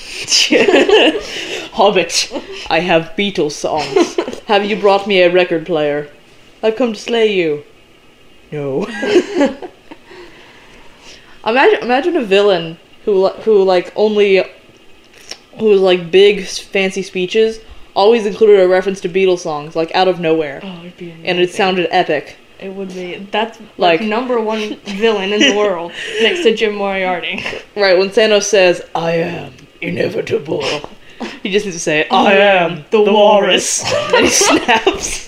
Hobbit, 1.74 2.32
I 2.70 2.80
have 2.80 3.14
Beatles 3.18 3.52
songs. 3.54 4.16
have 4.46 4.66
you 4.66 4.76
brought 4.76 5.08
me 5.08 5.22
a 5.22 5.32
record 5.32 5.66
player? 5.66 6.10
I've 6.64 6.76
come 6.76 6.94
to 6.94 7.00
slay 7.00 7.34
you. 7.34 7.64
No. 8.52 8.86
imagine, 11.46 11.80
imagine 11.82 12.16
a 12.18 12.24
villain 12.24 12.78
who, 13.06 13.28
who 13.30 13.64
like 13.64 13.94
only, 13.96 14.44
whose 15.60 15.82
like 15.82 16.12
big 16.12 16.46
fancy 16.48 17.02
speeches 17.02 17.60
always 17.96 18.26
included 18.26 18.60
a 18.62 18.68
reference 18.68 19.00
to 19.02 19.10
Beatles 19.10 19.40
songs, 19.40 19.76
like 19.76 19.94
out 19.96 20.08
of 20.08 20.20
nowhere, 20.20 20.60
oh, 20.64 20.80
it'd 20.80 20.98
be 20.98 21.12
and 21.24 21.40
it 21.40 21.52
sounded 21.52 21.88
epic. 21.92 22.38
It 22.60 22.74
would 22.74 22.90
be. 22.90 23.16
That's 23.32 23.58
Like- 23.78 24.02
like 24.02 24.02
number 24.02 24.40
one 24.42 24.76
villain 24.82 25.32
in 25.32 25.40
the 25.40 25.56
world 25.56 25.92
next 26.22 26.44
to 26.44 26.54
Jim 26.54 26.76
Moriarty. 26.76 27.44
Right 27.76 27.98
when 27.98 28.10
Thanos 28.10 28.44
says, 28.44 28.82
"I 28.94 29.12
am 29.14 29.54
inevitable," 29.82 30.64
he 31.44 31.52
just 31.52 31.66
needs 31.66 31.78
to 31.78 31.82
say, 31.82 32.08
"I 32.10 32.34
am 32.34 32.86
the 32.92 33.02
walrus," 33.02 33.84
and 34.14 34.26
he 34.26 34.32
snaps. 34.32 35.28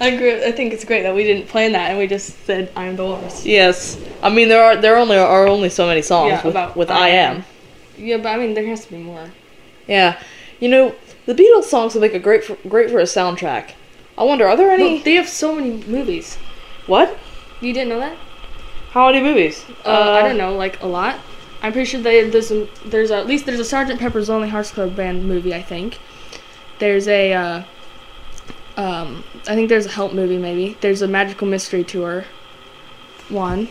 I 0.00 0.08
agree. 0.08 0.42
I 0.44 0.52
think 0.52 0.72
it's 0.72 0.84
great 0.84 1.02
that 1.02 1.14
we 1.14 1.24
didn't 1.24 1.48
plan 1.48 1.72
that 1.72 1.90
and 1.90 1.98
we 1.98 2.06
just 2.06 2.44
said 2.46 2.72
"I'm 2.74 2.96
the 2.96 3.04
walrus." 3.04 3.44
Yes, 3.44 3.98
I 4.22 4.30
mean 4.30 4.48
there 4.48 4.62
are 4.62 4.76
there 4.76 4.96
only 4.96 5.16
are 5.16 5.46
only 5.46 5.68
so 5.68 5.86
many 5.86 6.02
songs 6.02 6.30
Yeah, 6.30 6.42
with, 6.46 6.54
about 6.54 6.76
with 6.76 6.90
I 6.90 7.06
I 7.06 7.08
Am. 7.10 7.36
am. 7.36 7.44
Yeah, 7.98 8.16
but 8.16 8.28
I 8.30 8.36
mean 8.38 8.54
there 8.54 8.66
has 8.66 8.86
to 8.86 8.90
be 8.92 8.98
more. 8.98 9.30
Yeah, 9.86 10.18
you 10.58 10.68
know 10.68 10.94
the 11.26 11.34
Beatles 11.34 11.64
songs 11.64 11.94
would 11.94 12.00
make 12.00 12.14
a 12.14 12.18
great 12.18 12.44
for, 12.44 12.56
great 12.68 12.90
for 12.90 12.98
a 12.98 13.04
soundtrack. 13.04 13.72
I 14.16 14.24
wonder, 14.24 14.46
are 14.46 14.56
there 14.56 14.70
any 14.70 14.94
Look, 14.96 15.04
they 15.04 15.14
have 15.14 15.28
so 15.28 15.54
many 15.54 15.82
movies. 15.84 16.36
what? 16.86 17.16
You 17.60 17.72
didn't 17.72 17.90
know 17.90 18.00
that? 18.00 18.16
How 18.90 19.06
many 19.06 19.22
movies? 19.22 19.64
Uh, 19.84 20.10
I 20.12 20.22
don't 20.22 20.36
know, 20.38 20.56
like 20.56 20.82
a 20.82 20.86
lot. 20.86 21.16
I'm 21.62 21.72
pretty 21.72 21.86
sure 21.90 22.00
they 22.00 22.28
there's 22.28 22.50
a, 22.50 22.66
there's 22.86 23.10
a, 23.10 23.16
at 23.16 23.26
least 23.26 23.46
there's 23.46 23.60
a 23.60 23.64
Sergeant 23.64 24.00
Pepper's 24.00 24.28
Lonely 24.28 24.48
Hearts 24.48 24.70
Club 24.70 24.96
Band 24.96 25.26
movie. 25.28 25.54
I 25.54 25.62
think 25.62 25.98
there's 26.78 27.06
a 27.08 27.32
uh, 27.34 27.62
um 28.76 29.24
I 29.48 29.54
think 29.54 29.68
there's 29.68 29.86
a 29.86 29.90
Help 29.90 30.12
movie 30.12 30.38
maybe. 30.38 30.76
There's 30.80 31.02
a 31.02 31.08
Magical 31.08 31.46
Mystery 31.46 31.84
Tour. 31.84 32.24
One. 33.28 33.68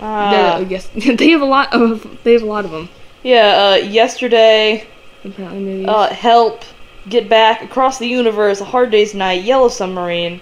Uh, 0.00 0.58
There- 0.58 0.68
yes, 0.68 0.88
they 0.94 1.30
have 1.30 1.40
a 1.42 1.44
lot 1.46 1.72
of 1.72 2.18
they 2.24 2.32
have 2.34 2.42
a 2.42 2.46
lot 2.46 2.64
of 2.64 2.70
them. 2.70 2.88
yeah, 3.22 3.72
uh, 3.72 3.84
yesterday, 3.84 4.86
Apparently, 5.24 5.60
movies. 5.60 5.88
uh, 5.88 6.08
Help, 6.14 6.62
Get 7.08 7.28
Back, 7.28 7.62
Across 7.62 7.98
the 7.98 8.06
Universe, 8.06 8.60
A 8.60 8.64
Hard 8.64 8.90
Day's 8.92 9.14
Night, 9.14 9.42
Yellow 9.42 9.68
Submarine, 9.68 10.40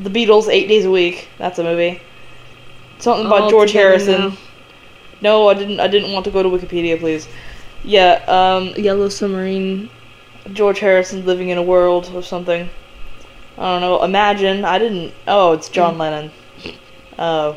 The 0.00 0.08
Beatles, 0.08 0.48
Eight 0.48 0.66
Days 0.68 0.86
a 0.86 0.90
Week. 0.90 1.28
That's 1.36 1.58
a 1.58 1.62
movie. 1.62 2.00
Something 2.98 3.26
about 3.26 3.42
All 3.42 3.50
George 3.50 3.72
Harrison. 3.72 4.20
now. 4.30 4.36
No, 5.24 5.48
I 5.48 5.54
didn't. 5.54 5.80
I 5.80 5.88
didn't 5.88 6.12
want 6.12 6.26
to 6.26 6.30
go 6.30 6.42
to 6.42 6.50
Wikipedia, 6.50 6.98
please. 6.98 7.26
Yeah, 7.82 8.22
um, 8.28 8.74
Yellow 8.76 9.08
Submarine. 9.08 9.88
George 10.52 10.80
Harrison 10.80 11.24
living 11.24 11.48
in 11.48 11.56
a 11.56 11.62
world 11.62 12.10
or 12.14 12.22
something. 12.22 12.68
I 13.56 13.62
don't 13.62 13.80
know. 13.80 14.04
Imagine. 14.04 14.66
I 14.66 14.78
didn't. 14.78 15.14
Oh, 15.26 15.52
it's 15.52 15.70
John 15.70 15.96
Lennon. 15.96 16.30
Oh. 17.18 17.56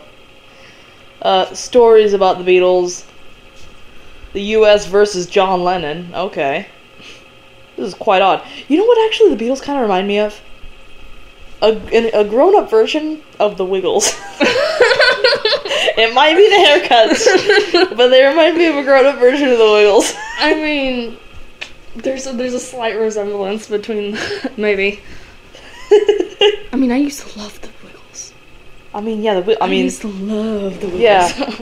Uh, 1.21 1.53
stories 1.53 2.13
about 2.13 2.37
the 2.37 2.45
Beatles. 2.49 3.03
The 4.31 4.43
U.S. 4.59 4.85
versus 4.85 5.25
John 5.25 5.65
Lennon. 5.65 6.15
Okay. 6.15 6.67
This 7.75 7.89
is 7.89 7.93
quite 7.93 8.21
odd. 8.21 8.47
You 8.69 8.77
know 8.77 8.85
what? 8.85 9.05
Actually, 9.09 9.35
the 9.35 9.43
Beatles 9.43 9.61
kind 9.61 9.77
of 9.77 9.81
remind 9.81 10.07
me 10.07 10.19
of 10.19 10.39
a 11.61 12.19
a 12.19 12.23
grown 12.27 12.55
up 12.55 12.69
version 12.69 13.21
of 13.39 13.57
the 13.57 13.65
Wiggles. 13.65 14.13
it 15.97 16.13
might 16.13 16.35
be 16.35 16.47
the 16.49 16.87
haircuts, 16.87 17.89
but 17.97 18.09
they 18.09 18.25
remind 18.25 18.57
me 18.57 18.67
of 18.67 18.75
a 18.75 18.83
grown 18.83 19.05
up 19.05 19.19
version 19.19 19.49
of 19.49 19.57
the 19.57 19.71
Wiggles. 19.71 20.13
I 20.39 20.53
mean, 20.53 21.17
there's 21.95 22.27
a, 22.27 22.33
there's 22.33 22.53
a 22.53 22.59
slight 22.59 22.97
resemblance 22.97 23.67
between 23.67 24.17
maybe. 24.57 25.01
I 25.91 26.75
mean, 26.75 26.91
I 26.91 26.97
used 26.97 27.21
to 27.27 27.39
love 27.39 27.59
the 27.61 27.69
Wiggles. 27.83 28.33
I 28.93 29.01
mean, 29.01 29.23
yeah. 29.23 29.35
The, 29.35 29.41
Wi- 29.41 29.57
I 29.61 29.69
mean, 29.69 29.85
used 29.85 30.01
to 30.01 30.09
love 30.09 30.79
the 30.79 30.87
Wiggles. 30.87 31.01
Yeah. 31.01 31.59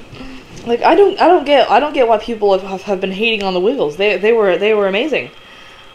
Like 0.66 0.82
I 0.82 0.96
don't 0.96 1.20
I 1.22 1.28
don't 1.28 1.46
get 1.46 1.70
I 1.70 1.80
don't 1.80 1.94
get 1.94 2.08
why 2.08 2.18
people 2.18 2.58
have, 2.58 2.82
have 2.82 3.00
been 3.00 3.12
hating 3.12 3.44
on 3.44 3.54
the 3.54 3.60
Wiggles. 3.60 3.98
They 3.98 4.18
they 4.18 4.34
were 4.34 4.58
they 4.58 4.74
were 4.74 4.88
amazing. 4.88 5.30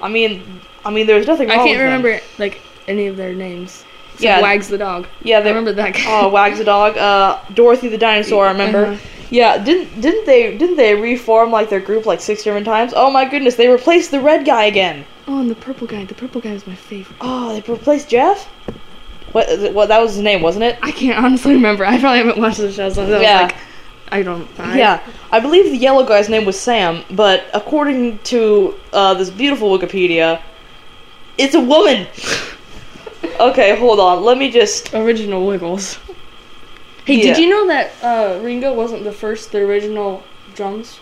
I 0.01 0.09
mean 0.09 0.61
I 0.85 0.91
mean 0.91 1.07
there's 1.07 1.27
nothing 1.27 1.51
I 1.51 1.57
can't 1.57 1.71
with 1.71 1.79
them. 1.79 1.85
remember 1.87 2.21
like 2.39 2.61
any 2.87 3.09
of 3.09 3.17
their 3.17 3.35
names. 3.35 3.85
Except 4.21 4.41
Yeah. 4.41 4.43
Wags 4.43 4.69
the 4.69 4.79
dog. 4.79 5.07
Yeah, 5.23 5.39
I 5.39 5.41
they 5.43 5.49
remember 5.51 5.73
that 5.73 5.95
guy. 5.95 6.05
Oh, 6.07 6.29
Wags 6.29 6.59
the 6.59 6.65
dog. 6.65 6.97
Uh, 6.99 7.39
Dorothy 7.55 7.89
the 7.89 7.99
dinosaur. 7.99 8.47
I 8.47 8.53
remember. 8.53 8.87
Uh-huh. 8.87 9.01
Yeah, 9.31 9.59
didn't 9.63 10.01
didn't 10.01 10.27
they 10.27 10.57
didn't 10.59 10.77
they 10.77 10.95
reform 10.95 11.51
like 11.53 11.71
their 11.71 11.81
group 11.81 12.05
like 12.05 12.21
six 12.21 12.43
different 12.43 12.67
times? 12.67 12.93
Oh 12.97 13.11
my 13.11 13.25
goodness, 13.29 13.55
they 13.55 13.69
replaced 13.69 14.11
the 14.11 14.21
red 14.21 14.45
guy 14.45 14.65
again. 14.65 15.05
Oh, 15.29 15.41
and 15.41 15.49
the 15.51 15.55
purple 15.55 15.87
guy. 15.87 16.05
The 16.05 16.15
purple 16.15 16.41
guy 16.41 16.53
was 16.53 16.67
my 16.67 16.75
favorite. 16.75 17.17
Oh, 17.21 17.53
they 17.55 17.73
replaced 17.73 18.09
Jeff. 18.09 18.47
What? 19.33 19.73
What? 19.73 19.87
That 19.89 20.01
was 20.03 20.15
his 20.15 20.23
name, 20.23 20.43
wasn't 20.43 20.65
it? 20.65 20.79
I 20.83 20.91
can't 20.91 21.25
honestly 21.25 21.53
remember. 21.53 21.85
I 21.87 22.01
probably 22.01 22.19
haven't 22.19 22.39
watched 22.39 22.59
the 22.59 22.73
show, 22.73 22.89
so 22.91 23.07
that 23.07 23.23
Yeah. 23.23 23.43
was 23.45 23.53
like, 23.53 23.61
I 24.11 24.23
don't. 24.25 24.49
I, 24.59 24.77
Yeah, 24.77 25.01
I 25.31 25.39
believe 25.39 25.67
the 25.67 25.77
yellow 25.77 26.05
guy's 26.05 26.29
name 26.29 26.45
was 26.45 26.59
Sam, 26.59 27.05
but 27.13 27.45
according 27.55 28.19
to 28.25 28.75
uh, 28.93 29.15
this 29.15 29.31
beautiful 29.31 29.71
Wikipedia, 29.79 30.43
it's 31.39 31.55
a 31.55 31.61
woman. 31.61 32.09
okay, 33.41 33.77
hold 33.79 34.01
on. 34.01 34.23
Let 34.23 34.39
me 34.39 34.51
just. 34.51 34.95
Original 34.95 35.47
Wiggles. 35.47 35.99
Hey, 37.05 37.17
Yeah. 37.17 37.23
did 37.35 37.39
you 37.39 37.49
know 37.49 37.67
that 37.67 37.91
uh, 38.03 38.41
Ringo 38.43 38.73
wasn't 38.75 39.05
the 39.05 39.13
first, 39.13 39.53
the 39.53 39.59
original 39.61 40.23
drums? 40.55 41.01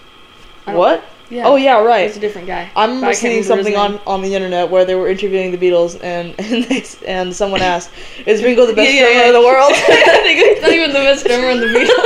What? 0.65 1.03
Yeah. 1.31 1.45
Oh 1.47 1.57
yeah, 1.57 1.81
right. 1.83 2.07
It's 2.07 2.17
a 2.17 2.21
different 2.21 2.47
guy. 2.47 2.71
I 2.75 2.87
But 2.87 2.89
remember 2.89 3.13
seeing 3.15 3.43
something 3.43 3.77
on, 3.77 4.01
on 4.07 4.23
the 4.23 4.35
internet 4.35 4.71
where 4.71 4.85
they 4.85 4.95
were 4.95 5.09
interviewing 5.09 5.51
the 5.51 5.59
Beatles, 5.59 5.99
and 6.03 6.35
and, 6.39 6.65
they, 6.65 6.85
and 7.07 7.35
someone 7.35 7.61
asked, 7.61 7.91
"Is 8.27 8.43
Ringo 8.43 8.65
the 8.67 8.73
best 8.73 8.93
Yeah, 8.93 9.01
yeah, 9.01 9.07
drummer 9.09 9.21
yeah. 9.21 9.27
in 9.27 9.33
the 9.35 9.41
world?" 9.41 9.73
He's 9.75 10.61
not 10.63 10.73
even 10.73 10.93
the 10.93 11.01
best 11.01 11.27
drummer 11.27 11.51
in 11.51 11.61
the 11.61 11.67
Beatles. 11.67 12.05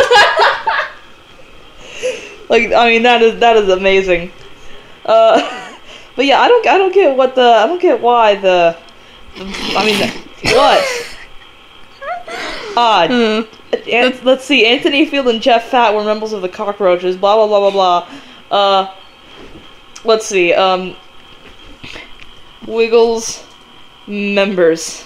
like, 2.49 2.72
I 2.72 2.89
mean, 2.89 3.03
that 3.03 3.22
is 3.22 3.39
that 3.41 3.57
is 3.57 3.68
amazing. 3.68 4.33
Uh, 5.05 5.76
but 6.16 6.24
yeah, 6.26 6.41
I 6.41 6.49
don't 6.49 6.66
I 6.66 6.78
don't 6.78 6.93
get 6.95 7.16
what 7.16 7.35
the 7.35 7.43
I 7.43 7.66
don't 7.66 7.80
get 7.80 8.01
why 8.01 8.35
the, 8.37 8.76
I 9.37 9.85
mean, 9.85 10.55
what? 10.55 11.16
Odd. 12.76 13.11
An- 13.11 14.18
let's 14.24 14.45
see. 14.45 14.66
Anthony 14.66 15.07
Field 15.07 15.28
and 15.28 15.41
Jeff 15.41 15.68
Fatt 15.70 15.95
were 15.95 16.05
members 16.05 16.33
of 16.33 16.43
the 16.43 16.49
Cockroaches. 16.49 17.16
Blah 17.16 17.37
blah 17.37 17.47
blah 17.47 17.70
blah 17.70 18.07
blah. 18.51 18.57
Uh, 18.57 18.95
let's 20.05 20.26
see. 20.26 20.53
Um, 20.53 20.97
Wiggles 22.66 23.45
members. 24.07 25.05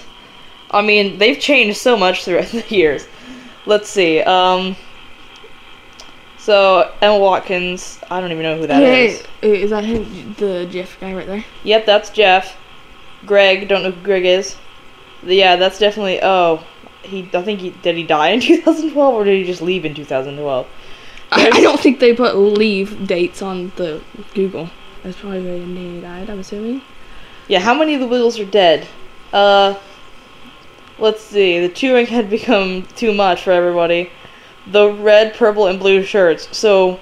I 0.71 0.81
mean, 0.81 1.17
they've 1.17 1.39
changed 1.39 1.77
so 1.77 1.95
much 1.97 2.25
throughout 2.25 2.47
the 2.51 2.65
years. 2.69 3.07
Let's 3.65 3.89
see. 3.89 4.21
Um, 4.21 4.75
so 6.37 6.93
Emma 7.01 7.17
Watkins. 7.17 7.99
I 8.09 8.21
don't 8.21 8.31
even 8.31 8.43
know 8.43 8.57
who 8.57 8.67
that 8.67 8.83
is. 8.83 9.25
Hey, 9.41 9.61
is 9.61 9.69
that 9.71 9.83
him? 9.83 10.33
The 10.37 10.65
Jeff 10.69 10.99
guy 10.99 11.13
right 11.13 11.27
there? 11.27 11.45
Yep, 11.63 11.85
that's 11.85 12.09
Jeff. 12.09 12.57
Greg. 13.25 13.67
Don't 13.67 13.83
know 13.83 13.91
who 13.91 14.03
Greg 14.03 14.25
is. 14.25 14.55
Yeah, 15.23 15.55
that's 15.55 15.79
definitely. 15.79 16.19
Oh, 16.21 16.63
he 17.03 17.29
I 17.33 17.41
think 17.41 17.61
he 17.61 17.71
did 17.71 17.95
he 17.95 18.03
die 18.03 18.29
in 18.29 18.39
2012 18.41 19.13
or 19.13 19.23
did 19.23 19.39
he 19.39 19.45
just 19.45 19.61
leave 19.61 19.85
in 19.85 19.95
2012? 19.95 20.67
I, 21.31 21.47
I 21.47 21.61
don't 21.61 21.79
think 21.81 21.99
they 21.99 22.13
put 22.13 22.35
leave 22.35 23.07
dates 23.07 23.41
on 23.41 23.71
the 23.75 24.01
Google. 24.33 24.69
That's 25.03 25.17
probably 25.19 25.41
when 25.41 25.75
he 25.75 26.01
died. 26.01 26.29
I'm 26.29 26.39
assuming. 26.39 26.81
Yeah, 27.47 27.59
how 27.59 27.73
many 27.73 27.93
of 27.93 28.01
the 28.01 28.07
Wiggles 28.07 28.39
are 28.39 28.45
dead? 28.45 28.87
Uh, 29.31 29.75
let's 30.99 31.21
see. 31.21 31.65
The 31.65 31.73
chewing 31.73 32.07
had 32.07 32.29
become 32.37 32.83
too 32.95 33.13
much 33.13 33.43
for 33.43 33.51
everybody. 33.51 34.11
The 34.65 34.91
red, 34.91 35.33
purple, 35.33 35.67
and 35.67 35.79
blue 35.79 36.03
shirts. 36.03 36.55
So, 36.55 36.99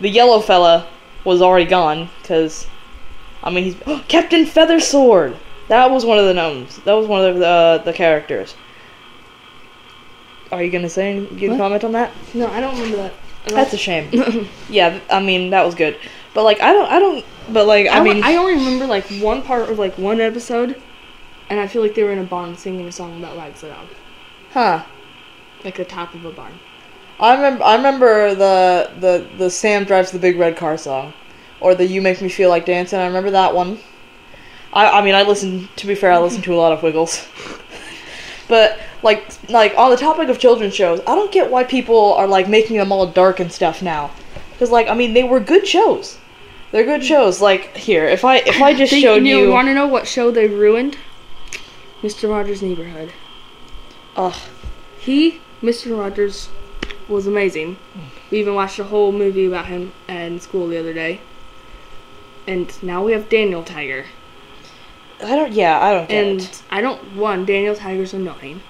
the 0.00 0.10
yellow 0.10 0.40
fella 0.40 0.86
was 1.24 1.40
already 1.40 1.64
gone 1.64 2.10
because, 2.20 2.66
I 3.42 3.48
mean, 3.48 3.64
he's 3.64 3.76
Captain 4.08 4.44
Feathersword. 4.44 5.36
That 5.68 5.90
was 5.90 6.04
one 6.04 6.18
of 6.18 6.26
the 6.26 6.34
gnomes. 6.34 6.78
That 6.84 6.92
was 6.94 7.06
one 7.06 7.24
of 7.24 7.38
the 7.38 7.46
uh, 7.46 7.78
the 7.78 7.92
characters. 7.92 8.54
Are 10.52 10.62
you 10.62 10.70
gonna 10.70 10.88
say 10.88 11.20
you 11.20 11.50
What? 11.50 11.58
comment 11.58 11.84
on 11.84 11.92
that? 11.92 12.12
No, 12.34 12.46
I 12.48 12.60
don't 12.60 12.74
remember 12.74 12.96
that. 12.98 13.12
That's 13.46 13.72
a 13.72 13.76
shame. 13.76 14.48
yeah, 14.68 15.00
I 15.10 15.20
mean 15.20 15.50
that 15.50 15.64
was 15.64 15.74
good, 15.74 15.98
but 16.34 16.44
like 16.44 16.60
I 16.60 16.72
don't, 16.72 16.90
I 16.90 16.98
don't, 16.98 17.24
but 17.52 17.66
like 17.66 17.86
I, 17.86 17.98
I, 17.98 18.02
mean, 18.02 18.22
I 18.22 18.36
only 18.36 18.54
remember 18.54 18.86
like 18.86 19.06
one 19.20 19.42
part 19.42 19.68
of 19.68 19.78
like 19.78 19.96
one 19.98 20.20
episode, 20.20 20.80
and 21.48 21.60
I 21.60 21.66
feel 21.66 21.82
like 21.82 21.94
they 21.94 22.04
were 22.04 22.12
in 22.12 22.18
a 22.18 22.24
barn 22.24 22.56
singing 22.56 22.86
a 22.86 22.92
song 22.92 23.18
about 23.18 23.54
the 23.56 23.68
dog, 23.68 23.86
huh? 24.52 24.84
like 25.64 25.76
the 25.76 25.84
top 25.84 26.14
of 26.14 26.24
a 26.24 26.30
barn. 26.30 26.54
I 27.18 27.34
remember, 27.34 27.64
I 27.64 27.76
remember 27.76 28.34
the 28.34 28.90
the 29.00 29.26
the 29.36 29.50
Sam 29.50 29.84
drives 29.84 30.10
the 30.10 30.18
big 30.18 30.38
red 30.38 30.56
car 30.56 30.76
song, 30.76 31.12
or 31.60 31.74
the 31.74 31.86
You 31.86 32.02
Make 32.02 32.20
Me 32.20 32.28
Feel 32.28 32.50
Like 32.50 32.66
Dancing. 32.66 32.98
I 32.98 33.06
remember 33.06 33.30
that 33.30 33.54
one. 33.54 33.78
I, 34.76 34.98
I 35.00 35.02
mean, 35.02 35.14
I 35.14 35.22
listen. 35.22 35.68
To 35.76 35.86
be 35.86 35.94
fair, 35.94 36.12
I 36.12 36.18
listen 36.18 36.42
to 36.42 36.54
a 36.54 36.56
lot 36.56 36.72
of 36.72 36.82
Wiggles, 36.82 37.26
but 38.48 38.78
like 39.02 39.24
like 39.48 39.74
on 39.76 39.90
the 39.90 39.96
topic 39.96 40.28
of 40.28 40.38
children's 40.38 40.74
shows, 40.74 41.00
I 41.00 41.14
don't 41.14 41.32
get 41.32 41.50
why 41.50 41.64
people 41.64 42.12
are 42.14 42.26
like 42.28 42.46
making 42.48 42.76
them 42.76 42.92
all 42.92 43.06
dark 43.06 43.40
and 43.40 43.50
stuff 43.50 43.80
now, 43.82 44.10
because 44.52 44.70
like 44.70 44.88
I 44.88 44.94
mean 44.94 45.14
they 45.14 45.24
were 45.24 45.40
good 45.40 45.66
shows. 45.66 46.18
They're 46.72 46.84
good 46.84 47.04
shows. 47.04 47.40
Like 47.40 47.76
here, 47.76 48.04
if 48.06 48.24
I 48.24 48.36
if 48.38 48.60
I 48.60 48.74
just 48.74 48.90
Think- 48.90 49.02
showed 49.02 49.24
you, 49.26 49.50
want 49.50 49.68
to 49.68 49.74
know 49.74 49.86
what 49.86 50.06
show 50.06 50.30
they 50.30 50.46
ruined? 50.46 50.98
Mr. 52.02 52.28
Rogers' 52.28 52.60
Neighborhood. 52.62 53.12
ugh, 54.16 54.36
He, 54.98 55.40
Mr. 55.62 55.98
Rogers, 55.98 56.50
was 57.08 57.26
amazing. 57.26 57.76
Mm. 57.96 58.00
We 58.30 58.38
even 58.40 58.54
watched 58.54 58.78
a 58.78 58.84
whole 58.84 59.12
movie 59.12 59.46
about 59.46 59.66
him 59.66 59.92
in 60.06 60.38
school 60.38 60.68
the 60.68 60.78
other 60.78 60.92
day. 60.92 61.20
And 62.46 62.70
now 62.82 63.02
we 63.02 63.12
have 63.12 63.28
Daniel 63.30 63.64
Tiger. 63.64 64.04
I 65.22 65.36
don't. 65.36 65.52
Yeah, 65.52 65.80
I 65.80 65.92
don't 65.92 66.10
And 66.10 66.40
it. 66.40 66.62
I 66.70 66.80
don't 66.80 67.16
one, 67.16 67.44
Daniel 67.44 67.74
Tiger's 67.74 68.14
annoying. 68.14 68.62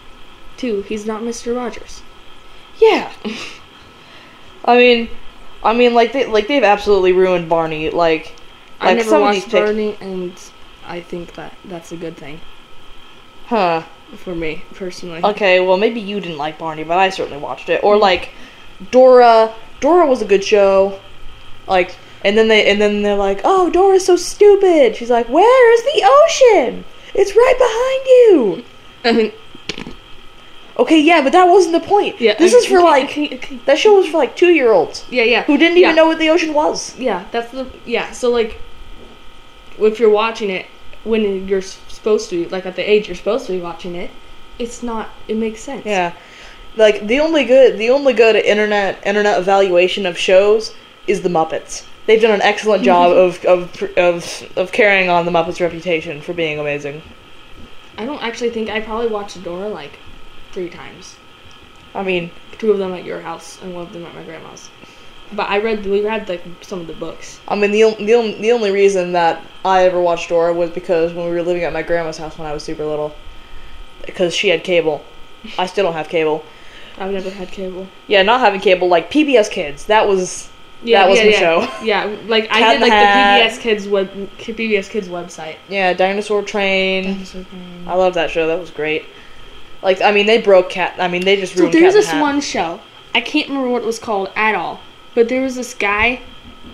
Two, 0.57 0.83
he's 0.83 1.05
not 1.05 1.23
Mr. 1.23 1.55
Rogers. 1.55 2.03
Yeah. 2.79 3.13
I 4.65 4.77
mean, 4.77 5.09
I 5.63 5.75
mean, 5.75 5.95
like 5.95 6.13
they 6.13 6.27
like 6.27 6.49
they've 6.49 6.63
absolutely 6.63 7.13
ruined 7.13 7.49
Barney. 7.49 7.91
Like, 7.91 8.35
I 8.81 8.95
like 8.95 8.99
never 8.99 9.21
watched 9.21 9.51
Barney, 9.51 9.97
and 10.01 10.33
I 10.87 11.01
think 11.01 11.35
that 11.35 11.55
that's 11.65 11.93
a 11.93 11.97
good 11.97 12.17
thing 12.17 12.41
huh? 13.47 13.83
for 14.17 14.35
me 14.35 14.63
personally. 14.75 15.21
Okay, 15.25 15.61
well 15.61 15.77
maybe 15.77 16.01
you 16.01 16.21
didn't 16.21 16.39
like 16.39 16.59
Barney, 16.59 16.85
but 16.85 16.99
I 16.99 17.11
certainly 17.11 17.39
watched 17.39 17.69
it. 17.69 17.83
Or 17.83 17.97
mm. 17.97 18.01
like 18.01 18.31
Dora. 18.91 19.55
Dora 19.81 20.07
was 20.07 20.23
a 20.23 20.25
good 20.25 20.45
show. 20.45 21.01
Like, 21.67 21.97
and 22.25 22.37
then 22.37 22.49
they 22.49 22.71
and 22.71 22.81
then 22.81 23.03
they're 23.03 23.17
like, 23.17 23.41
oh, 23.45 23.71
Dora's 23.71 24.07
so 24.07 24.17
stupid. 24.17 24.97
She's 24.97 25.11
like, 25.11 25.29
where 25.29 25.75
is 25.75 25.83
the 25.85 26.03
ocean? 26.05 26.85
It's 27.15 27.35
right 27.37 27.55
behind 27.59 28.07
you. 28.07 28.65
I 29.05 29.13
mean, 29.17 29.33
Okay, 30.79 31.01
yeah, 31.01 31.23
but 31.23 31.33
that 31.33 31.45
wasn't 31.45 31.73
the 31.73 31.89
point. 31.89 32.21
yeah. 32.21 32.35
this 32.39 32.53
is 32.53 32.67
for 32.67 32.79
okay, 32.79 32.85
like 32.85 33.05
okay, 33.19 33.57
that 33.65 33.79
show 33.79 33.97
was 33.97 34.09
for 34.09 34.19
like 34.19 34.37
two 34.37 34.51
year 34.51 34.73
olds 34.73 35.07
yeah, 35.11 35.23
yeah, 35.23 35.43
who 35.45 35.57
didn't 35.57 35.79
yeah. 35.79 35.87
even 35.87 35.97
know 35.97 36.07
what 36.07 36.19
the 36.19 36.29
ocean 36.29 36.53
was. 36.53 36.99
Yeah, 36.99 37.25
that's 37.33 37.51
the 37.51 37.67
yeah. 37.87 38.13
So 38.13 38.31
like, 38.31 38.61
if 39.79 39.99
you're 39.99 40.11
watching 40.11 40.51
it 40.51 40.67
when 41.05 41.49
you're 41.49 41.63
supposed 41.63 42.29
to, 42.31 42.49
like 42.51 42.67
at 42.67 42.77
the 42.77 42.83
age 42.83 43.09
you're 43.09 43.17
supposed 43.17 43.47
to 43.47 43.53
be 43.53 43.61
watching 43.61 43.95
it, 43.95 44.11
it's 44.59 44.83
not. 44.83 45.09
It 45.29 45.37
makes 45.39 45.61
sense. 45.61 45.87
Yeah. 45.87 46.13
Like 46.77 47.07
the 47.07 47.21
only 47.21 47.45
good 47.45 47.79
the 47.79 47.89
only 47.89 48.13
good 48.13 48.37
internet 48.37 49.05
internet 49.07 49.39
evaluation 49.39 50.05
of 50.05 50.19
shows 50.19 50.75
is 51.07 51.23
the 51.23 51.31
Muppets. 51.31 51.87
They've 52.07 52.21
done 52.21 52.33
an 52.33 52.43
excellent 52.43 52.85
job 52.85 53.13
of, 53.13 53.45
of 53.45 53.83
of 53.97 54.53
of 54.57 54.73
carrying 54.73 55.11
on 55.11 55.27
the 55.27 55.33
Muppets 55.33 55.61
reputation 55.61 56.21
for 56.21 56.33
being 56.33 56.59
amazing. 56.59 57.03
I 57.99 58.07
don't 58.07 58.23
actually 58.23 58.51
think 58.51 58.71
I 58.71 58.81
probably 58.81 59.09
watched 59.09 59.43
Dora 59.43 59.69
like 59.69 59.99
three 60.53 60.69
times. 60.69 61.17
I 61.95 62.03
mean, 62.03 62.31
Two 62.59 62.73
of 62.73 62.79
them 62.79 62.95
at 62.95 63.05
your 63.05 63.21
house 63.21 63.61
and 63.63 63.75
one 63.75 63.87
of 63.87 63.93
them 63.93 64.05
at 64.07 64.15
my 64.15 64.23
grandma's. 64.23 64.71
But 65.33 65.51
I 65.51 65.59
read 65.59 65.85
we 65.85 66.03
read 66.03 66.29
like 66.29 66.43
some 66.63 66.81
of 66.81 66.87
the 66.87 66.95
books. 66.95 67.41
I 67.49 67.55
mean 67.55 67.71
the 67.71 67.95
the 67.99 68.37
the 68.41 68.53
only 68.53 68.71
reason 68.71 69.13
that 69.13 69.45
I 69.65 69.85
ever 69.85 70.01
watched 70.01 70.29
Dora 70.29 70.55
was 70.55 70.71
because 70.71 71.13
when 71.13 71.27
we 71.27 71.33
were 71.33 71.43
living 71.43 71.65
at 71.65 71.73
my 71.73 71.83
grandma's 71.83 72.17
house 72.17 72.39
when 72.39 72.47
I 72.47 72.53
was 72.53 72.63
super 72.63 72.85
little, 72.85 73.15
because 74.05 74.35
she 74.35 74.49
had 74.49 74.65
cable. 74.65 75.05
I 75.59 75.67
still 75.67 75.85
don't 75.85 75.95
have 75.95 76.09
cable. 76.09 76.45
I've 76.99 77.13
never 77.13 77.29
had 77.29 77.49
cable. 77.49 77.89
Yeah, 78.07 78.23
not 78.23 78.41
having 78.41 78.61
cable 78.61 78.89
like 78.89 79.11
PBS 79.11 79.51
Kids. 79.51 79.85
That 79.87 80.09
was 80.09 80.49
Yeah, 80.83 81.03
that 81.03 81.11
was 81.11 81.19
yeah, 81.19 81.25
my 81.25 81.31
yeah. 81.31 81.39
show. 81.39 81.69
Yeah, 81.85 82.17
like 82.27 82.49
Cat 82.49 82.63
I 82.63 82.73
did 82.75 82.81
like 82.83 82.93
Hat. 82.93 83.39
the 83.39 83.57
PBS 83.57 83.61
Kids 83.61 83.89
web 83.89 84.11
PBS 84.39 84.91
Kids 84.91 85.09
website. 85.09 85.57
Yeah, 85.69 85.93
Dinosaur 85.93 86.43
Train. 86.43 87.25
I 87.87 87.95
love 87.95 88.15
that 88.15 88.31
show. 88.31 88.47
That 88.47 88.59
was 88.61 88.71
great. 88.71 89.05
Like, 89.83 90.01
I 90.03 90.13
mean, 90.13 90.27
they 90.27 90.41
broke 90.41 90.71
Cat. 90.71 90.95
I 90.99 91.09
mean, 91.09 91.25
they 91.25 91.37
just 91.37 91.55
So 91.55 91.61
ruined 91.61 91.75
there's 91.75 91.95
Cat 91.95 92.03
this 92.03 92.13
one 92.21 92.41
show. 92.41 92.81
I 93.15 93.21
can't 93.21 93.49
remember 93.49 93.71
what 93.71 93.83
it 93.83 93.87
was 93.87 93.99
called 93.99 94.31
at 94.37 94.55
all. 94.55 94.81
But 95.15 95.29
there 95.29 95.43
was 95.43 95.55
this 95.57 95.73
guy 95.75 96.21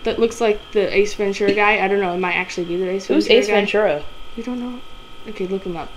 that 0.05 0.19
looks 0.19 0.41
like 0.41 0.59
the 0.73 0.95
Ace 0.95 1.15
Ventura 1.15 1.53
guy. 1.53 1.85
I 1.85 1.89
don't 1.89 2.01
know. 2.01 2.13
It 2.13 2.19
might 2.19 2.35
actually 2.35 2.67
be 2.67 2.77
the 2.77 2.91
Ace 2.91 3.07
Who's 3.07 3.27
Ventura 3.27 3.39
Who's 3.39 3.45
Ace 3.45 3.47
guy. 3.49 3.55
Ventura? 3.55 4.05
You 4.37 4.43
don't 4.43 4.61
know? 4.61 4.81
Okay, 5.29 5.47
look 5.47 5.65
him 5.65 5.77
up. 5.77 5.91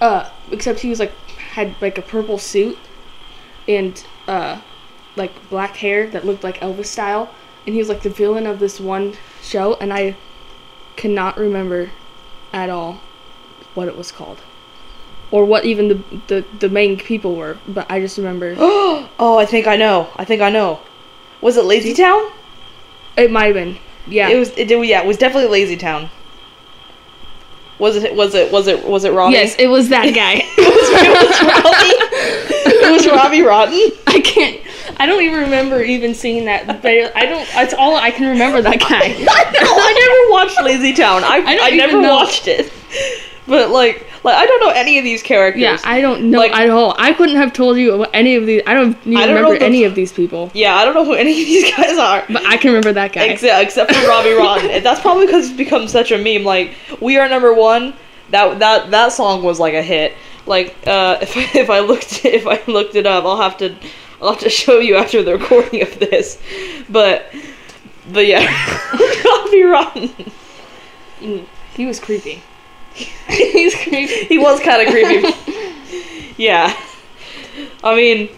Uh, 0.00 0.28
except 0.50 0.80
he 0.80 0.90
was 0.90 0.98
like 0.98 1.12
had 1.52 1.76
like 1.80 1.98
a 1.98 2.02
purple 2.02 2.38
suit 2.38 2.76
and 3.68 4.04
uh 4.26 4.60
like 5.16 5.32
black 5.50 5.76
hair 5.76 6.08
that 6.10 6.24
looked 6.24 6.44
like 6.44 6.58
Elvis 6.60 6.86
style, 6.86 7.32
and 7.66 7.74
he 7.74 7.78
was 7.78 7.88
like 7.88 8.02
the 8.02 8.10
villain 8.10 8.46
of 8.46 8.58
this 8.58 8.80
one 8.80 9.14
show, 9.42 9.74
and 9.74 9.92
I 9.92 10.16
cannot 10.96 11.36
remember 11.38 11.90
at 12.52 12.70
all 12.70 13.00
what 13.74 13.88
it 13.88 13.96
was 13.96 14.12
called. 14.12 14.38
Or 15.30 15.46
what 15.46 15.64
even 15.64 15.88
the, 15.88 16.02
the, 16.26 16.44
the 16.58 16.68
main 16.68 16.98
people 16.98 17.34
were, 17.36 17.56
but 17.66 17.90
I 17.90 18.00
just 18.00 18.18
remember 18.18 18.54
oh, 18.58 19.38
I 19.38 19.46
think 19.46 19.66
I 19.66 19.76
know. 19.76 20.08
I 20.16 20.24
think 20.24 20.42
I 20.42 20.50
know. 20.50 20.80
Was 21.40 21.56
it 21.56 21.64
Lazy 21.64 21.94
Town? 21.94 22.30
it 23.16 23.30
might 23.30 23.46
have 23.46 23.54
been. 23.54 23.78
Yeah. 24.06 24.28
It 24.28 24.38
was. 24.38 24.50
It 24.50 24.68
did. 24.68 24.84
Yeah, 24.86 25.02
it 25.02 25.06
was 25.06 25.16
definitely 25.16 25.50
Lazy 25.50 25.76
Town. 25.76 26.10
Was 27.78 27.96
it? 27.96 28.14
Was 28.14 28.34
it? 28.34 28.52
Was 28.52 28.66
it? 28.66 28.84
Was 28.86 29.04
it 29.04 29.12
Robbie? 29.12 29.34
yes, 29.34 29.56
it 29.58 29.66
was 29.68 29.88
that 29.88 30.04
guy. 30.14 30.42
it 30.44 30.74
was 30.74 30.88
Ravi. 31.64 32.84
It 32.84 32.92
was 32.92 33.06
Robbie 33.06 33.42
Rotten. 33.42 33.90
I 34.06 34.20
can't. 34.20 34.60
I 34.98 35.06
don't 35.06 35.22
even 35.22 35.40
remember 35.40 35.82
even 35.82 36.14
seeing 36.14 36.44
that. 36.46 36.66
But 36.66 36.84
I 36.86 37.26
don't. 37.26 37.46
That's 37.52 37.74
all 37.74 37.96
I 37.96 38.10
can 38.10 38.28
remember. 38.28 38.62
That 38.62 38.80
guy. 38.88 39.00
I 39.00 39.08
know. 39.08 39.26
I 39.28 39.92
never 39.98 40.32
watched 40.32 40.62
Lazy 40.62 40.92
Town. 40.94 41.24
I 41.24 41.38
I 41.38 41.58
I, 41.68 41.70
never 41.70 42.00
know. 42.00 42.14
watched 42.14 42.46
it. 42.48 42.72
But 43.46 43.70
like, 43.70 44.06
like 44.22 44.36
I 44.36 44.46
don't 44.46 44.60
know 44.60 44.70
any 44.70 44.98
of 44.98 45.04
these 45.04 45.20
characters. 45.22 45.62
Yeah, 45.62 45.78
I 45.84 46.00
don't 46.00 46.30
know 46.30 46.38
Like- 46.38 46.52
at 46.52 46.70
all. 46.70 46.94
I 46.98 47.12
couldn't 47.12 47.36
have 47.36 47.52
told 47.52 47.76
you 47.76 48.04
any 48.12 48.36
of 48.36 48.46
these. 48.46 48.62
I 48.66 48.74
don't 48.74 48.96
even 49.04 49.16
I 49.16 49.26
don't 49.26 49.34
remember 49.36 49.64
any 49.64 49.82
of 49.84 49.94
these 49.96 50.12
people. 50.12 50.50
yeah, 50.54 50.76
I 50.76 50.84
don't 50.84 50.94
know 50.94 51.04
who 51.04 51.14
any 51.14 51.32
of 51.32 51.46
these 51.48 51.70
guys 51.76 51.98
are. 51.98 52.24
But 52.28 52.44
I 52.46 52.56
can 52.56 52.70
remember 52.70 52.92
that 52.92 53.12
guy. 53.12 53.24
Except, 53.24 53.62
except 53.62 53.92
for 53.94 54.08
Robbie 54.08 54.30
Rotten. 54.38 54.82
That's 54.82 55.00
probably 55.00 55.26
because 55.26 55.48
it's 55.48 55.56
become 55.56 55.88
such 55.88 56.12
a 56.12 56.18
meme. 56.18 56.44
Like, 56.44 56.74
we 57.00 57.18
are 57.18 57.28
number 57.28 57.52
one. 57.52 57.94
That 58.30 58.60
that 58.60 58.90
that 58.92 59.12
song 59.12 59.42
was 59.42 59.58
like 59.58 59.74
a 59.74 59.82
hit. 59.82 60.14
Like, 60.46 60.74
uh, 60.86 61.18
if 61.20 61.36
I, 61.36 61.58
if 61.58 61.68
I 61.70 61.80
looked 61.80 62.24
if 62.24 62.46
I 62.46 62.62
looked 62.70 62.94
it 62.94 63.06
up, 63.06 63.24
I'll 63.24 63.36
have 63.42 63.56
to 63.58 63.74
I'll 64.22 64.30
have 64.30 64.40
to 64.40 64.50
show 64.50 64.78
you 64.78 64.96
after 64.96 65.22
the 65.22 65.36
recording 65.36 65.82
of 65.82 65.98
this. 65.98 66.40
But 66.88 67.34
but 68.10 68.26
yeah, 68.26 68.46
Robbie 69.24 69.62
Rotten. 69.62 70.08
Mm, 71.20 71.46
he 71.74 71.86
was 71.86 71.98
creepy. 71.98 72.42
He's 72.94 73.74
creepy. 73.74 74.24
He 74.26 74.38
was 74.38 74.60
kind 74.60 74.82
of 74.82 74.92
creepy. 74.92 75.34
yeah, 76.36 76.76
I 77.82 77.96
mean, 77.96 78.28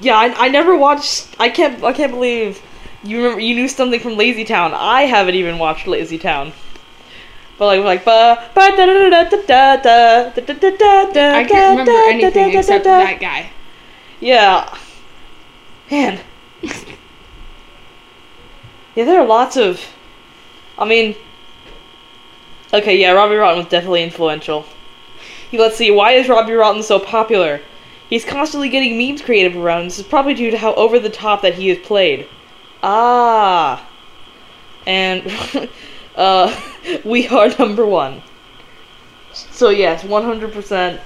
yeah, 0.00 0.16
I, 0.16 0.46
I 0.46 0.48
never 0.48 0.76
watched. 0.76 1.28
I 1.38 1.48
can't 1.48 1.82
I 1.84 1.92
can't 1.92 2.12
believe 2.12 2.62
you 3.02 3.18
remember 3.18 3.40
you 3.40 3.54
knew 3.54 3.68
something 3.68 4.00
from 4.00 4.16
Lazy 4.16 4.44
Town. 4.44 4.72
I 4.74 5.02
haven't 5.02 5.34
even 5.34 5.58
watched 5.58 5.86
Lazy 5.86 6.18
Town. 6.18 6.52
But 7.58 7.66
like 7.66 7.84
like 7.84 8.04
ba 8.04 8.48
ba 8.54 8.70
da 8.76 8.86
da 8.86 9.10
da 9.10 9.24
da 9.24 9.36
da 9.46 9.76
da 9.76 10.30
da 10.30 10.54
da 10.54 10.70
da 10.70 11.12
da 11.12 11.34
I 11.34 11.44
can't 11.44 11.78
remember 11.78 11.92
anything 12.08 12.56
except 12.56 12.84
that 12.84 13.20
guy. 13.20 13.50
Yeah. 14.22 14.78
Man. 15.90 16.20
yeah, 16.62 16.70
there 18.94 19.20
are 19.20 19.26
lots 19.26 19.56
of. 19.56 19.84
I 20.78 20.84
mean. 20.84 21.16
Okay, 22.72 22.98
yeah, 22.98 23.10
Robbie 23.10 23.34
Rotten 23.34 23.58
was 23.58 23.68
definitely 23.68 24.04
influential. 24.04 24.64
Let's 25.52 25.76
see, 25.76 25.90
why 25.90 26.12
is 26.12 26.28
Robbie 26.28 26.54
Rotten 26.54 26.84
so 26.84 27.00
popular? 27.00 27.60
He's 28.08 28.24
constantly 28.24 28.68
getting 28.68 28.96
memes 28.96 29.20
created 29.20 29.56
around. 29.56 29.86
This 29.86 29.98
is 29.98 30.06
probably 30.06 30.34
due 30.34 30.52
to 30.52 30.56
how 30.56 30.72
over 30.74 31.00
the 31.00 31.10
top 31.10 31.42
that 31.42 31.54
he 31.54 31.68
is 31.68 31.78
played. 31.78 32.28
Ah. 32.82 33.86
And 34.86 35.30
uh, 36.16 36.60
we 37.04 37.26
are 37.26 37.48
number 37.58 37.84
one. 37.84 38.22
So 39.32 39.70
yes, 39.70 40.04
100%. 40.04 41.00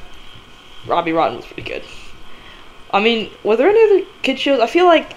Robbie 0.86 1.12
Rotten 1.12 1.36
was 1.36 1.46
pretty 1.46 1.62
good. 1.62 1.82
I 2.90 3.00
mean, 3.00 3.30
were 3.44 3.56
there 3.56 3.68
any 3.68 3.82
other 4.00 4.06
kid 4.22 4.38
shows? 4.38 4.60
I 4.60 4.66
feel 4.66 4.86
like 4.86 5.14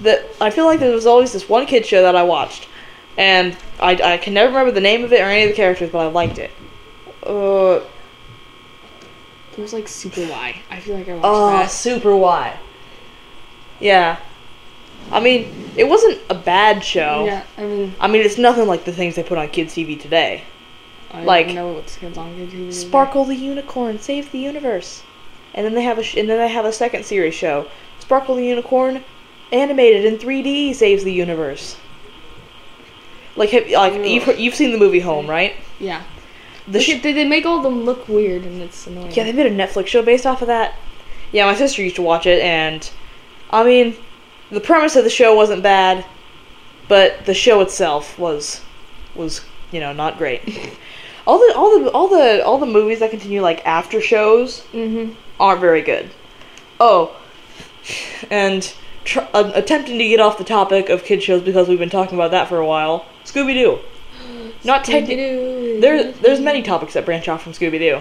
that. 0.00 0.24
I 0.40 0.50
feel 0.50 0.64
like 0.66 0.80
there 0.80 0.92
was 0.94 1.06
always 1.06 1.32
this 1.32 1.48
one 1.48 1.66
kid 1.66 1.86
show 1.86 2.02
that 2.02 2.16
I 2.16 2.22
watched, 2.22 2.68
and 3.18 3.56
I, 3.80 3.92
I 4.14 4.16
can 4.18 4.34
never 4.34 4.48
remember 4.48 4.72
the 4.72 4.80
name 4.80 5.04
of 5.04 5.12
it 5.12 5.20
or 5.20 5.24
any 5.24 5.44
of 5.44 5.50
the 5.50 5.56
characters, 5.56 5.90
but 5.90 5.98
I 5.98 6.06
liked 6.06 6.38
it. 6.38 6.50
Uh, 7.22 7.80
There 9.52 9.62
was 9.62 9.72
like 9.72 9.88
Super 9.88 10.22
Why. 10.26 10.62
I 10.70 10.80
feel 10.80 10.96
like 10.96 11.08
I 11.08 11.12
watched 11.14 11.24
oh, 11.26 11.50
that. 11.50 11.70
Super 11.70 12.16
Why. 12.16 12.58
Yeah. 13.78 14.18
I 15.10 15.20
mean, 15.20 15.70
it 15.76 15.84
wasn't 15.84 16.20
a 16.30 16.34
bad 16.34 16.84
show. 16.84 17.24
Yeah, 17.24 17.44
I 17.58 17.62
mean, 17.64 17.94
I 18.00 18.06
mean, 18.06 18.22
it's 18.22 18.38
nothing 18.38 18.66
like 18.68 18.84
the 18.84 18.92
things 18.92 19.16
they 19.16 19.22
put 19.22 19.38
on 19.38 19.48
kids' 19.48 19.74
TV 19.74 20.00
today. 20.00 20.44
I 21.12 21.24
Like, 21.24 21.48
know 21.48 21.72
what's 21.72 21.96
kids 21.96 22.16
on 22.16 22.36
YouTube. 22.36 22.72
Sparkle 22.72 23.24
the 23.24 23.34
Unicorn 23.34 23.98
save 23.98 24.30
the 24.30 24.38
universe, 24.38 25.02
and 25.54 25.64
then 25.66 25.74
they 25.74 25.82
have 25.82 25.98
a 25.98 26.02
sh- 26.02 26.16
and 26.16 26.28
then 26.28 26.38
they 26.38 26.48
have 26.48 26.64
a 26.64 26.72
second 26.72 27.04
series 27.04 27.34
show, 27.34 27.66
Sparkle 27.98 28.36
the 28.36 28.46
Unicorn, 28.46 29.04
animated 29.52 30.04
in 30.04 30.18
3D 30.18 30.74
saves 30.74 31.04
the 31.04 31.12
universe. 31.12 31.76
Like, 33.36 33.50
have, 33.50 33.68
like 33.70 33.94
Ugh. 33.94 34.04
you've 34.06 34.38
you've 34.38 34.54
seen 34.54 34.72
the 34.72 34.78
movie 34.78 35.00
Home, 35.00 35.26
right? 35.28 35.54
Yeah. 35.78 36.02
The 36.68 36.80
sh- 36.80 37.00
they, 37.02 37.12
they 37.12 37.26
make 37.26 37.46
all 37.46 37.58
of 37.58 37.62
them 37.62 37.84
look 37.84 38.08
weird, 38.08 38.42
and 38.44 38.60
it's 38.60 38.86
annoying. 38.86 39.12
yeah, 39.12 39.24
they 39.24 39.32
made 39.32 39.46
a 39.46 39.50
Netflix 39.50 39.86
show 39.88 40.02
based 40.02 40.26
off 40.26 40.42
of 40.42 40.48
that. 40.48 40.74
Yeah, 41.32 41.46
my 41.46 41.54
sister 41.54 41.82
used 41.82 41.96
to 41.96 42.02
watch 42.02 42.26
it, 42.26 42.40
and 42.42 42.88
I 43.50 43.64
mean, 43.64 43.96
the 44.50 44.60
premise 44.60 44.96
of 44.96 45.04
the 45.04 45.10
show 45.10 45.34
wasn't 45.34 45.62
bad, 45.62 46.04
but 46.88 47.24
the 47.24 47.34
show 47.34 47.60
itself 47.60 48.18
was 48.18 48.62
was 49.14 49.44
you 49.72 49.80
know 49.80 49.92
not 49.92 50.18
great. 50.18 50.42
all 51.30 51.38
the 51.38 51.54
all 51.56 51.78
the 51.80 51.90
all 51.92 52.08
the 52.08 52.44
all 52.44 52.58
the 52.58 52.66
movies 52.66 52.98
that 52.98 53.10
continue 53.10 53.40
like 53.40 53.64
after 53.64 54.00
shows 54.00 54.62
Mm-hmm. 54.72 55.12
aren't 55.38 55.60
very 55.60 55.80
good. 55.82 56.10
Oh, 56.80 57.16
and 58.30 58.72
tr- 59.04 59.20
uh, 59.32 59.52
attempting 59.54 59.98
to 59.98 60.08
get 60.08 60.18
off 60.20 60.38
the 60.38 60.44
topic 60.44 60.88
of 60.88 61.04
kid 61.04 61.22
shows 61.22 61.42
because 61.42 61.68
we've 61.68 61.78
been 61.78 61.90
talking 61.90 62.16
about 62.18 62.32
that 62.32 62.48
for 62.48 62.58
a 62.58 62.66
while. 62.66 63.06
Scooby 63.24 63.54
Doo. 63.54 63.78
Not 64.64 64.84
technically. 64.84 65.78
There, 65.80 66.10
there's 66.12 66.40
many 66.40 66.62
topics 66.62 66.94
that 66.94 67.04
branch 67.04 67.28
off 67.28 67.42
from 67.42 67.52
Scooby 67.52 67.78
Doo. 67.78 68.00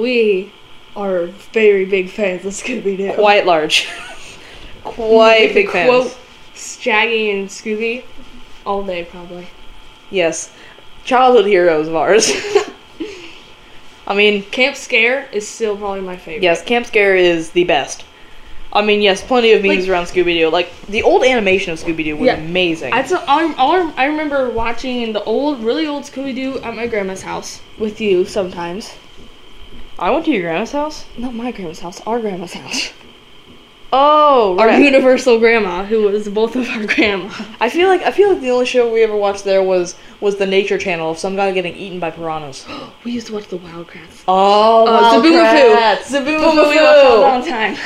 We 0.00 0.52
are 0.96 1.26
very 1.52 1.84
big 1.84 2.08
fans 2.10 2.44
of 2.46 2.52
Scooby 2.52 2.96
Doo. 2.96 3.12
Quite 3.14 3.44
large. 3.46 3.88
Quite 4.84 5.52
big 5.54 5.70
fans. 5.70 5.88
Quote 5.90 6.18
Shaggy 6.54 7.30
and 7.30 7.48
Scooby 7.48 8.04
all 8.64 8.82
day, 8.84 9.04
probably. 9.04 9.46
Yes, 10.10 10.50
childhood 11.04 11.46
heroes 11.46 11.88
of 11.88 11.94
ours. 11.96 12.30
I 14.10 14.14
mean, 14.16 14.42
Camp 14.50 14.74
Scare 14.74 15.28
is 15.32 15.46
still 15.46 15.76
probably 15.76 16.00
my 16.00 16.16
favorite. 16.16 16.42
yes, 16.42 16.62
Camp 16.64 16.84
Scare 16.86 17.14
is 17.14 17.50
the 17.52 17.62
best. 17.64 18.04
I 18.72 18.82
mean, 18.82 19.00
yes, 19.02 19.22
plenty 19.22 19.52
of 19.52 19.62
memes 19.62 19.80
Like- 19.86 19.88
around 19.88 20.04
Scooby 20.06 20.38
Doo. 20.38 20.50
Like 20.50 20.68
the 20.88 21.02
old 21.04 21.22
animation 21.24 21.72
of 21.72 21.78
Scooby 21.78 22.04
Doo 22.04 22.16
was 22.16 22.26
Yeah. 22.26 22.34
amazing. 22.34 22.92
I 22.92 24.04
remember 24.06 24.50
watching 24.50 25.12
the 25.12 25.22
old, 25.24 25.62
really 25.62 25.86
old 25.86 26.02
Scooby 26.04 26.34
Doo 26.34 26.58
at 26.64 26.74
my 26.74 26.86
grandma's 26.88 27.22
house 27.22 27.60
with 27.78 28.00
you 28.00 28.24
sometimes. 28.24 28.92
I 29.98 30.10
went 30.10 30.24
to 30.24 30.32
your 30.32 30.42
grandma's 30.42 30.72
house. 30.72 31.04
Not 31.16 31.34
my 31.34 31.52
grandma's 31.52 31.80
house, 31.80 32.00
our 32.06 32.18
grandma's 32.20 32.54
house. 32.54 32.90
Oh, 33.92 34.56
Our 34.60 34.68
right. 34.68 34.82
universal 34.82 35.40
grandma, 35.40 35.84
who 35.84 36.02
was 36.02 36.28
both 36.28 36.54
of 36.54 36.68
our 36.70 36.86
grandma. 36.86 37.28
I 37.60 37.68
feel 37.68 37.88
like 37.88 38.02
I 38.02 38.12
feel 38.12 38.28
like 38.32 38.40
the 38.40 38.50
only 38.50 38.66
show 38.66 38.92
we 38.92 39.02
ever 39.02 39.16
watched 39.16 39.42
there 39.44 39.62
was 39.64 39.96
was 40.20 40.36
the 40.36 40.46
Nature 40.46 40.78
Channel 40.78 41.10
of 41.10 41.18
some 41.18 41.34
guy 41.34 41.50
getting 41.50 41.74
eaten 41.74 41.98
by 41.98 42.10
piranhas. 42.12 42.64
We 43.04 43.10
used 43.12 43.26
to 43.28 43.32
watch 43.34 43.48
the 43.48 43.56
Wild 43.56 43.88
Kratts. 43.88 44.22
Oh, 44.28 44.86
Oh, 44.86 45.20
Zoboomafoo. 45.20 46.02
Zoboomafoo. 46.04 46.68
We 46.70 46.76
watched 46.76 47.04
all 47.04 47.16
the 47.16 47.22
wrong 47.24 47.44
time. 47.44 47.76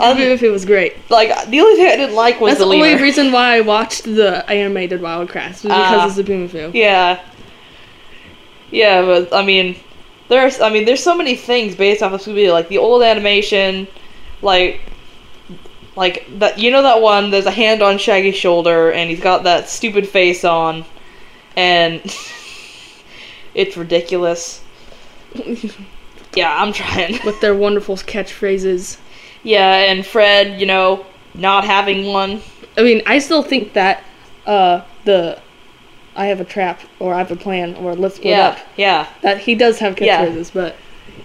Um, 0.00 0.16
Zoboomafoo 0.16 0.52
was 0.52 0.64
great. 0.64 0.94
Like 1.10 1.30
the 1.50 1.60
only 1.60 1.74
thing 1.74 1.86
I 1.90 1.96
didn't 1.96 2.14
like 2.14 2.40
was 2.40 2.50
That's 2.52 2.60
the 2.60 2.66
the 2.68 2.74
only 2.76 2.94
reason 3.02 3.32
why 3.32 3.56
I 3.56 3.60
watched 3.62 4.04
the 4.04 4.48
animated 4.48 5.02
Wild 5.02 5.28
Kratts 5.28 5.64
was 5.64 5.72
Ah. 5.72 5.90
because 6.06 6.18
of 6.18 6.26
Zoboomafoo. 6.26 6.72
Yeah. 6.72 7.20
Yeah, 8.70 9.02
but 9.02 9.32
I 9.34 9.42
mean, 9.44 9.74
there's 10.28 10.60
I 10.60 10.70
mean, 10.70 10.84
there's 10.84 11.02
so 11.02 11.16
many 11.16 11.34
things 11.34 11.74
based 11.74 12.00
off 12.02 12.12
of 12.12 12.20
Scooby 12.20 12.46
Doo, 12.46 12.52
like 12.52 12.68
the 12.68 12.78
old 12.78 13.02
animation, 13.02 13.88
like 14.42 14.82
like 15.98 16.24
that. 16.38 16.58
You 16.58 16.70
know 16.70 16.82
that 16.82 17.02
one? 17.02 17.30
There's 17.30 17.46
a 17.46 17.50
hand 17.50 17.82
on 17.82 17.98
Shaggy's 17.98 18.36
shoulder, 18.36 18.90
and 18.92 19.10
he's 19.10 19.20
got 19.20 19.42
that 19.44 19.68
stupid 19.68 20.08
face 20.08 20.44
on, 20.44 20.84
and 21.56 22.00
it's 23.54 23.76
ridiculous. 23.76 24.62
Yeah, 26.34 26.54
I'm 26.62 26.74
trying. 26.74 27.18
With 27.24 27.40
their 27.40 27.54
wonderful 27.54 27.96
catchphrases. 27.96 28.98
Yeah, 29.42 29.90
and 29.90 30.04
Fred, 30.06 30.60
you 30.60 30.66
know, 30.66 31.06
not 31.34 31.64
having 31.64 32.06
one. 32.12 32.42
I 32.76 32.82
mean, 32.82 33.02
I 33.06 33.18
still 33.18 33.42
think 33.42 33.72
that 33.72 34.04
uh, 34.46 34.82
the 35.04 35.40
I 36.14 36.26
have 36.26 36.40
a 36.40 36.44
trap 36.44 36.82
or 37.00 37.14
I 37.14 37.18
have 37.18 37.32
a 37.32 37.36
plan 37.36 37.74
or 37.76 37.94
let's 37.96 38.16
split 38.16 38.32
Yeah, 38.32 38.48
up. 38.48 38.58
yeah, 38.76 39.08
That 39.22 39.38
he 39.38 39.54
does 39.54 39.78
have 39.78 39.98
Yeah. 39.98 40.26
catchphrases, 40.26 40.52
but 40.52 40.76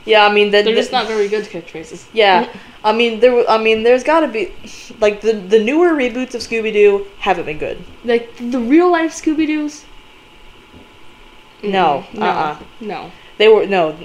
yeah. 0.05 0.25
I 0.25 0.33
mean, 0.33 0.51
that 0.51 0.63
they're 0.63 0.73
just 0.73 0.93
not 0.93 1.05
very 1.07 1.27
good 1.27 1.43
catchphrases. 1.45 2.05
Yeah, 2.13 2.47
I 2.83 2.91
mean 2.91 3.19
there. 3.21 3.49
I 3.49 3.57
mean, 3.57 3.83
there's 3.83 4.03
got 4.03 4.21
to 4.21 4.27
be 4.27 4.51
like 4.99 5.21
the 5.21 5.33
the 5.33 5.59
newer 5.63 5.89
reboots 5.93 6.35
of 6.35 6.41
Scooby 6.41 6.73
Doo 6.73 7.07
haven't 7.19 7.45
been 7.45 7.57
good. 7.57 7.83
Like 8.03 8.35
the 8.37 8.59
real 8.59 8.91
life 8.91 9.13
Scooby 9.13 9.47
Doo's. 9.47 9.85
No, 11.63 12.03
mm, 12.11 12.15
no, 12.19 12.25
uh-uh. 12.25 12.57
no. 12.81 13.11
They 13.37 13.47
were 13.47 13.65
no. 13.65 13.97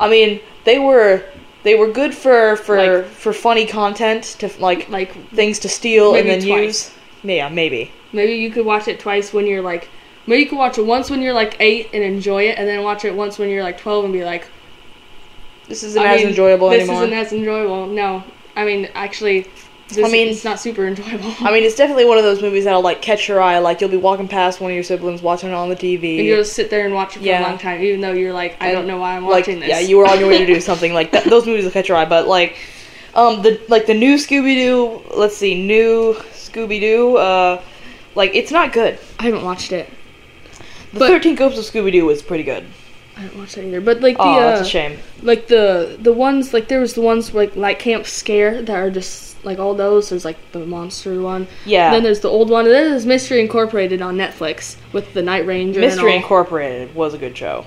I 0.00 0.08
mean, 0.08 0.40
they 0.64 0.78
were 0.78 1.22
they 1.62 1.74
were 1.74 1.88
good 1.92 2.14
for 2.14 2.56
for 2.56 2.76
Like- 2.76 3.06
for 3.06 3.32
funny 3.32 3.66
content 3.66 4.24
to 4.38 4.50
like 4.58 4.88
Like 4.88 5.12
things 5.30 5.58
to 5.60 5.68
steal 5.68 6.14
and 6.14 6.28
then 6.28 6.40
twice. 6.40 6.64
use. 6.64 6.90
Yeah, 7.22 7.48
maybe. 7.50 7.92
maybe 8.12 8.34
you 8.34 8.50
could 8.50 8.64
watch 8.66 8.88
it 8.88 8.98
twice 8.98 9.32
when 9.32 9.46
you're 9.46 9.62
like. 9.62 9.88
Maybe 10.26 10.42
you 10.44 10.48
could 10.48 10.58
watch 10.58 10.78
it 10.78 10.86
once 10.86 11.10
when 11.10 11.20
you're 11.20 11.32
like 11.34 11.56
eight 11.58 11.90
and 11.92 12.02
enjoy 12.02 12.44
it, 12.44 12.56
and 12.56 12.66
then 12.68 12.82
watch 12.84 13.04
it 13.04 13.12
once 13.14 13.38
when 13.38 13.48
you're 13.50 13.64
like 13.64 13.78
twelve 13.78 14.04
and 14.04 14.12
be 14.12 14.24
like, 14.24 14.46
This 15.72 15.82
isn't 15.84 16.02
I 16.02 16.14
as 16.14 16.20
mean, 16.20 16.28
enjoyable 16.28 16.68
this 16.68 16.82
anymore. 16.82 17.04
isn't 17.04 17.14
as 17.16 17.32
enjoyable. 17.32 17.86
No, 17.86 18.22
I 18.54 18.64
mean 18.66 18.88
actually, 18.94 19.46
this, 19.88 20.04
I 20.06 20.10
mean- 20.10 20.28
it's 20.28 20.44
not 20.44 20.60
super 20.60 20.86
enjoyable. 20.86 21.32
I 21.40 21.50
mean, 21.52 21.64
it's 21.64 21.76
definitely 21.76 22.04
one 22.04 22.18
of 22.18 22.24
those 22.24 22.42
movies 22.42 22.64
that'll 22.64 22.82
like 22.82 23.00
catch 23.00 23.26
your 23.28 23.40
eye. 23.40 23.58
Like 23.58 23.80
you'll 23.80 23.88
be 23.90 23.96
walking 23.96 24.28
past 24.28 24.60
one 24.60 24.70
of 24.70 24.74
your 24.74 24.84
siblings 24.84 25.22
watching 25.22 25.48
it 25.50 25.54
on 25.54 25.68
the 25.70 25.76
TV. 25.76 26.18
and 26.18 26.26
you'll 26.26 26.38
just 26.38 26.52
sit 26.54 26.68
there 26.70 26.84
and 26.84 26.94
watch 26.94 27.16
it 27.16 27.20
for 27.20 27.24
Yeah. 27.24 27.40
a 27.40 27.48
long 27.48 27.58
time, 27.58 27.82
even 27.82 28.00
though 28.02 28.12
you're 28.12 28.32
like, 28.34 28.56
I 28.60 28.72
don't 28.72 28.86
know 28.86 28.98
why 28.98 29.16
I'm 29.16 29.22
like, 29.24 29.30
watching 29.46 29.60
this. 29.60 29.68
Yeah, 29.70 29.78
you 29.80 29.96
were 29.98 30.06
on 30.06 30.18
your 30.20 30.28
way 30.28 30.38
to 30.38 30.46
do 30.46 30.60
something 30.70 30.92
like 30.92 31.12
that. 31.12 31.24
Those 31.24 31.46
movies 31.46 31.64
will 31.64 31.72
catch 31.72 31.88
your 31.88 31.96
eye, 31.96 32.04
but 32.04 32.26
like, 32.28 32.56
um, 33.14 33.42
the 33.42 33.60
like 33.68 33.86
the 33.86 33.94
new 33.94 34.16
Scooby 34.16 34.54
Doo. 34.56 35.02
Let's 35.16 35.36
see, 35.36 35.54
new 35.66 36.14
Scooby 36.32 36.80
Doo. 36.80 37.16
Uh, 37.16 37.62
like 38.14 38.34
it's 38.34 38.50
not 38.50 38.72
good. 38.72 38.98
I 39.18 39.24
haven't 39.24 39.44
watched 39.44 39.72
it. 39.72 39.88
The 40.92 40.98
But- 40.98 41.08
Thirteen 41.08 41.34
Ghosts 41.34 41.58
of 41.58 41.64
Scooby 41.64 41.92
Doo 41.92 42.04
was 42.06 42.22
pretty 42.22 42.44
good. 42.44 42.64
I 43.16 43.20
haven't 43.20 43.38
watched 43.38 43.54
that 43.56 43.64
either. 43.66 43.80
But 43.80 44.00
like 44.00 44.16
the 44.16 44.22
Oh, 44.22 44.38
uh, 44.38 44.40
that's 44.40 44.62
a 44.66 44.70
shame. 44.70 44.98
like 45.22 45.46
the 45.48 45.98
the 46.00 46.12
ones 46.12 46.54
like 46.54 46.68
there 46.68 46.80
was 46.80 46.94
the 46.94 47.02
ones 47.02 47.34
like 47.34 47.54
like 47.56 47.78
Camp 47.78 48.06
Scare 48.06 48.62
that 48.62 48.74
are 48.76 48.90
just 48.90 49.44
like 49.44 49.58
all 49.58 49.74
those. 49.74 50.08
There's 50.10 50.24
like 50.24 50.38
the 50.52 50.64
monster 50.64 51.20
one. 51.20 51.46
Yeah, 51.66 51.90
Then 51.90 52.02
there's 52.04 52.20
the 52.20 52.28
old 52.28 52.48
one. 52.48 52.64
And 52.64 52.74
then 52.74 52.90
there's 52.90 53.04
Mystery 53.06 53.40
Incorporated 53.40 54.00
on 54.00 54.16
Netflix 54.16 54.76
with 54.92 55.12
the 55.14 55.22
Night 55.22 55.46
Ranger. 55.46 55.80
Mystery 55.80 56.00
and 56.00 56.10
all. 56.10 56.22
Incorporated 56.22 56.94
was 56.94 57.12
a 57.12 57.18
good 57.18 57.36
show. 57.36 57.64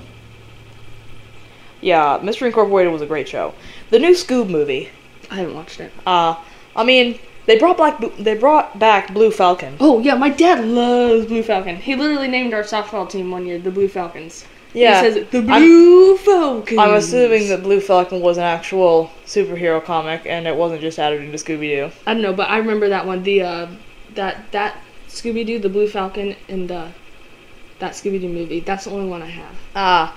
Yeah, 1.82 2.20
Mystery 2.24 2.48
Incorporated 2.48 2.92
was 2.92 3.02
a 3.02 3.06
great 3.06 3.28
show. 3.28 3.54
The 3.92 4.00
new 4.00 4.12
Scoob 4.12 4.50
movie. 4.50 4.90
I 5.30 5.36
haven't 5.36 5.56
watched 5.56 5.80
it. 5.80 5.92
Uh, 6.06 6.36
I 6.76 6.84
mean, 6.84 7.20
they 7.46 7.60
brought 7.60 7.78
back 7.78 8.02
they 8.18 8.36
brought 8.36 8.80
back 8.80 9.14
Blue 9.14 9.32
Falcon. 9.32 9.78
Oh 9.80 10.00
yeah, 10.00 10.16
my 10.16 10.30
dad 10.30 10.66
loves 10.66 11.26
Blue 11.28 11.44
Falcon. 11.44 11.76
He 11.78 11.96
literally 11.96 12.28
named 12.28 12.54
our 12.54 12.64
softball 12.64 13.08
team 13.10 13.30
one 13.32 13.46
year 13.46 13.60
the 13.60 13.72
Blue 13.72 13.88
Falcons. 13.88 14.46
Yeah, 14.76 15.04
he 15.04 15.12
says 15.12 15.28
the 15.30 15.38
I'm- 15.38 15.62
Blue 15.62 16.18
Falcons. 16.18 16.78
I'm 16.80 16.94
assuming 16.94 17.48
that 17.50 17.64
Blue 17.64 17.80
Falcon 17.80 18.22
was 18.22 18.38
an 18.38 18.44
actual 18.44 19.10
superhero 19.26 19.84
comic 19.84 20.26
and 20.26 20.48
it 20.48 20.56
wasn't 20.56 20.82
just 20.82 21.00
added 21.00 21.22
into 21.22 21.38
Scooby 21.38 21.76
Doo. 21.76 21.92
I 22.06 22.14
don't 22.14 22.22
know, 22.22 22.34
but 22.34 22.50
I 22.50 22.58
remember 22.58 22.90
that 22.90 23.08
one. 23.08 23.24
The 23.24 23.42
uh, 23.42 23.68
that 24.16 24.52
that 24.52 24.78
Scooby 25.08 25.46
Doo, 25.46 25.60
the 25.60 25.70
Blue 25.70 25.88
Falcon, 25.88 26.36
and 26.50 26.72
uh, 26.72 26.88
that 27.80 27.94
Scooby 27.94 28.20
Doo 28.20 28.28
movie. 28.28 28.60
That's 28.60 28.86
the 28.86 28.92
only 28.92 29.10
one 29.10 29.22
I 29.22 29.30
have. 29.30 29.56
Ah, 29.76 30.16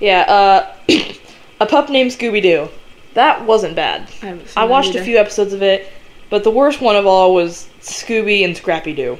yeah. 0.00 0.20
Uh, 0.22 0.74
a 1.60 1.66
pup 1.66 1.90
named 1.90 2.10
Scooby 2.10 2.42
Doo. 2.42 2.68
That 3.14 3.44
wasn't 3.44 3.74
bad. 3.74 4.08
I 4.22 4.38
I 4.56 4.64
watched 4.64 4.94
a 4.94 5.02
few 5.02 5.18
episodes 5.18 5.52
of 5.52 5.62
it, 5.62 5.90
but 6.30 6.44
the 6.44 6.50
worst 6.50 6.80
one 6.80 6.96
of 6.96 7.06
all 7.06 7.34
was 7.34 7.68
Scooby 7.80 8.44
and 8.44 8.56
Scrappy 8.56 8.94
Doo. 8.94 9.18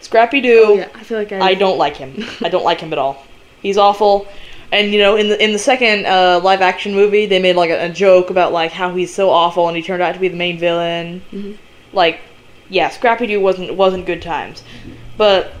Scrappy 0.00 0.40
Doo. 0.40 0.64
Oh, 0.66 0.74
yeah, 0.74 0.88
I 0.94 1.02
feel 1.02 1.18
like 1.18 1.32
I. 1.32 1.40
I 1.40 1.54
don't 1.54 1.78
like 1.78 1.96
him. 1.96 2.24
I 2.42 2.48
don't 2.48 2.64
like 2.64 2.80
him 2.80 2.92
at 2.92 2.98
all. 2.98 3.24
He's 3.62 3.76
awful. 3.78 4.26
And 4.70 4.92
you 4.92 4.98
know, 5.00 5.16
in 5.16 5.28
the 5.28 5.42
in 5.42 5.52
the 5.52 5.58
second 5.58 6.06
uh, 6.06 6.40
live 6.42 6.60
action 6.60 6.94
movie, 6.94 7.24
they 7.26 7.40
made 7.40 7.56
like 7.56 7.70
a, 7.70 7.86
a 7.86 7.88
joke 7.88 8.28
about 8.30 8.52
like 8.52 8.70
how 8.72 8.94
he's 8.94 9.14
so 9.14 9.30
awful, 9.30 9.66
and 9.68 9.76
he 9.76 9.82
turned 9.82 10.02
out 10.02 10.12
to 10.14 10.20
be 10.20 10.28
the 10.28 10.36
main 10.36 10.58
villain. 10.58 11.22
Mhm. 11.32 11.56
Like, 11.94 12.20
yeah, 12.68 12.90
Scrappy 12.90 13.26
Doo 13.26 13.40
wasn't 13.40 13.74
wasn't 13.74 14.04
good 14.04 14.20
times, 14.20 14.62
but 15.16 15.52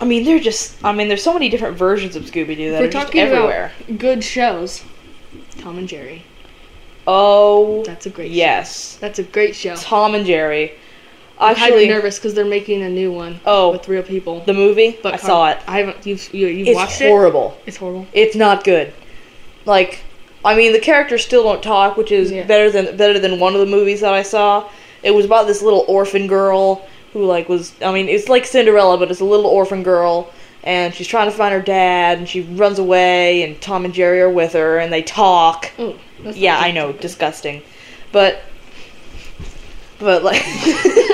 I 0.00 0.04
mean, 0.04 0.24
they're 0.24 0.38
just 0.38 0.84
I 0.84 0.92
mean, 0.92 1.08
there's 1.08 1.22
so 1.22 1.32
many 1.32 1.48
different 1.48 1.78
versions 1.78 2.14
of 2.14 2.24
Scooby 2.24 2.56
Doo 2.56 2.72
that 2.72 2.80
We're 2.80 2.88
are 2.88 2.90
just 2.90 3.06
talking 3.06 3.20
everywhere. 3.22 3.72
about 3.88 3.98
good 3.98 4.22
shows. 4.22 4.84
Tom 5.58 5.78
and 5.78 5.88
Jerry. 5.88 6.24
Oh, 7.06 7.82
That's 7.84 8.06
a 8.06 8.10
great 8.10 8.28
show. 8.28 8.34
yes, 8.34 8.96
That's 8.96 9.18
a 9.18 9.22
great 9.22 9.54
show. 9.56 9.76
Tom 9.76 10.14
and 10.14 10.26
Jerry. 10.26 10.72
I'm 11.38 11.56
Actually, 11.56 11.88
nervous 11.88 12.18
because 12.18 12.34
they're 12.34 12.44
making 12.44 12.82
a 12.82 12.88
new 12.88 13.10
one 13.12 13.40
oh, 13.44 13.72
with 13.72 13.88
real 13.88 14.04
people. 14.04 14.40
the 14.40 14.52
movie. 14.54 14.98
But 15.02 15.14
I 15.14 15.16
saw 15.16 15.50
it. 15.50 15.58
I 15.66 15.78
haven't. 15.80 16.06
You've 16.06 16.32
you, 16.32 16.46
you've 16.46 16.68
It's 16.68 16.76
watched 16.76 17.00
horrible. 17.02 17.56
it. 17.58 17.68
It's 17.68 17.76
horrible. 17.76 18.02
It's 18.02 18.06
horrible. 18.06 18.06
It's 18.12 18.36
not 18.36 18.62
good. 18.64 18.92
Like, 19.66 20.00
I 20.44 20.54
mean, 20.54 20.72
the 20.72 20.78
characters 20.78 21.24
still 21.24 21.42
don't 21.42 21.62
talk, 21.62 21.96
which 21.96 22.12
is 22.12 22.30
Yeah. 22.30 22.44
better 22.46 22.70
than 22.70 22.96
better 22.96 23.18
than 23.18 23.40
one 23.40 23.54
of 23.54 23.60
the 23.60 23.66
movies 23.66 24.00
that 24.02 24.12
I 24.14 24.22
saw. 24.22 24.68
It 25.02 25.10
was 25.10 25.24
about 25.24 25.46
this 25.48 25.60
little 25.60 25.84
orphan 25.88 26.28
girl 26.28 26.86
who 27.12 27.24
like 27.24 27.48
was. 27.48 27.72
I 27.82 27.92
mean, 27.92 28.08
it's 28.08 28.28
like 28.28 28.44
Cinderella, 28.46 28.96
but 28.96 29.10
it's 29.10 29.20
a 29.20 29.24
little 29.24 29.46
orphan 29.46 29.82
girl, 29.82 30.30
and 30.62 30.94
she's 30.94 31.08
trying 31.08 31.28
to 31.30 31.36
find 31.36 31.52
her 31.52 31.60
dad, 31.60 32.18
and 32.18 32.28
she 32.28 32.42
runs 32.42 32.78
away, 32.78 33.42
and 33.42 33.60
Tom 33.60 33.84
and 33.84 33.92
Jerry 33.92 34.20
are 34.20 34.30
with 34.30 34.52
her, 34.52 34.78
and 34.78 34.92
they 34.92 35.02
talk. 35.02 35.70
Oh, 35.80 35.96
Yeah, 36.22 36.58
I 36.58 36.70
know, 36.70 36.92
disgusting, 36.92 37.62
but 38.12 38.40
but 39.98 40.22
like. 40.22 40.42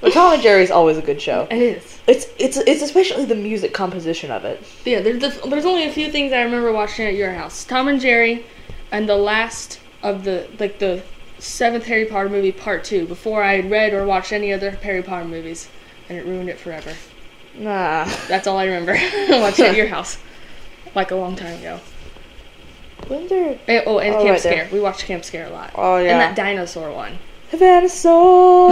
But 0.00 0.12
Tom 0.12 0.34
and 0.34 0.42
Jerry's 0.42 0.70
always 0.70 0.96
a 0.96 1.02
good 1.02 1.20
show. 1.20 1.48
It 1.50 1.58
is. 1.60 1.98
It's 2.06 2.26
it's 2.38 2.56
it's 2.56 2.82
especially 2.82 3.24
the 3.24 3.34
music 3.34 3.74
composition 3.74 4.30
of 4.30 4.44
it. 4.44 4.62
Yeah, 4.84 5.00
there's 5.00 5.20
the, 5.20 5.48
there's 5.48 5.66
only 5.66 5.84
a 5.86 5.92
few 5.92 6.10
things 6.12 6.32
I 6.32 6.42
remember 6.42 6.72
watching 6.72 7.06
at 7.06 7.14
your 7.14 7.32
house. 7.32 7.64
Tom 7.64 7.88
and 7.88 8.00
Jerry, 8.00 8.46
and 8.92 9.08
the 9.08 9.16
last 9.16 9.80
of 10.02 10.24
the 10.24 10.48
like 10.60 10.78
the 10.78 11.02
seventh 11.38 11.84
Harry 11.86 12.04
Potter 12.06 12.28
movie, 12.28 12.52
part 12.52 12.84
two. 12.84 13.06
Before 13.06 13.42
I 13.42 13.56
had 13.56 13.70
read 13.70 13.92
or 13.92 14.06
watched 14.06 14.32
any 14.32 14.52
other 14.52 14.70
Harry 14.70 15.02
Potter 15.02 15.26
movies, 15.26 15.68
and 16.08 16.16
it 16.16 16.24
ruined 16.24 16.48
it 16.48 16.58
forever. 16.58 16.94
Nah. 17.54 18.04
That's 18.28 18.46
all 18.46 18.56
I 18.56 18.66
remember 18.66 18.92
watching 19.40 19.64
at 19.66 19.76
your 19.76 19.88
house, 19.88 20.18
like 20.94 21.10
a 21.10 21.16
long 21.16 21.34
time 21.34 21.58
ago. 21.58 21.80
When 23.08 23.26
there 23.26 23.58
Eh, 23.66 23.82
oh, 23.86 23.98
and 23.98 24.14
Oh, 24.14 24.18
Camp 24.18 24.30
right 24.30 24.42
there. 24.42 24.66
Scare. 24.66 24.68
We 24.72 24.80
watched 24.80 25.04
Camp 25.06 25.24
Scare 25.24 25.46
a 25.46 25.50
lot. 25.50 25.72
Oh 25.74 25.96
yeah. 25.98 26.12
And 26.12 26.20
that 26.20 26.36
dinosaur 26.36 26.92
one. 26.92 27.18
Havana 27.50 27.88
Soul. 27.88 28.70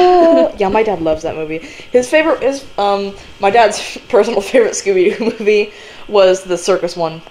yeah, 0.58 0.68
my 0.68 0.82
dad 0.82 1.00
loves 1.00 1.22
that 1.22 1.34
movie. 1.34 1.58
His 1.58 2.08
favorite 2.10 2.42
is 2.42 2.66
um 2.78 3.14
my 3.40 3.50
dad's 3.50 3.96
personal 4.08 4.40
favorite 4.40 4.72
Scooby 4.72 5.16
Doo 5.16 5.24
movie 5.38 5.72
was 6.08 6.44
the 6.44 6.58
circus 6.58 6.96
one. 6.96 7.22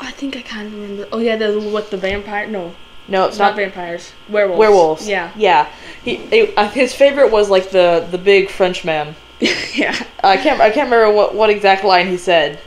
I 0.00 0.10
think 0.12 0.36
I 0.36 0.42
kind 0.42 0.66
of 0.68 0.74
remember. 0.74 1.08
Oh 1.12 1.18
yeah, 1.18 1.36
the 1.36 1.60
what 1.60 1.90
the 1.90 1.96
vampire? 1.98 2.46
No, 2.46 2.74
No, 3.08 3.26
it's 3.26 3.38
not 3.38 3.50
not 3.50 3.56
vampires. 3.56 4.12
Werewolves. 4.28 4.58
werewolves. 4.58 5.08
Yeah. 5.08 5.30
yeah. 5.36 5.70
He 6.02 6.16
it, 6.30 6.54
uh, 6.56 6.68
his 6.70 6.94
favorite 6.94 7.30
was 7.30 7.50
like 7.50 7.70
the 7.70 8.06
the 8.10 8.18
big 8.18 8.50
French 8.50 8.84
man. 8.84 9.14
yeah. 9.74 9.94
I 10.24 10.36
can't 10.36 10.60
I 10.60 10.70
can't 10.70 10.90
remember 10.90 11.14
what 11.14 11.34
what 11.34 11.50
exact 11.50 11.84
line 11.84 12.08
he 12.08 12.16
said, 12.16 12.58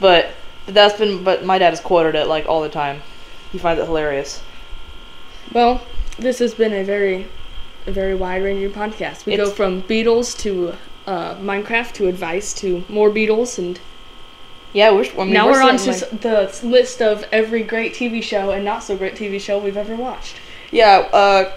but 0.00 0.30
but 0.66 0.74
that's 0.74 0.98
been 0.98 1.22
but 1.22 1.44
my 1.44 1.58
dad 1.58 1.70
has 1.70 1.80
quoted 1.80 2.14
it 2.16 2.26
like 2.26 2.46
all 2.46 2.60
the 2.62 2.68
time. 2.68 3.02
He 3.52 3.58
finds 3.58 3.80
it 3.80 3.86
hilarious. 3.86 4.42
Well, 5.52 5.82
this 6.18 6.38
has 6.38 6.54
been 6.54 6.72
a 6.72 6.82
very, 6.84 7.26
a 7.86 7.92
very 7.92 8.14
wide-ranging 8.14 8.70
podcast. 8.72 9.26
We 9.26 9.36
go 9.36 9.50
from 9.50 9.82
Beatles 9.82 10.38
to 10.40 10.74
uh, 11.06 11.34
Minecraft 11.36 11.92
to 11.94 12.06
advice 12.08 12.52
to 12.54 12.84
more 12.88 13.10
Beatles, 13.10 13.58
and 13.58 13.78
Yeah, 14.72 14.92
we're, 14.92 15.04
I 15.18 15.24
mean, 15.24 15.32
now 15.34 15.46
we're, 15.50 15.62
on 15.62 15.76
to 15.78 15.90
s- 15.90 16.08
the 16.10 16.50
list 16.62 17.02
of 17.02 17.24
every 17.32 17.62
great 17.62 17.92
TV 17.94 18.22
show 18.22 18.50
and 18.50 18.64
not 18.64 18.82
so 18.84 18.96
great 18.96 19.14
TV 19.16 19.40
show 19.40 19.58
we've 19.58 19.76
ever 19.76 19.96
watched. 19.96 20.36
Yeah, 20.70 21.08
uh, 21.12 21.52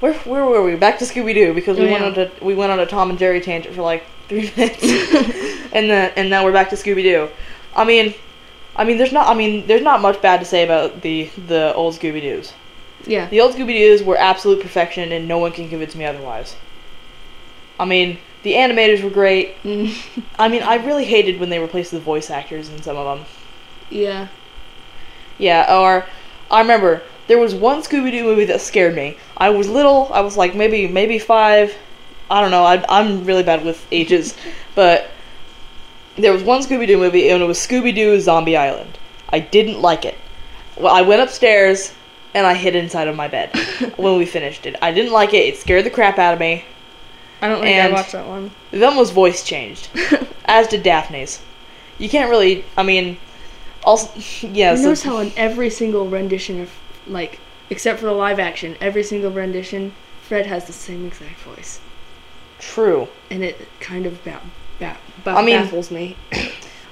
where 0.00 0.14
where 0.14 0.44
were 0.44 0.62
we? 0.64 0.76
Back 0.76 0.98
to 0.98 1.04
Scooby 1.04 1.34
Doo 1.34 1.54
because 1.54 1.78
we 1.78 1.88
Oh, 1.88 1.92
went 1.92 2.04
on 2.04 2.14
to 2.14 2.30
we 2.42 2.54
went 2.54 2.72
on 2.72 2.80
a 2.80 2.86
Tom 2.86 3.10
and 3.10 3.18
Jerry 3.18 3.40
tangent 3.40 3.74
for 3.74 3.82
like 3.82 4.04
three 4.28 4.50
minutes, 4.56 4.82
and 5.72 5.88
then 5.90 6.12
and 6.16 6.28
now 6.30 6.44
we're 6.44 6.52
back 6.52 6.70
to 6.70 6.76
Scooby 6.76 7.02
Doo. 7.02 7.28
I 7.76 7.84
mean, 7.84 8.14
I 8.76 8.84
mean, 8.84 8.98
there's 8.98 9.12
not 9.12 9.28
I 9.28 9.34
mean, 9.34 9.66
there's 9.66 9.82
not 9.82 10.00
much 10.02 10.20
bad 10.20 10.40
to 10.40 10.46
say 10.46 10.64
about 10.64 11.00
the 11.02 11.30
the 11.46 11.72
old 11.74 11.94
Scooby 11.94 12.20
Doos. 12.20 12.52
Yeah. 13.06 13.26
The 13.28 13.40
old 13.40 13.54
Scooby 13.54 13.78
Doos 13.78 14.02
were 14.02 14.16
absolute 14.18 14.60
perfection, 14.60 15.12
and 15.12 15.26
no 15.26 15.38
one 15.38 15.52
can 15.52 15.68
convince 15.68 15.94
me 15.94 16.04
otherwise. 16.04 16.56
I 17.78 17.84
mean, 17.84 18.18
the 18.42 18.54
animators 18.54 19.02
were 19.02 19.10
great. 19.10 19.62
Mm, 19.62 19.94
I 20.38 20.48
mean, 20.48 20.62
I 20.62 20.76
really 20.76 21.04
hated 21.04 21.40
when 21.40 21.50
they 21.50 21.58
replaced 21.58 21.90
the 21.92 22.00
voice 22.00 22.30
actors 22.30 22.68
in 22.68 22.82
some 22.82 22.96
of 22.96 23.18
them. 23.18 23.26
yeah. 23.90 24.28
Yeah, 25.38 25.74
or 25.74 26.04
I 26.50 26.60
remember 26.60 27.02
there 27.26 27.38
was 27.38 27.54
one 27.54 27.80
Scooby 27.82 28.10
Doo 28.10 28.24
movie 28.24 28.44
that 28.46 28.60
scared 28.60 28.94
me. 28.94 29.16
I 29.36 29.48
was 29.50 29.68
little. 29.68 30.10
I 30.12 30.20
was 30.20 30.36
like 30.36 30.54
maybe 30.54 30.86
maybe 30.86 31.18
five. 31.18 31.74
I 32.30 32.40
don't 32.42 32.50
know. 32.50 32.64
I, 32.64 32.84
I'm 32.88 33.24
really 33.24 33.42
bad 33.42 33.64
with 33.64 33.86
ages, 33.90 34.36
but 34.74 35.10
there 36.16 36.32
was 36.32 36.42
one 36.42 36.60
Scooby 36.60 36.86
Doo 36.86 36.98
movie, 36.98 37.30
and 37.30 37.42
it 37.42 37.46
was 37.46 37.58
Scooby 37.58 37.94
Doo 37.94 38.20
Zombie 38.20 38.56
Island. 38.56 38.98
I 39.30 39.38
didn't 39.40 39.80
like 39.80 40.04
it. 40.04 40.18
Well, 40.76 40.94
I 40.94 41.00
went 41.02 41.22
upstairs 41.22 41.94
and 42.34 42.46
I 42.46 42.54
hid 42.54 42.76
inside 42.76 43.08
of 43.08 43.16
my 43.16 43.28
bed 43.28 43.54
when 43.96 44.18
we 44.18 44.26
finished 44.26 44.66
it. 44.66 44.76
I 44.82 44.92
didn't 44.92 45.12
like 45.12 45.34
it. 45.34 45.44
It 45.46 45.56
scared 45.56 45.84
the 45.84 45.90
crap 45.90 46.18
out 46.18 46.34
of 46.34 46.40
me. 46.40 46.64
I 47.42 47.48
don't 47.48 47.60
think 47.62 47.74
And- 47.76 47.92
I 47.92 47.96
watched 47.96 48.12
that 48.12 48.26
one. 48.26 48.50
Was 48.72 49.10
voice 49.10 49.42
changed, 49.44 49.88
as 50.44 50.66
did 50.68 50.82
Daphne's. 50.82 51.40
You 51.98 52.08
can't 52.08 52.30
really. 52.30 52.64
I 52.76 52.82
mean, 52.82 53.16
also 53.84 54.10
yeah. 54.46 54.72
you 54.72 54.76
so- 54.76 54.82
notice 54.84 55.02
how 55.02 55.18
in 55.18 55.32
every 55.36 55.70
single 55.70 56.08
rendition 56.08 56.60
of 56.60 56.70
like, 57.06 57.40
except 57.70 57.98
for 57.98 58.06
the 58.06 58.12
live 58.12 58.38
action, 58.38 58.76
every 58.80 59.02
single 59.02 59.30
rendition, 59.30 59.92
Fred 60.22 60.46
has 60.46 60.66
the 60.66 60.72
same 60.72 61.06
exact 61.06 61.38
voice, 61.40 61.80
true. 62.58 63.08
and 63.30 63.42
it 63.42 63.56
kind 63.80 64.06
of 64.06 64.22
ba- 64.22 64.40
ba- 64.78 64.96
ba- 65.24 65.30
I 65.30 65.42
mean- 65.42 65.56
baffles 65.62 65.90
me. 65.90 66.16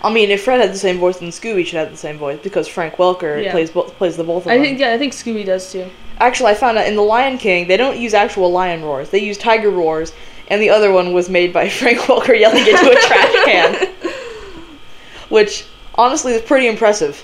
I 0.02 0.12
mean, 0.12 0.30
if 0.30 0.44
Fred 0.44 0.60
had 0.60 0.72
the 0.72 0.78
same 0.78 0.98
voice, 0.98 1.18
then 1.18 1.30
Scooby 1.30 1.66
should 1.66 1.78
have 1.78 1.90
the 1.90 1.96
same 1.96 2.18
voice 2.18 2.38
because 2.42 2.68
Frank 2.68 2.94
Welker 2.96 3.42
Yeah. 3.42 3.50
plays 3.50 3.70
bo- 3.70 3.82
plays 3.82 4.16
the 4.16 4.24
both 4.24 4.46
of 4.46 4.52
I 4.52 4.56
them. 4.56 4.64
think 4.64 4.78
yeah, 4.78 4.92
I 4.92 4.98
think 4.98 5.12
Scooby 5.12 5.44
does 5.44 5.70
too. 5.72 5.86
Actually, 6.20 6.50
I 6.52 6.54
found 6.54 6.78
out 6.78 6.86
in 6.86 6.94
the 6.96 7.02
Lion 7.02 7.36
King 7.38 7.66
they 7.68 7.76
don't 7.76 7.98
use 7.98 8.14
actual 8.14 8.50
lion 8.52 8.82
roars; 8.84 9.10
they 9.10 9.18
use 9.18 9.36
tiger 9.38 9.70
roars, 9.70 10.12
and 10.48 10.62
the 10.62 10.70
other 10.70 10.92
one 10.92 11.12
was 11.12 11.28
made 11.28 11.52
by 11.52 11.68
Frank 11.80 11.98
Welker 12.00 12.38
yelling 12.38 12.66
into 12.66 12.90
a 12.90 12.94
trash 13.00 13.34
can, 13.44 13.88
which 15.28 15.64
honestly 15.96 16.32
is 16.32 16.42
pretty 16.42 16.66
impressive. 16.68 17.22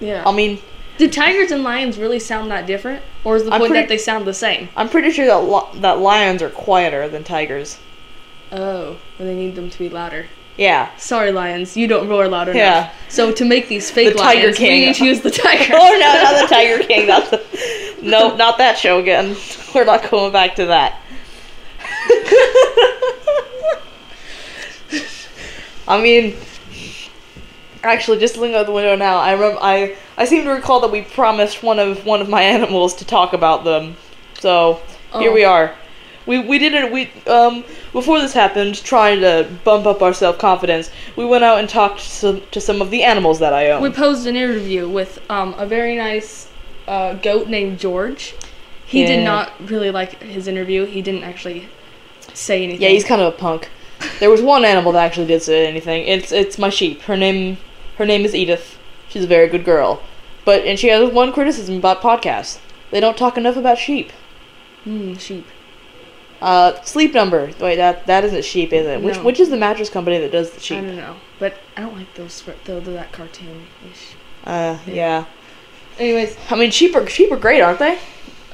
Yeah. 0.00 0.24
I 0.26 0.32
mean, 0.32 0.58
Do 0.98 1.08
tigers 1.08 1.50
and 1.52 1.62
lions 1.62 1.96
really 1.98 2.18
sound 2.18 2.50
that 2.50 2.66
different, 2.66 3.02
or 3.24 3.36
is 3.36 3.44
the 3.44 3.52
I'm 3.52 3.60
point 3.60 3.70
pretty- 3.70 3.82
that 3.82 3.88
they 3.88 3.98
sound 3.98 4.24
the 4.26 4.34
same? 4.34 4.68
I'm 4.76 4.88
pretty 4.88 5.10
sure 5.10 5.26
that 5.26 5.38
li- 5.44 5.80
that 5.80 6.00
lions 6.00 6.42
are 6.42 6.50
quieter 6.50 7.08
than 7.08 7.22
tigers. 7.24 7.78
Oh, 8.52 8.96
well, 9.18 9.28
they 9.28 9.34
need 9.34 9.54
them 9.54 9.70
to 9.70 9.78
be 9.78 9.88
louder. 9.88 10.26
Yeah. 10.56 10.94
Sorry, 10.96 11.32
lions, 11.32 11.76
you 11.76 11.86
don't 11.86 12.08
roar 12.08 12.28
loud 12.28 12.48
enough. 12.48 12.56
Yeah. 12.56 12.90
So 13.08 13.30
to 13.32 13.44
make 13.44 13.68
these 13.68 13.90
fake 13.90 14.12
The 14.14 14.18
Tiger 14.18 14.40
lions, 14.42 14.56
King. 14.56 14.80
we 14.80 14.86
need 14.86 14.94
to 14.96 15.04
use 15.04 15.20
the 15.20 15.30
tiger. 15.42 15.74
Oh 15.76 15.96
no, 16.00 16.22
not 16.22 16.40
the 16.48 16.54
Tiger 16.54 16.82
King. 16.84 17.06
That's 17.06 17.30
the... 17.30 17.96
nope, 18.02 18.36
not 18.38 18.56
that 18.58 18.78
show 18.78 18.98
again. 18.98 19.36
We're 19.74 19.84
not 19.84 20.10
going 20.10 20.32
back 20.32 20.54
to 20.56 20.66
that. 20.66 21.00
I 25.88 26.00
mean, 26.02 26.36
actually, 27.82 28.18
just 28.18 28.36
looking 28.36 28.54
out 28.56 28.66
the 28.66 28.72
window 28.72 28.96
now, 28.96 29.18
I 29.18 29.32
remember 29.32 29.58
I 29.62 29.96
I 30.16 30.24
seem 30.24 30.44
to 30.44 30.50
recall 30.50 30.80
that 30.80 30.90
we 30.90 31.02
promised 31.02 31.62
one 31.62 31.78
of 31.78 32.04
one 32.04 32.20
of 32.20 32.28
my 32.28 32.42
animals 32.42 32.94
to 32.96 33.04
talk 33.04 33.32
about 33.32 33.64
them. 33.64 33.96
So 34.40 34.80
here 35.18 35.30
Oh. 35.30 35.34
we 35.34 35.44
are. 35.44 35.74
We 36.26 36.40
we 36.40 36.58
did 36.58 36.74
it. 36.74 36.90
We 36.92 37.10
um 37.26 37.64
before 37.92 38.20
this 38.20 38.32
happened, 38.32 38.82
trying 38.82 39.20
to 39.20 39.48
bump 39.64 39.86
up 39.86 40.02
our 40.02 40.12
self 40.12 40.38
confidence. 40.38 40.90
We 41.16 41.24
went 41.24 41.44
out 41.44 41.58
and 41.58 41.68
talked 41.68 42.00
to 42.00 42.08
some, 42.08 42.42
to 42.50 42.60
some 42.60 42.82
of 42.82 42.90
the 42.90 43.02
animals 43.04 43.38
that 43.38 43.52
I 43.52 43.70
own. 43.70 43.82
We 43.82 43.90
posed 43.90 44.26
an 44.26 44.36
interview 44.36 44.88
with 44.88 45.20
um, 45.30 45.54
a 45.56 45.66
very 45.66 45.96
nice 45.96 46.48
uh, 46.88 47.14
goat 47.14 47.48
named 47.48 47.78
George. 47.78 48.34
He 48.84 49.00
Yeah. 49.02 49.08
did 49.08 49.24
not 49.24 49.52
really 49.70 49.90
like 49.90 50.22
his 50.22 50.46
interview. 50.46 50.84
He 50.84 51.02
didn't 51.02 51.24
actually 51.24 51.68
say 52.34 52.62
anything. 52.62 52.82
Yeah, 52.82 52.90
he's 52.90 53.04
kind 53.04 53.20
of 53.22 53.32
a 53.34 53.36
punk. 53.36 53.68
There 54.20 54.30
was 54.30 54.42
one 54.42 54.64
animal 54.64 54.92
that 54.92 55.04
actually 55.04 55.26
did 55.26 55.42
say 55.42 55.66
anything. 55.66 56.06
It's 56.06 56.30
it's 56.32 56.58
my 56.58 56.68
sheep. 56.70 57.02
Her 57.02 57.16
name 57.16 57.56
her 57.98 58.04
name 58.06 58.24
is 58.24 58.34
Edith. 58.34 58.78
She's 59.08 59.24
a 59.24 59.28
very 59.28 59.48
good 59.48 59.64
girl. 59.64 60.02
But 60.44 60.64
and 60.64 60.78
she 60.78 60.88
has 60.88 61.10
one 61.12 61.32
criticism 61.32 61.76
about 61.78 62.02
podcasts. 62.02 62.58
They 62.90 63.00
don't 63.00 63.16
talk 63.16 63.36
enough 63.38 63.56
about 63.56 63.78
sheep. 63.78 64.12
Mm, 64.86 65.18
sheep. 65.18 65.46
Uh, 66.46 66.80
sleep 66.82 67.12
number. 67.12 67.50
Wait, 67.60 67.74
that 67.76 68.06
that 68.06 68.24
isn't 68.24 68.44
sheep, 68.44 68.72
is 68.72 68.86
it? 68.86 69.02
Which 69.02 69.16
No. 69.16 69.24
which 69.24 69.40
is 69.40 69.50
the 69.50 69.56
mattress 69.56 69.90
company 69.90 70.18
that 70.18 70.30
does 70.30 70.50
the 70.50 70.58
I 70.58 70.60
sheep? 70.60 70.80
don't 70.80 70.96
know, 70.96 71.16
but 71.40 71.58
I 71.76 71.80
don't 71.80 71.96
like 71.96 72.14
those 72.14 72.42
though. 72.64 72.78
That 72.80 73.10
cartoon 73.10 73.66
ish. 73.90 74.14
Uh, 74.44 74.78
yeah. 74.86 75.24
Anyways, 75.98 76.36
I 76.50 76.54
mean, 76.56 76.70
sheep 76.70 76.94
are 76.94 77.04
sheep 77.08 77.32
are 77.32 77.36
great, 77.36 77.60
aren't 77.62 77.80
they? 77.80 77.98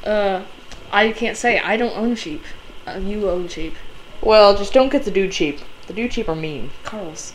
uh, 0.04 0.42
I 0.90 1.12
can't 1.12 1.36
say 1.36 1.58
I 1.58 1.76
don't 1.76 1.94
own 1.96 2.14
sheep. 2.16 2.42
Uh, 2.86 2.98
you 3.02 3.28
own 3.28 3.48
sheep. 3.48 3.74
Well, 4.22 4.56
just 4.56 4.72
don't 4.72 4.90
get 4.90 5.04
the 5.04 5.10
dude 5.10 5.34
sheep. 5.34 5.60
The 5.86 5.92
dude 5.92 6.14
sheep 6.14 6.28
are 6.30 6.34
mean. 6.36 6.70
Carl's. 6.84 7.34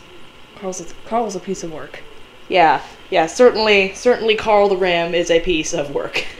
Carl's. 0.58 0.80
A, 0.80 0.86
Carl's 1.06 1.36
a 1.36 1.40
piece 1.40 1.62
of 1.62 1.72
work. 1.72 2.00
yeah, 2.48 2.82
yeah, 3.10 3.26
certainly, 3.26 3.94
certainly, 3.94 4.34
Carl 4.34 4.68
the 4.68 4.76
Ram 4.76 5.14
is 5.14 5.30
a 5.30 5.38
piece 5.38 5.72
of 5.72 5.94
work. 5.94 6.24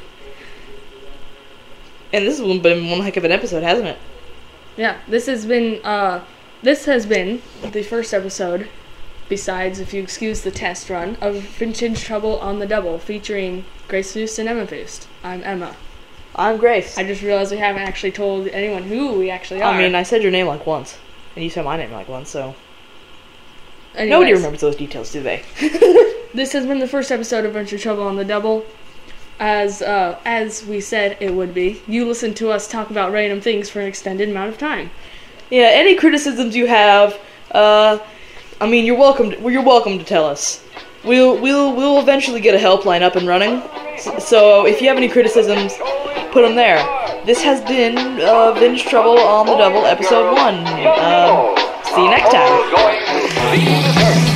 And 2.13 2.27
this 2.27 2.39
has 2.39 2.59
been 2.61 2.91
one 2.91 3.03
heck 3.03 3.17
of 3.17 3.25
an 3.25 3.33
episode, 3.33 3.63
hasn't 3.63 3.89
it? 3.89 3.99
Yeah, 4.77 4.99
this 5.09 5.27
has 5.27 5.45
been 5.45 5.85
uh, 5.85 6.25
this 6.63 6.87
has 6.87 7.05
been 7.05 7.43
the 7.63 7.83
first 7.83 8.15
episode, 8.15 8.69
besides 9.29 9.81
if 9.81 9.93
you 9.93 10.03
excuse 10.03 10.43
the 10.43 10.51
test 10.51 10.89
run 10.89 11.17
of 11.21 11.37
Vintage 11.37 12.03
Trouble 12.03 12.39
on 12.39 12.61
the 12.61 12.67
Double, 12.67 12.99
featuring 12.99 13.65
Grace 13.89 14.13
Foost 14.13 14.39
and 14.39 14.49
Emma 14.49 14.67
Foost. 14.67 15.09
I'm 15.23 15.43
Emma. 15.43 15.77
I'm 16.35 16.57
Grace. 16.57 16.97
I 16.97 17.05
just 17.05 17.23
realized 17.23 17.51
we 17.51 17.59
haven't 17.59 17.83
actually 17.83 18.13
told 18.13 18.49
anyone 18.49 18.85
who 18.85 19.19
we 19.19 19.31
actually 19.31 19.61
are. 19.61 19.75
I 19.75 19.79
mean, 19.79 19.95
I 19.95 20.03
said 20.03 20.23
your 20.23 20.33
name 20.33 20.47
like 20.47 20.67
once, 20.67 20.97
and 21.35 21.45
you 21.45 21.51
said 21.51 21.65
my 21.65 21.77
name 21.77 21.93
like 21.93 22.09
once, 22.09 22.31
so 22.31 22.55
Anyways, 23.95 24.11
nobody 24.11 24.33
remembers 24.33 24.61
those 24.61 24.77
details, 24.77 25.13
do 25.13 25.23
they? 25.23 25.43
This 26.35 26.53
has 26.53 26.67
been 26.67 26.79
the 26.79 26.87
first 26.87 27.11
episode 27.11 27.47
of 27.47 27.55
Vintage 27.55 27.83
Trouble 27.83 28.03
on 28.03 28.17
the 28.17 28.25
Double. 28.25 28.67
As 29.41 29.83
uh, 29.83 30.19
as 30.25 30.67
we 30.67 30.81
said 30.81 31.17
it 31.21 31.33
would 31.33 31.55
be. 31.55 31.81
You 31.87 32.05
listen 32.07 32.35
to 32.35 32.51
us 32.51 32.67
talk 32.67 32.91
about 32.91 33.13
random 33.13 33.41
things 33.41 33.71
for 33.71 33.81
an 33.81 33.87
extended 33.87 34.29
amount 34.29 34.51
of 34.51 34.59
time. 34.59 34.91
yeah. 35.51 35.71
Any 35.73 35.95
criticisms 35.95 36.57
you 36.57 36.67
have, 36.67 37.19
uh, 37.53 37.99
I 38.61 38.69
mean, 38.69 38.85
you're 38.85 38.99
welcome. 38.99 39.31
To, 39.31 39.39
well, 39.39 39.53
you're 39.53 39.63
welcome 39.63 39.97
to 39.99 40.05
tell 40.05 40.25
us. 40.25 40.65
We'll 41.05 41.41
we'll 41.41 41.75
we'll 41.77 42.01
eventually 42.01 42.41
get 42.41 42.57
a 42.57 42.59
helpline 42.59 43.03
up 43.03 43.15
and 43.15 43.29
running. 43.29 43.63
So, 43.99 44.19
so 44.19 44.67
if 44.67 44.81
you 44.81 44.89
have 44.89 44.97
any 44.97 45.09
criticisms, 45.09 45.75
put 46.33 46.43
them 46.43 46.57
there. 46.57 46.79
This 47.25 47.41
has 47.43 47.61
been 47.63 47.97
uh, 48.21 48.53
Vintage 48.53 48.85
Trouble 48.87 49.19
on 49.21 49.47
the 49.47 49.57
Double, 49.57 49.85
episode 49.87 50.33
one. 50.35 50.67
Um, 50.67 51.57
see 51.85 52.03
you 52.03 52.11
next 52.11 52.33
time. 52.33 52.55
Going. 52.75 54.28